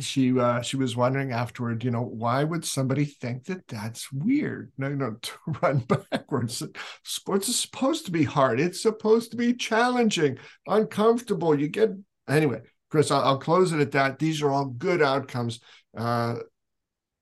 she 0.00 0.38
uh, 0.38 0.60
she 0.60 0.76
was 0.76 0.96
wondering 0.96 1.32
afterward, 1.32 1.84
you 1.84 1.90
know, 1.90 2.02
why 2.02 2.42
would 2.42 2.64
somebody 2.64 3.04
think 3.04 3.44
that 3.44 3.66
that's 3.68 4.10
weird? 4.12 4.72
No, 4.76 4.88
no, 4.88 5.16
to 5.22 5.32
run 5.62 5.78
backwards. 5.78 6.62
Sports 7.04 7.48
is 7.48 7.58
supposed 7.58 8.06
to 8.06 8.12
be 8.12 8.24
hard. 8.24 8.60
It's 8.60 8.82
supposed 8.82 9.30
to 9.30 9.36
be 9.36 9.54
challenging, 9.54 10.38
uncomfortable. 10.66 11.58
You 11.58 11.68
get 11.68 11.90
anyway, 12.28 12.62
Chris. 12.90 13.10
I'll, 13.10 13.22
I'll 13.22 13.38
close 13.38 13.72
it 13.72 13.80
at 13.80 13.92
that. 13.92 14.18
These 14.18 14.42
are 14.42 14.50
all 14.50 14.66
good 14.66 15.00
outcomes. 15.00 15.60
Uh, 15.96 16.36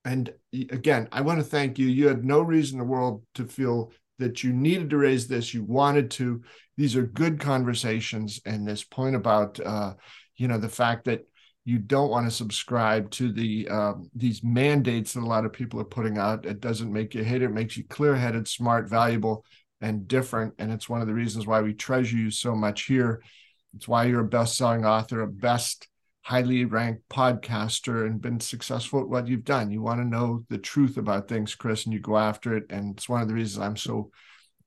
and 0.05 0.33
again, 0.53 1.09
I 1.13 1.21
want 1.21 1.39
to 1.39 1.45
thank 1.45 1.79
you. 1.79 1.87
You 1.87 2.09
had 2.09 2.25
no 2.25 2.41
reason 2.41 2.81
in 2.81 2.87
the 2.87 2.91
world 2.91 3.23
to 3.35 3.45
feel 3.45 3.93
that 4.19 4.43
you 4.43 4.53
needed 4.53 4.91
to 4.91 4.97
raise 4.97 5.29
this. 5.29 5.53
You 5.53 5.65
wanted 5.65 6.11
to. 6.13 6.43
These 6.79 6.97
are 6.97 7.03
good 7.03 7.39
conversations, 7.39 8.41
and 8.47 8.67
this 8.67 8.83
point 8.83 9.15
about 9.15 9.61
uh, 9.61 9.95
you 10.37 10.49
know 10.49 10.59
the 10.59 10.71
fact 10.71 11.05
that 11.05 11.27
you 11.65 11.79
don't 11.79 12.11
want 12.11 12.27
to 12.27 12.31
subscribe 12.31 13.11
to 13.13 13.33
the 13.33 13.69
um, 13.69 14.11
these 14.15 14.43
mandates 14.43 15.13
that 15.13 15.23
a 15.23 15.27
lot 15.27 15.45
of 15.45 15.53
people 15.53 15.81
are 15.81 15.85
putting 15.85 16.19
out. 16.19 16.45
It 16.45 16.61
doesn't 16.61 16.93
make 16.93 17.15
you 17.15 17.23
hate 17.23 17.43
it, 17.43 17.47
it 17.47 17.53
makes 17.53 17.77
you 17.77 17.85
clear 17.85 18.17
headed, 18.17 18.49
smart, 18.49 18.89
valuable, 18.89 19.45
and 19.81 20.09
different. 20.09 20.55
And 20.59 20.73
it's 20.73 20.89
one 20.89 21.01
of 21.01 21.07
the 21.07 21.15
reasons 21.15 21.47
why 21.47 21.61
we 21.61 21.75
treasure 21.75 22.17
you 22.17 22.31
so 22.31 22.55
much 22.55 22.83
here. 22.85 23.23
It's 23.77 23.87
why 23.87 24.05
you're 24.05 24.21
a 24.21 24.25
best 24.25 24.57
selling 24.57 24.85
author, 24.85 25.21
a 25.21 25.29
best 25.29 25.87
highly 26.23 26.65
ranked 26.65 27.09
podcaster, 27.09 28.07
and 28.07 28.21
been 28.21 28.41
successful 28.41 29.01
at 29.01 29.09
what 29.09 29.29
you've 29.29 29.45
done. 29.45 29.71
You 29.71 29.83
want 29.83 30.01
to 30.01 30.05
know 30.05 30.45
the 30.49 30.59
truth 30.59 30.97
about 30.97 31.29
things, 31.29 31.55
Chris, 31.55 31.85
and 31.85 31.93
you 31.93 32.01
go 32.01 32.19
after 32.19 32.57
it. 32.57 32.67
And 32.71 32.97
it's 32.97 33.09
one 33.09 33.23
of 33.23 33.29
the 33.29 33.35
reasons 33.35 33.65
I'm 33.65 33.77
so 33.77 34.11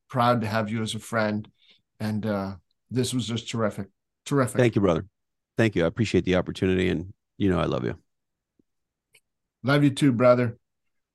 proud 0.09 0.41
to 0.41 0.47
have 0.47 0.69
you 0.69 0.81
as 0.81 0.95
a 0.95 0.99
friend. 0.99 1.47
And 1.99 2.25
uh, 2.25 2.55
this 2.89 3.13
was 3.13 3.27
just 3.27 3.49
terrific. 3.49 3.87
Terrific. 4.25 4.57
Thank 4.57 4.75
you, 4.75 4.81
brother. 4.81 5.05
Thank 5.57 5.75
you. 5.75 5.83
I 5.83 5.87
appreciate 5.87 6.25
the 6.25 6.35
opportunity 6.35 6.89
and 6.89 7.13
you 7.37 7.49
know 7.49 7.59
I 7.59 7.65
love 7.65 7.83
you. 7.83 7.97
Love 9.63 9.83
you 9.83 9.89
too, 9.89 10.11
brother. 10.11 10.57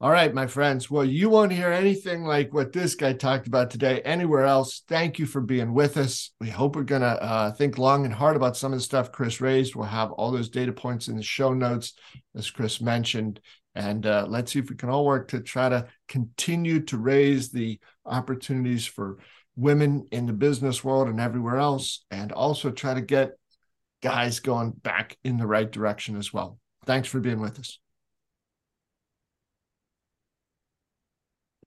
All 0.03 0.11
right, 0.11 0.33
my 0.33 0.47
friends. 0.47 0.91
Well, 0.91 1.05
you 1.05 1.29
won't 1.29 1.53
hear 1.53 1.71
anything 1.71 2.25
like 2.25 2.55
what 2.55 2.73
this 2.73 2.95
guy 2.95 3.13
talked 3.13 3.47
about 3.47 3.71
today 3.71 4.01
anywhere 4.01 4.45
else. 4.45 4.83
Thank 4.89 5.19
you 5.19 5.27
for 5.27 5.43
being 5.43 5.75
with 5.75 5.99
us. 5.99 6.33
We 6.41 6.49
hope 6.49 6.75
we're 6.75 6.85
going 6.85 7.03
to 7.03 7.23
uh, 7.23 7.53
think 7.53 7.77
long 7.77 8.07
and 8.07 8.15
hard 8.15 8.35
about 8.35 8.57
some 8.57 8.73
of 8.73 8.79
the 8.79 8.83
stuff 8.83 9.13
Chris 9.13 9.43
raised. 9.43 9.75
We'll 9.75 9.85
have 9.85 10.11
all 10.13 10.31
those 10.31 10.49
data 10.49 10.73
points 10.73 11.09
in 11.09 11.19
the 11.19 11.23
show 11.23 11.53
notes, 11.53 11.93
as 12.35 12.51
Chris 12.51 12.81
mentioned. 12.81 13.41
And 13.75 14.07
uh, 14.07 14.25
let's 14.27 14.53
see 14.53 14.59
if 14.59 14.71
we 14.71 14.77
can 14.77 14.89
all 14.89 15.05
work 15.05 15.29
to 15.29 15.41
try 15.41 15.69
to 15.69 15.87
continue 16.09 16.81
to 16.87 16.97
raise 16.97 17.53
the 17.53 17.79
opportunities 18.07 18.87
for 18.87 19.19
women 19.55 20.09
in 20.11 20.25
the 20.25 20.33
business 20.33 20.83
world 20.83 21.09
and 21.09 21.21
everywhere 21.21 21.59
else, 21.59 22.07
and 22.11 22.33
also 22.33 22.71
try 22.71 22.95
to 22.95 23.03
get 23.03 23.33
guys 24.03 24.41
going 24.41 24.71
back 24.71 25.17
in 25.25 25.37
the 25.37 25.47
right 25.47 25.71
direction 25.71 26.17
as 26.17 26.33
well. 26.33 26.59
Thanks 26.87 27.09
for 27.09 27.21
being 27.21 27.41
with 27.41 27.59
us. 27.59 27.79